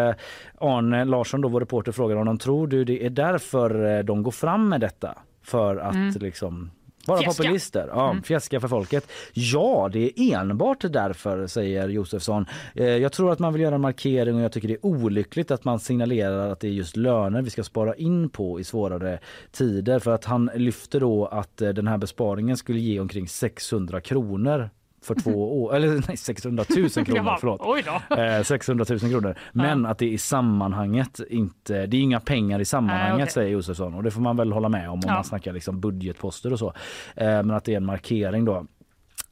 [0.10, 0.16] Eh,
[0.60, 4.32] Arne Larsson, då vår reporter, frågar honom tror du det är därför eh, de går
[4.32, 5.18] fram med detta?
[5.44, 6.14] För att Mm.
[6.20, 6.72] liksom
[7.06, 7.44] vara Fjäska.
[7.44, 8.24] populister, ja, Mm.
[8.24, 9.12] fjäska för folket.
[9.34, 12.46] Ja, det är enbart därför, säger Josefsson.
[12.76, 15.52] Eh, jag tror att man vill göra en markering och jag tycker det är olyckligt
[15.52, 19.20] att man signalerar att det är just löner vi ska spara in på i svårare
[19.52, 20.00] tider.
[20.00, 24.70] För att han lyfter då att eh, den här besparingen skulle ge omkring 600 kronor
[25.02, 27.62] för två år, eller nej 600 000 kronor, bara, förlåt.
[27.64, 28.16] Oj då.
[28.16, 29.36] Eh, 600 000 kronor.
[29.52, 33.34] Men att det i sammanhanget inte, det är inga pengar i sammanhanget Nej, okej.
[33.34, 35.14] säger Josefsson och det får man väl hålla med om om Ja.
[35.14, 36.68] man snackar liksom budgetposter och så.
[37.16, 38.66] Eh, men att det är en markering då.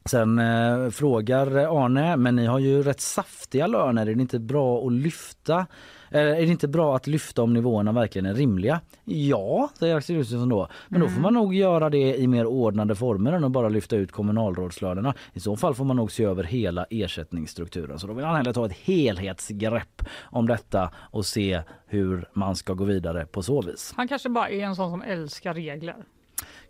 [0.08, 4.86] Sen eh, frågar Arne, men ni har ju rätt saftiga löner, är det inte bra
[4.86, 5.66] att lyfta?
[6.10, 8.80] Eh, är det inte bra att lyfta om nivåerna verkligen är rimliga?
[9.04, 10.68] Ja, säger Axel Josefsson då.
[10.88, 13.96] Men då får man nog göra det i mer ordnade former än att bara lyfta
[13.96, 15.14] ut kommunalrådslönerna.
[15.32, 17.98] I så fall får man nog se över hela ersättningsstrukturen.
[17.98, 22.72] Så då vill han hellre ta ett helhetsgrepp om detta och se hur man ska
[22.72, 23.92] gå vidare på så vis.
[23.96, 25.96] Han kanske bara är en sån som älskar regler.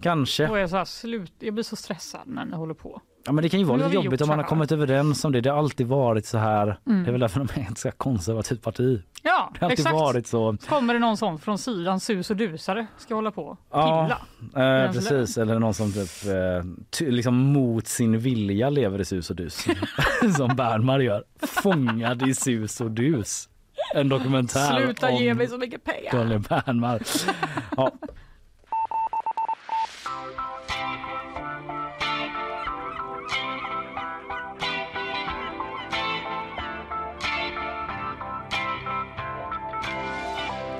[0.01, 0.48] Kanske.
[0.48, 3.01] Och är så här, slut, jag blir så stressad när ni håller på.
[3.28, 5.40] Ja, men det kan ju vara lite jobbigt om man har kommit överens om det.
[5.40, 6.78] Det har alltid varit så här.
[6.86, 7.02] Mm.
[7.02, 9.02] Det är väl därför de är ett så konservativt parti.
[9.22, 9.94] Ja, Det har alltid exakt.
[9.94, 10.56] varit så.
[10.68, 14.09] Kommer det någon sån från sidan, sus och dusare, ska hålla på Ja,
[14.52, 14.84] pilla.
[14.84, 15.38] eh, precis.
[15.38, 16.10] Eller någon som typ,
[17.00, 19.66] eh, liksom mot sin vilja lever i sus och dus.
[20.36, 21.24] som Bernmar gör.
[21.62, 23.48] Fångad i sus och dus.
[23.94, 26.12] En dokumentär Sluta om ge mig så mycket pengar.
[26.12, 27.02] Daniel Bernmar.
[27.76, 27.90] Ja.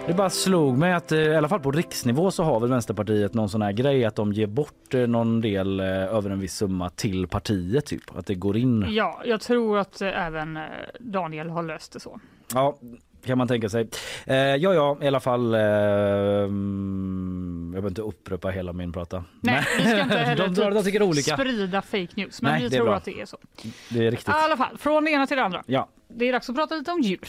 [0.09, 3.35] Det bara slog mig att eh, i alla fall på riksnivå så har väl Vänsterpartiet
[3.35, 6.55] någon sån här grej att de ger bort eh, någon del eh, över en viss
[6.55, 8.17] summa till partiet typ.
[8.17, 8.85] Att det går in.
[8.89, 10.59] Ja, jag tror att även
[11.01, 12.21] Daniel har löst det så.
[12.55, 12.79] Ja,
[13.25, 13.89] kan man tänka sig.
[14.27, 15.55] Eh, ja, ja, i alla fall.
[15.55, 16.51] Eh, jag
[17.71, 19.25] behöver inte upprepa hela min prata.
[19.41, 21.37] Nej, vi ska inte heller de, de, de olika.
[21.37, 22.95] sprida fake news, men Nej, vi tror bra.
[22.95, 23.39] att det är så.
[23.91, 24.29] Det är I riktigt.
[24.29, 25.63] alla fall, från det ena till det andra.
[25.67, 25.89] Ja.
[26.09, 27.29] Det är dags att prata lite om djur.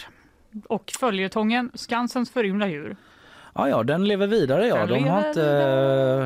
[0.67, 2.97] Och följetongen Skansens förrymda djur.
[3.55, 4.67] Ja, ja, den lever vidare.
[4.67, 4.75] Ja.
[4.77, 5.51] Den De har inte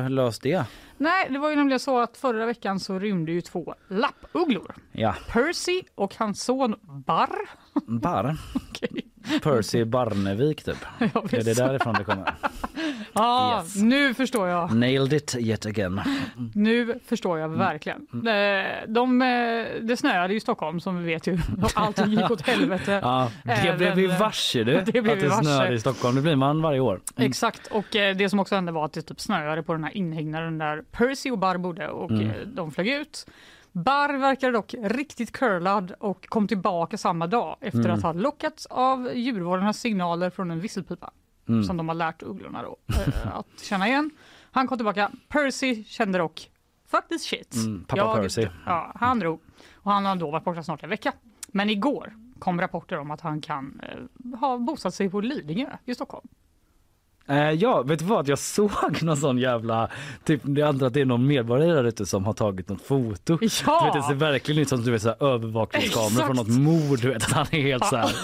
[0.04, 0.64] eh, löst det.
[0.96, 4.74] Nej, det var ju nämligen så att förra veckan så rymde ju två lappugglor.
[4.92, 6.74] Ja, Percy och hans son
[7.06, 7.48] Barr.
[7.86, 8.36] Barr.
[9.42, 10.76] Percy Barnevik typ.
[10.98, 12.34] Ja, är det därifrån det kommer?
[13.16, 13.76] Ja, Yes.
[13.76, 14.72] nu förstår jag.
[14.74, 16.00] Nailed it yet again.
[16.54, 18.06] Nu förstår jag verkligen.
[18.12, 18.26] Mm.
[18.66, 21.38] Eh, De, eh, det snöade i Stockholm som vi vet ju.
[21.74, 23.00] Allting gick åt helvete.
[23.02, 24.80] Ja, det Även- blev vi varse du.
[24.86, 25.42] Det blev att det varse.
[25.44, 26.16] snöar i Stockholm.
[26.16, 27.00] Det blir man varje år.
[27.16, 27.30] Mm.
[27.30, 29.96] Exakt, och eh, det som också hände var att det typ snöade på den här
[29.96, 32.26] inhägnaden där Percy och Barr bodde och Mm.
[32.30, 33.26] eh, de flög ut.
[33.74, 37.92] Barr verkade dock riktigt curlad och kom tillbaka samma dag efter Mm.
[37.92, 41.10] att ha lockats av djurvårdarnas signaler från en visselpipa
[41.48, 41.64] Mm.
[41.64, 44.10] som de har lärt ugglorna då, eh, att känna igen.
[44.50, 45.10] Han kom tillbaka.
[45.28, 46.50] Percy kände dock
[46.86, 47.54] fuck this shit.
[47.54, 48.48] Mm, pappa Percy.
[48.66, 49.40] Ja, han drog
[49.74, 51.12] och han har då varit borta snart en vecka.
[51.48, 55.94] Men igår kom rapporter om att han kan eh, ha bosatt sig på Lidingö i
[55.94, 56.28] Stockholm.
[57.28, 58.28] Eh, ja, vet du vad?
[58.28, 59.88] Jag såg någon sån jävla...
[60.24, 63.38] Typ, jag antar att det är någon medborgare där ute som har tagit något foto.
[63.66, 63.80] Ja!
[63.80, 66.98] Du vet, det ser verkligen ut som du vet, så här, övervakningskamera från något mord.
[67.00, 68.10] Du vet, att han är helt så här...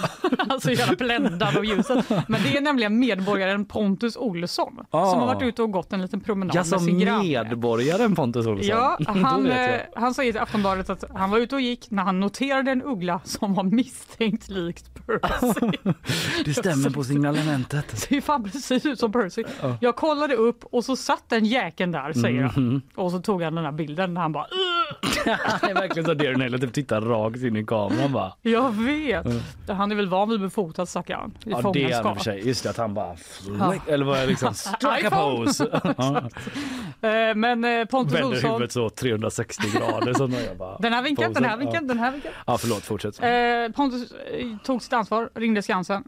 [0.49, 2.09] Alltså jävla bländad av ljuset.
[2.09, 5.05] Men det är nämligen medborgaren Pontus Olsson Ah.
[5.11, 7.23] som har varit ute och gått en liten promenad Ja, med sin granne.
[7.23, 8.67] medborgaren Pontus Olsson.
[8.67, 12.19] Ja, han, eh, han säger till Aftonbladet att han var ute och gick när han
[12.19, 15.77] noterade en uggla som var misstänkt likt Percy.
[16.45, 17.85] Det stämmer på signalementet.
[17.91, 19.43] Det ser fan precis ut som Percy.
[19.61, 19.77] Ja.
[19.81, 22.63] Jag kollade upp och så satt den jäkeln där säger han.
[22.67, 22.81] Mhm.
[22.95, 24.45] Och så tog han den här bilden när han bara.
[25.25, 28.33] Han är verkligen så Darren Hale, typ tittar rakt in i kameran bara.
[28.41, 29.25] Jag vet.
[29.25, 29.39] Mm.
[29.67, 31.31] Han är väl van vid att bli fotad stackaren.
[31.45, 32.47] I Ja det är han för sig.
[32.47, 33.15] Just det att han bara...
[33.59, 33.75] Ja.
[33.87, 34.53] Eller vad är det liksom?
[34.55, 35.81] Strike a pose.
[35.97, 36.17] Ja.
[37.09, 38.49] Eh, Men eh, Pontus Vänder Olsson.
[38.51, 40.13] huvudet så 360 grader.
[40.13, 41.59] Så jag bara Den här vinkeln, den här posen.
[41.65, 42.33] vinkeln, den här vinkeln.
[42.47, 43.19] Ja, förlåt, fortsätt.
[43.23, 44.13] Eh, Pontus
[44.63, 46.03] tog sitt ansvar, ringde Skansen.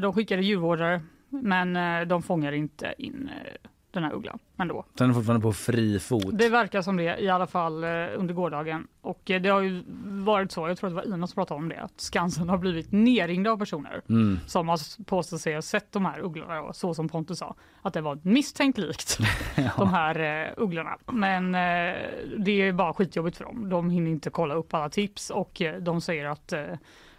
[0.00, 1.00] De skickade djurvårdare,
[1.32, 3.52] men eh, de fångar inte in eh,
[3.90, 4.84] den här ugglan ändå.
[4.94, 6.38] Den är fortfarande på fri fot.
[6.38, 8.86] Det verkar som det, i alla fall eh, under gårdagen.
[9.00, 9.82] Och det har ju
[10.24, 12.58] varit så, jag tror att det var Ina som pratade om det, att Skansen har
[12.58, 14.38] blivit nerringda av personer Mm.
[14.46, 18.00] som har påstått sig ha sett de här ugglorna, så som Pontus sa, att det
[18.00, 19.18] var misstänkt likt
[19.76, 20.96] de här eh, ugglorna.
[21.12, 21.96] Men eh,
[22.38, 23.68] det är bara skitjobbigt för dem.
[23.68, 26.64] De hinner inte kolla upp alla tips och eh, de säger att eh,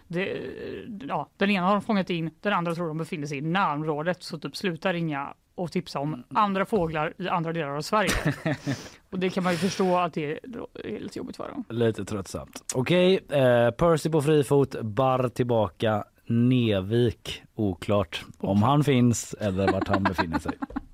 [0.08, 0.42] det,
[1.08, 4.22] ja, den ena har de fångat in, den andra tror de befinner sig i närområdet
[4.22, 8.10] så typ sluta ringa och tipsa om andra fåglar i andra delar av Sverige.
[9.10, 10.38] och det kan man ju förstå att det är
[10.74, 11.64] är lite jobbigt för dem.
[11.68, 12.64] Lite tröttsamt.
[12.74, 19.88] Okej, eh, Percy på fri fot, Barr tillbaka, Nevik oklart om han finns eller vart
[19.88, 20.52] han befinner sig.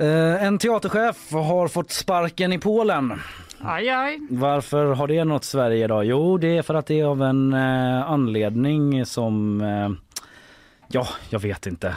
[0.00, 3.12] Eh, En teaterchef har fått sparken i Polen.
[3.60, 4.18] Aj, aj.
[4.30, 6.04] Varför har det nått Sverige idag?
[6.04, 9.60] Jo, det är för att det är av en eh, anledning som...
[9.60, 9.90] Eh,
[10.88, 11.94] ja, jag vet inte.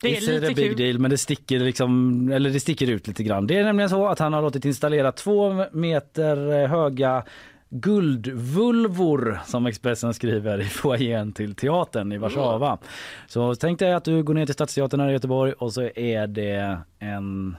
[0.00, 0.76] Det är lite big kul.
[0.76, 3.46] deal, men det sticker, liksom, eller det sticker ut lite grann.
[3.46, 7.24] Det är nämligen så att han har låtit installera två meter eh, höga
[7.70, 12.78] guldvulvor som Expressen skriver i foajén till teatern i Warszawa.
[13.26, 16.26] Så tänk dig att du går ner till Stadsteatern här i Göteborg och så är
[16.26, 17.56] det en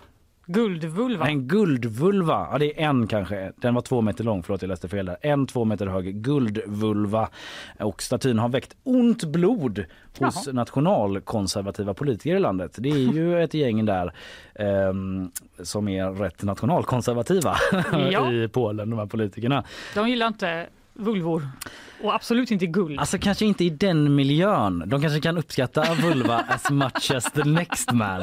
[0.51, 1.27] Guldvulva.
[1.27, 4.87] en guldvulva, ja det är en kanske, den var två meter lång, förlåt jag läste
[4.87, 5.17] fel där.
[5.21, 7.29] En två meter hög guldvulva
[7.79, 9.85] och statyn har väckt ont blod
[10.19, 10.53] hos Jaha.
[10.53, 12.75] nationalkonservativa politiker i landet.
[12.77, 14.13] Det är ju ett gäng där
[14.55, 15.31] ehm,
[15.63, 17.55] som är rätt nationalkonservativa
[18.11, 18.31] Ja.
[18.31, 19.63] i Polen, de här politikerna.
[19.95, 21.47] De gillar inte vulvor
[22.03, 22.99] och absolut inte guld.
[22.99, 24.83] Alltså kanske inte i den miljön.
[24.87, 28.21] De kanske kan uppskatta vulva as much as the next man.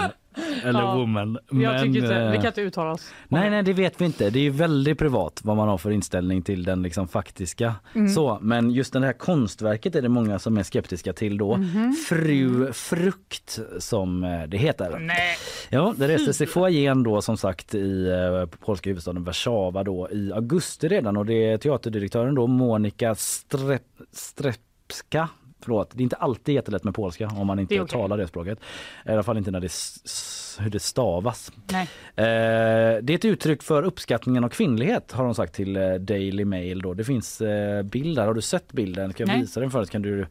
[0.65, 1.39] Eller Ja, woman.
[1.51, 3.13] tycker inte, eh, vi kan inte uttala oss.
[3.29, 4.31] Nej, nej, det vet vi inte.
[4.31, 7.75] Det är väldigt privat vad man har för inställning till den liksom faktiska.
[7.95, 8.09] Mm.
[8.09, 11.57] Så, men just det här konstverket är det många som är skeptiska till då.
[11.57, 11.93] Mhm.
[12.09, 14.99] Fru Frukt som eh, det heter.
[14.99, 15.37] Nej.
[15.69, 20.33] Ja, det restes i foajén då som sagt i eh, polska huvudstaden Warszawa då i
[20.33, 23.83] augusti redan och det är teaterdirektören då Monika Strep,
[24.13, 25.29] Strepska
[25.66, 27.93] förlåt, det är inte alltid jättelätt med polska om man inte Det okej.
[27.93, 28.59] talar det språket.
[29.06, 29.68] I alla fall inte när det
[30.62, 31.52] hur det stavas.
[31.72, 31.82] Nej.
[32.16, 36.44] Eh, det är ett uttryck för uppskattningen av kvinnlighet har de sagt till eh, Daily
[36.44, 36.82] Mail.
[36.82, 36.94] Då.
[36.94, 39.12] Det finns eh, bilder, har du sett bilden?
[39.12, 39.40] Ska jag Nej.
[39.40, 39.90] visa den förut?
[39.90, 40.26] Kan du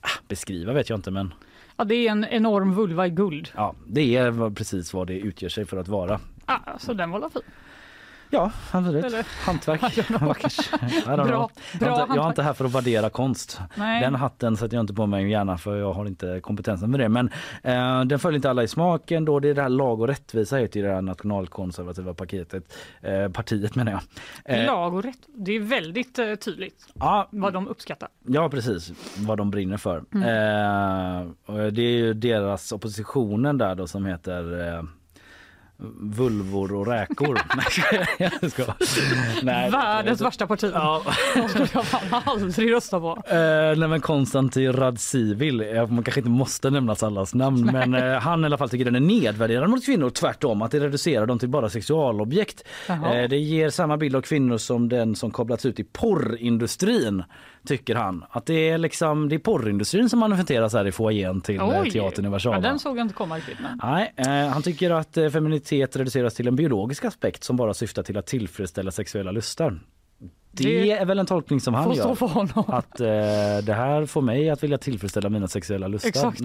[0.00, 1.34] ah, beskriva vet jag inte men
[1.76, 3.48] Ja, det är en enorm vulva i guld.
[3.56, 6.20] ja, det är precis vad det utger sig för att vara.
[6.44, 7.42] Ah, så den var fin.
[8.30, 9.04] Ja, absolut.
[9.04, 9.26] Eller?
[9.46, 9.80] Hantverk.
[11.06, 11.50] Bra- bra
[11.80, 13.60] jag, är inte, jag är inte här för att värdera konst.
[13.74, 14.00] Nej.
[14.02, 17.08] Den hatten sätter jag inte på mig gärna för jag har inte kompetensen med det.
[17.08, 17.30] Men
[17.62, 19.40] eh, den följer inte alla i smaken då.
[19.40, 22.74] Det är det här lag och rättvisa heter det här nationalkonservativa paketet.
[23.00, 24.00] Eh, partiet menar jag.
[24.58, 25.18] Eh, Lag och rätt.
[25.34, 28.08] Det är väldigt eh, tydligt ja, vad de uppskattar.
[28.26, 30.04] Ja precis, vad de brinner för.
[30.14, 30.22] Mm.
[30.22, 34.82] Eh, det är ju deras oppositionen där då som heter eh,
[36.00, 37.40] Vulvor och räkor.
[37.56, 38.74] Nej, jag.
[39.42, 40.70] Nej, Världens värsta parti.
[40.74, 41.02] Ja.
[41.34, 43.22] De skulle jag fan aldrig rösta på.
[43.26, 43.36] Eh,
[43.78, 48.42] nej men Konstantin Radzivil, eh, man kanske inte måste nämna allas namn men eh, han
[48.42, 51.48] i alla fall tycker den är nedvärderande mot kvinnor tvärtom att det reducerar dem till
[51.48, 52.64] bara sexualobjekt.
[52.88, 57.24] Eh, det ger samma bild av kvinnor som den som koblats ut i porrindustrin
[57.68, 58.24] tycker han.
[58.30, 62.24] Att det är liksom det är porrindustrin som manifesteras här i foajén till eh, teatern
[62.24, 62.56] i Warszawa.
[62.56, 63.58] Ja, den såg jag inte komma riktigt.
[63.60, 63.80] Men.
[63.82, 68.02] Nej, eh, han tycker att eh, feminitet reduceras till en biologisk aspekt som bara syftar
[68.02, 69.80] till att tillfredsställa sexuella lustar.
[70.64, 72.04] Det, är väl en tolkning som han gör.
[72.68, 73.06] Att eh,
[73.66, 76.40] det här får mig att vilja tillfredsställa mina sexuella lustar, Exakt.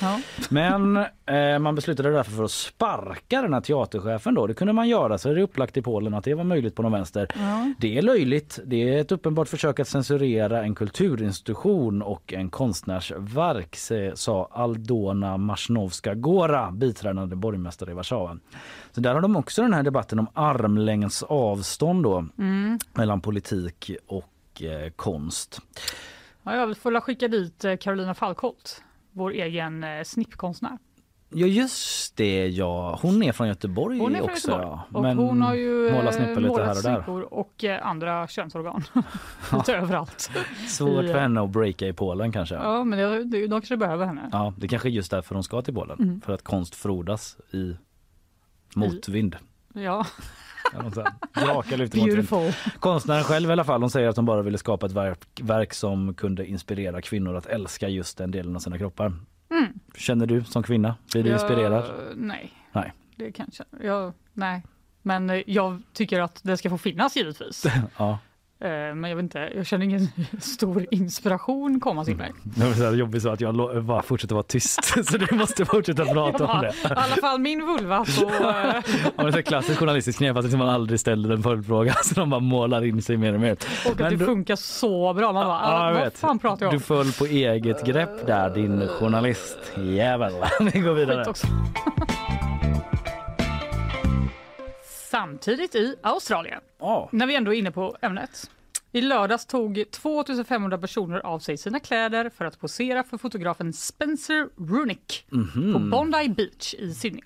[0.00, 0.20] Ja.
[0.48, 0.96] Men
[1.26, 4.46] eh, man beslutade därför för att sparka den här teaterchefen då.
[4.46, 6.82] Det kunde man göra, så är det upplagt i Polen att det var möjligt på
[6.82, 7.28] någon vänster.
[7.34, 7.72] Ja.
[7.80, 8.58] Det är löjligt.
[8.64, 15.36] Det är ett uppenbart försök att censurera en kulturinstitution och en konstnärsverk, se- sa Aldona
[15.36, 18.38] Marsnovska Gora, biträdande borgmästare i Warszawa.
[18.96, 22.78] Så där har de också den här debatten om armlängds avstånd då, Mm.
[22.92, 25.60] mellan politik och eh, konst.
[26.42, 28.82] Ja, jag får skicka dit eh, Carolina Falkholt,
[29.12, 30.78] vår egen eh, snippkonstnär.
[31.28, 34.50] Ja just det ja, hon är från Göteborg Hon är från också.
[34.50, 34.78] Göteborg.
[34.92, 35.00] Ja.
[35.00, 37.34] Men hon har ju eh, snippor lite målat här och där.
[37.34, 38.84] och eh, andra könsorgan.
[39.52, 40.30] lite överallt.
[40.68, 42.54] Svårt I, för henne att breaka i Polen kanske.
[42.54, 44.28] Ja, men det, det, de kanske behöver henne.
[44.32, 45.98] Ja, det kanske är just därför hon ska till Polen.
[46.00, 46.20] Mm.
[46.20, 47.76] För att konst frodas i
[48.76, 49.36] motvind.
[49.74, 50.06] Ja.
[51.34, 52.52] Drakar lyfter beautiful.
[52.80, 55.74] Konstnären själv i alla fall, hon säger att hon bara ville skapa ett verk, verk
[55.74, 59.06] som kunde inspirera kvinnor att älska just den delen av sina kroppar.
[59.50, 59.66] Mm.
[59.96, 60.94] Känner du som kvinna?
[61.12, 61.90] Blir du Jag- inspirerad?
[62.16, 62.92] Nej, Nej.
[63.16, 63.64] det kanske.
[63.82, 64.62] Jag, nej.
[65.02, 67.64] Men eh, jag tycker att det ska få finnas givetvis.
[67.98, 68.18] Ja.
[68.60, 70.08] Eh, Men jag vet inte, jag känner ingen
[70.40, 72.32] stor inspiration komma till mig.
[72.42, 76.04] Det var så jobbigt så att jag bara fortsätter vara tyst så du måste fortsätta
[76.14, 76.68] prata om det.
[76.68, 78.30] I alla fall min vulva så...
[79.16, 82.40] Ja, det är klassiskt journalistiskt knep att man aldrig ställer en följdfråga så de bara
[82.40, 83.52] målar in sig mer och mer.
[83.86, 85.32] Och att det du- funkar så bra.
[85.32, 86.18] Man bara, Ja, jag vad vet.
[86.18, 86.78] fan pratar jag om?
[86.78, 90.32] Du föll på eget grepp där din journalistjävel.
[90.72, 91.24] Vi går vidare.
[95.20, 97.08] Samtidigt i Australien, Ja.
[97.12, 98.50] när vi ändå är inne på ämnet.
[98.92, 104.48] I lördags tog 2500 personer av sig sina kläder för att posera för fotografen Spencer
[104.68, 105.72] Runick Mhm.
[105.72, 107.22] på Bondi Beach i Sydney.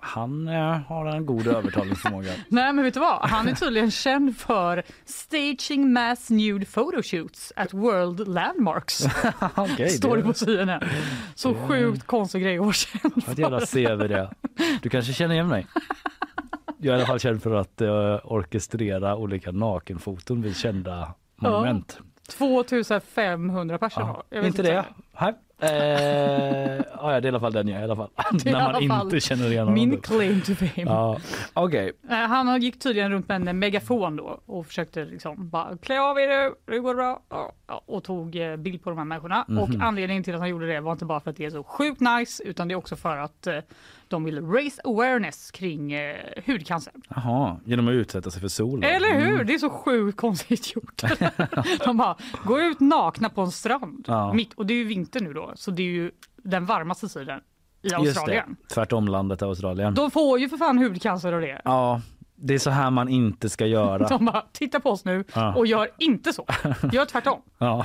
[0.00, 2.32] Han eh, har en god övertalningsförmåga.
[2.48, 3.28] Nej men vet du vad?
[3.28, 9.04] Han är tydligen känd för staging mass nude photoshoots at world landmarks.
[9.56, 10.82] Okej, Står det på CNN.
[11.34, 14.30] Så sjukt konstig grej vara känd Ett jävla CV det.
[14.82, 15.66] Du kanske känner igen mig?
[16.80, 17.88] Jag är i alla fall känd för att uh,
[18.24, 21.98] orkestrera olika nakenfoton vid kända monument.
[22.28, 24.22] 2500 personer.
[24.30, 24.42] Ja.
[24.42, 24.84] Inte det?
[25.20, 25.34] Nej.
[25.60, 25.70] Eh,
[26.96, 28.10] ja, det är i alla fall den jag är i alla fall.
[28.44, 29.74] När man alla fall inte känner igen honom.
[29.74, 30.70] Min claim to fame.
[30.76, 31.18] Ja,
[31.54, 31.92] okej.
[32.10, 36.18] Eh, Han gick tydligen runt med en megafon då och försökte liksom bara klä av
[36.18, 37.20] er nu, det går bra.
[37.86, 39.44] Och tog eh, bild på de här människorna.
[39.48, 39.58] Mhm.
[39.58, 41.64] Och anledningen till att han gjorde det var inte bara för att det är så
[41.64, 43.46] sjukt nice utan det är också för att
[44.08, 46.16] de vill raise awareness kring eh,
[46.46, 46.92] hudcancer.
[47.08, 48.80] Jaha, genom att utsätta sig för sol.
[48.80, 48.86] då.
[48.86, 49.34] Eller hur?
[49.34, 49.46] Mm.
[49.46, 51.02] Det är så sjukt konstigt gjort.
[51.84, 54.04] de bara, gå ut nakna på en strand.
[54.08, 54.32] Ja.
[54.32, 57.40] Mitt, och det är ju vinter nu då, så det är ju den varmaste sidan
[57.82, 58.56] i Just Australien.
[58.68, 59.94] det, tvärtom landet Australien.
[59.94, 61.60] De får ju för fan hudcancer av det.
[61.64, 62.00] Ja,
[62.36, 64.08] det är så här man inte ska göra.
[64.08, 65.54] De bara, titta på oss nu Ja.
[65.54, 66.46] och gör inte så.
[66.92, 67.40] Gör tvärtom.
[67.58, 67.84] Ja.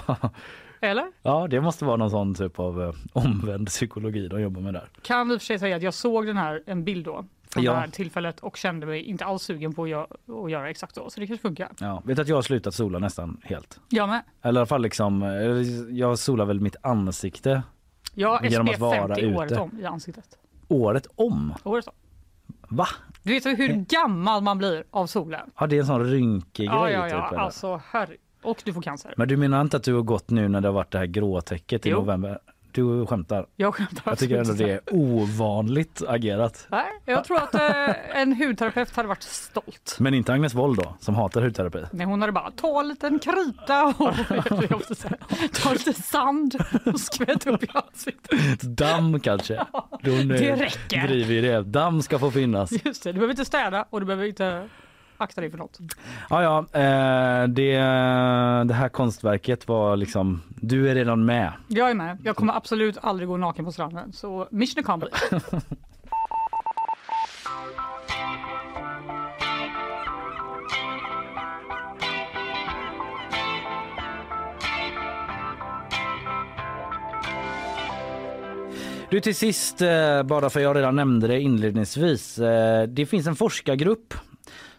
[0.83, 1.05] Eller?
[1.21, 4.89] ja, det måste vara någon sån typ av eh, omvänd psykologi de jobbar med där.
[5.01, 7.63] Kan i och för sig säga att jag såg den här, en bild då från
[7.63, 7.71] Ja.
[7.71, 10.07] det här tillfället och kände mig inte alls sugen på att göra,
[10.43, 11.09] att göra exakt så.
[11.09, 11.69] Så det kanske funkar.
[11.79, 13.79] Ja, vet du att jag har slutat sola nästan helt?
[13.89, 14.21] Jag med.
[14.41, 15.29] Eller i alla fall liksom, eh,
[15.97, 17.63] jag solar väl mitt ansikte
[18.15, 19.61] Jag har Genom att SPF vara 50 året ute.
[19.61, 20.25] om i ansiktet.
[20.67, 21.53] året om.
[21.63, 21.93] Året om.
[22.67, 22.87] Va?
[23.23, 25.51] Du vet hur gammal man blir av solen?
[25.59, 27.11] Ja, det är en sån rynkig Ja, grej ja, typ.
[27.13, 27.27] ja.
[27.29, 27.37] eller?
[27.39, 28.13] Alltså herre.
[28.43, 29.13] Och du får cancer.
[29.17, 31.05] Men du menar inte att du har gått nu när det har varit det här
[31.05, 31.97] gråtäcket i Jo.
[31.99, 32.39] november?
[32.71, 33.45] Du skämtar?
[33.55, 36.67] Jag skämtar Jag tycker ändå absolut det är ovanligt agerat.
[36.71, 39.95] Nej, jag tror att eh, en hudterapeut hade varit stolt.
[39.99, 41.79] Men inte Agnes Wold då, som hatar hudterapi.
[41.91, 44.13] Nej, hon hade bara ta en liten krita och
[44.69, 45.17] jag måste säga,
[45.63, 46.55] ta lite sand
[46.85, 48.61] och skvätt upp i ansiktet.
[48.61, 49.65] Damm kanske?
[49.71, 51.07] Hon eh, det räcker.
[51.07, 51.61] driver ju det.
[51.63, 52.85] Damm ska få finnas.
[52.85, 54.69] Just det, du behöver inte städa och du behöver inte
[55.17, 55.79] akta dig för något.
[56.29, 57.77] Ja, ja, eh, det,
[58.67, 61.51] det här konstverket var liksom, du är redan med.
[61.67, 62.17] Jag är med.
[62.23, 64.13] Jag kommer absolut aldrig gå naken på stranden.
[64.13, 65.41] Så mission accomplished.
[79.09, 82.39] Du till sist, eh, bara för jag redan nämnde det inledningsvis.
[82.39, 84.13] eh, Det finns en forskargrupp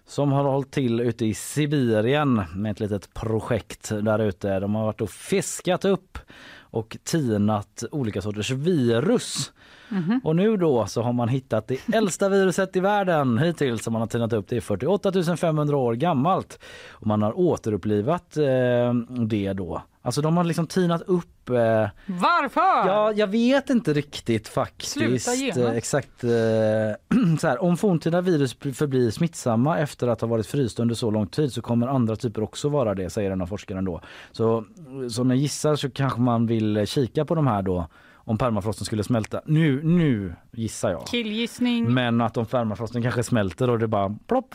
[0.07, 4.61] som har hållit till ute i Sibirien med ett litet projekt där ute.
[4.61, 6.19] De har varit och fiskat upp
[6.59, 9.53] och tinat olika sorters virus.
[9.89, 10.21] Mhm.
[10.25, 14.03] Och nu då så har man hittat det äldsta viruset i världen hittills som man
[14.03, 14.49] har tinat upp.
[14.49, 16.59] Det är 48 500 år gammalt
[16.91, 18.95] och man har återupplivat eh,
[19.27, 19.83] det då.
[20.03, 22.89] Alltså de har liksom tinat upp eh, Varför?
[22.89, 24.93] Ja, jag vet inte riktigt faktiskt.
[24.93, 25.59] Sluta genast.
[25.59, 26.25] Eh, Exakt.
[26.25, 26.31] eh,
[27.41, 31.27] så här, om forntida virus förblir smittsamma efter att ha varit frysta under så lång
[31.27, 34.01] tid så kommer andra typer också vara det, säger den här forskaren då.
[34.33, 34.65] Så
[35.11, 37.87] som jag gissar så kanske man vill kika på de här då
[38.25, 39.41] om permafrosten skulle smälta.
[39.47, 41.07] Nu, nu gissar jag.
[41.07, 41.95] Killgissning.
[41.95, 44.55] Men att om permafrosten kanske smälter och det bara plopp.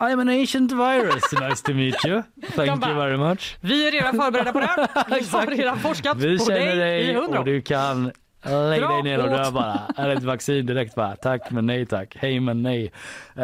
[0.00, 1.22] I am an ancient virus.
[1.48, 2.22] Nice to meet you.
[2.56, 3.56] Thank bara, you very much.
[3.60, 4.88] Vi är redan förberedda på det här.
[5.20, 7.44] Vi har redan forskat Vi på känner dig, i dig hundra och år.
[7.44, 8.12] du kan
[8.44, 9.80] lägg Dra dig ner och dö bara.
[9.96, 11.16] Är ett vaccin direkt bara.
[11.16, 12.16] Tack men nej tack.
[12.20, 12.92] Hej men nej.
[13.36, 13.42] Eh,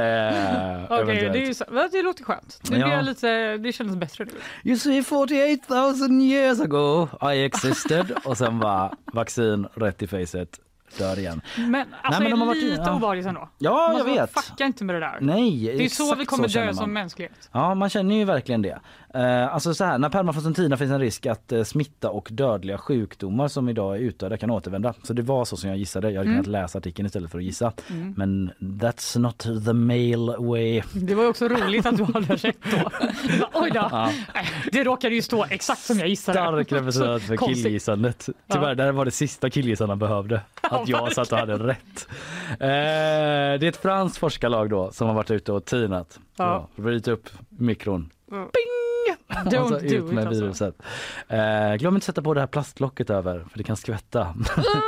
[0.85, 1.33] Okej, eventuellt.
[1.33, 2.61] det, är så- det låter skönt.
[2.71, 3.01] Det, Ja.
[3.01, 4.33] lite, det känns bättre nu.
[4.71, 5.75] You see 48
[6.09, 10.61] 000 years ago I existed och sen bara vaccin rätt i facet.
[10.99, 11.41] Dör igen.
[11.59, 12.95] Men alltså men de har är varit- lite ja.
[12.97, 13.49] obehagligt ändå.
[13.59, 14.45] Ja, Man jag ska vet.
[14.45, 15.19] Fucka inte med det där.
[15.21, 17.49] Nej, Det är så vi kommer känner dö som mänsklighet.
[17.53, 18.81] Ja, man känner ju verkligen det.
[19.15, 22.79] Eh, alltså så här, när permafrosten tinar finns en risk att eh, smitta och dödliga
[22.79, 24.95] sjukdomar som idag är utdöda kan återvända.
[25.03, 26.11] Så det var så som jag gissade.
[26.11, 26.45] Jag hade Mm.
[26.45, 27.73] kunnat läsa artikeln istället för att gissa.
[27.91, 28.15] Mm.
[28.17, 30.83] Men that's not the male way.
[30.93, 32.91] Det var också roligt att du hade rätt då.
[33.53, 33.89] Oj då.
[33.91, 34.11] Ja.
[34.35, 36.39] Nej, Det råkade ju stå exakt som jag gissade.
[36.39, 38.29] Stark representant för killgissandet.
[38.53, 40.41] Tyvärr, det här var det sista killgissarna behövde.
[40.63, 42.09] Att jag satt och hade rätt.
[42.51, 46.19] Eh, det är ett franskt forskarlag då som har varit ute och tinat.
[46.37, 46.45] Ja.
[46.77, 46.83] Ja.
[46.83, 48.11] Vridit upp mikron.
[48.35, 48.49] Mm.
[49.29, 50.45] Don't Don't alltså, ut do med it alltså.
[50.45, 50.83] viruset.
[51.29, 54.35] Eh, glöm inte att sätta på det här plastlocket över för det kan skvätta.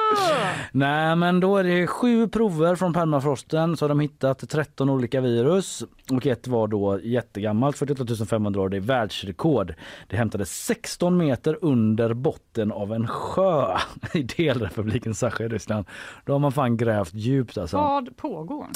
[0.72, 5.20] Nej men då är det sju prover från permafrosten så har de hittat 13 olika
[5.20, 9.74] virus och ett var då jättegammalt, 48 500 år, det är världsrekord.
[10.06, 13.76] Det hämtades 16 meter under botten av en sjö
[14.14, 15.86] i delrepubliken Sacha i Ryssland.
[16.24, 17.76] Då har man fan grävt djupt alltså.
[17.76, 18.66] Vad pågår?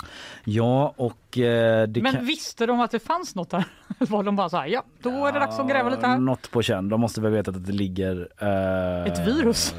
[0.45, 2.25] Ja och eh, Men kan...
[2.25, 3.65] visste de att det fanns något där?
[3.99, 6.19] Var de bara så här, ja, då är det dags att gräva lite här.
[6.19, 6.89] Något på känn.
[6.89, 8.28] De måste väl veta att det ligger...
[8.39, 9.74] eh, Ett virus?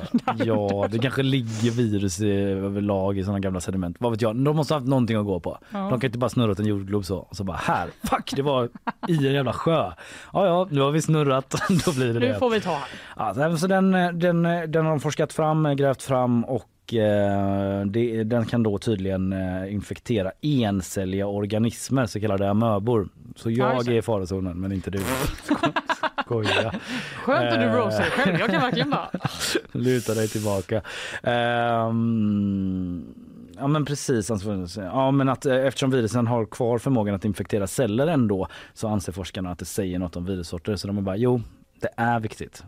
[0.45, 3.95] Ja, det kanske ligger virus i, överlag i sådana gamla sediment.
[3.99, 4.35] Vad vet jag?
[4.35, 5.57] De måste ha haft någonting att gå på.
[5.71, 5.77] Ja.
[5.79, 8.41] De kan inte bara snurra åt en jordglob så och så bara här, fuck det
[8.41, 8.69] var
[9.07, 9.91] i en jävla sjö.
[10.33, 11.55] Ja, ja, nu har vi snurrat.
[11.85, 12.39] Då blir det Nu det.
[12.39, 12.77] får vi ta.
[13.17, 16.63] Ja, så den, den, den har de forskat fram, grävt fram och
[16.93, 23.09] eh, det, den kan då tydligen eh, infektera encelliga organismer, så kallade amöbor.
[23.35, 24.99] Så Ja, jag är i farozonen men inte du.
[25.43, 25.55] Sko-
[26.25, 26.73] Skoja.
[27.15, 28.39] Skönt att du Eh, roastar dig själv.
[28.39, 29.09] Jag kan verkligen bara...
[29.71, 30.81] Luta dig tillbaka.
[31.23, 33.03] Ehm,
[33.57, 34.31] ja men precis.
[34.31, 39.11] alltså, Ja, men att, eftersom virusen har kvar förmågan att infektera celler ändå så anser
[39.11, 40.75] forskarna att det säger något om virussorter.
[40.75, 41.41] Så de är bara jo,
[41.81, 42.63] det är viktigt.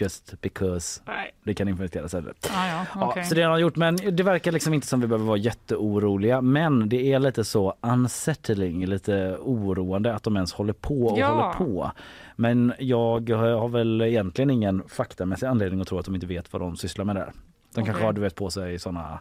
[0.00, 1.34] Just because Nej.
[1.44, 2.34] det kan infektera celler.
[2.50, 3.22] Ah, ja, okej.
[3.22, 5.36] Ja, så det har de gjort men det verkar liksom inte som vi behöver vara
[5.38, 6.40] jätteoroliga.
[6.40, 11.26] Men det är lite så unsettling, lite oroande att de ens håller på och Ja.
[11.28, 11.90] håller på.
[12.36, 16.62] Men jag har väl egentligen ingen faktamässig anledning att tro att de inte vet vad
[16.62, 17.32] de sysslar med där.
[17.74, 18.04] De kanske Okej.
[18.06, 19.20] har du vet på sig såna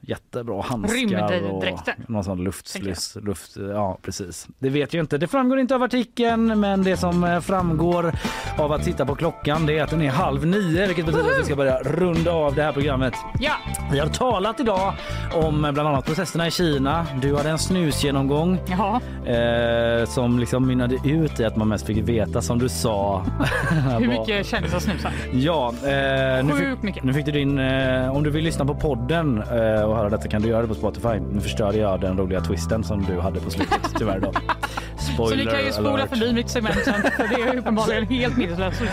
[0.00, 1.64] jättebra handskar och
[2.08, 3.16] någon sån luftsluss.
[3.22, 4.48] Luft, ja precis.
[4.58, 5.18] Det vet jag inte.
[5.18, 8.12] Det framgår inte av artikeln men det som eh, framgår
[8.58, 11.40] av att titta på klockan det är att den är halv nio vilket betyder att
[11.40, 13.14] vi ska börja runda av det här programmet.
[13.40, 13.52] Ja,
[13.92, 14.94] Vi har talat idag
[15.34, 17.06] om eh, bland annat protesterna i Kina.
[17.22, 18.58] Du hade en snusgenomgång
[19.26, 23.18] eh, som liksom mynnade ut i att man mest fick veta som du sa.
[23.98, 25.12] Hur mycket kändisar snusar?
[25.32, 27.04] Ja, eh, nu, fick, mycket.
[27.04, 27.58] nu fick du din...
[27.58, 30.68] Eh, om du vill lyssna på podden eh, och höra detta kan du göra det
[30.68, 31.20] på Spotify.
[31.32, 34.32] Nu förstörde jag den roliga twisten som du hade på slutet tyvärr då.
[35.14, 36.08] spoiler Så ni kan ju spola alert.
[36.08, 38.86] förbi mitt segment för det är uppenbarligen helt meningslöst nu.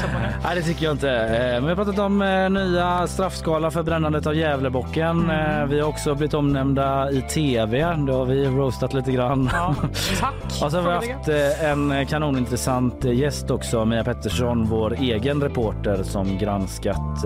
[0.43, 1.11] Nej, det tycker jag inte.
[1.11, 5.19] Eh, Men vi har pratat om eh, nya straffskala för brännandet av Gävlebocken.
[5.30, 5.61] Mm.
[5.61, 7.77] Eh, Vi har också blivit omnämnda i tv.
[8.05, 9.49] Det har vi roastat lite grann.
[9.53, 9.76] Ja,
[10.19, 16.03] tack Och så har vi haft en kanonintressant gäst också, Mia Pettersson, vår egen reporter
[16.03, 17.22] som granskat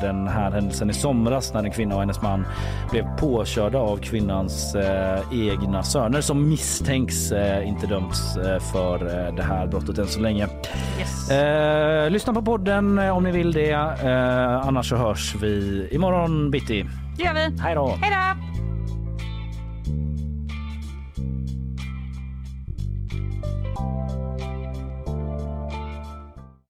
[0.00, 2.46] den här händelsen i somras när en kvinna och hennes man
[2.90, 8.94] blev påkörda av kvinnans eh, egna söner som misstänks eh, inte dömts eh, för
[9.28, 10.48] eh, det här brottet än så länge.
[11.30, 13.72] Eh, lyssna på podden eh, om ni vill det.
[14.64, 16.84] Annars så hörs vi imorgon bitti.
[17.16, 17.60] Det gör vi.
[17.62, 17.86] Hej då!
[18.00, 18.69] Hej då!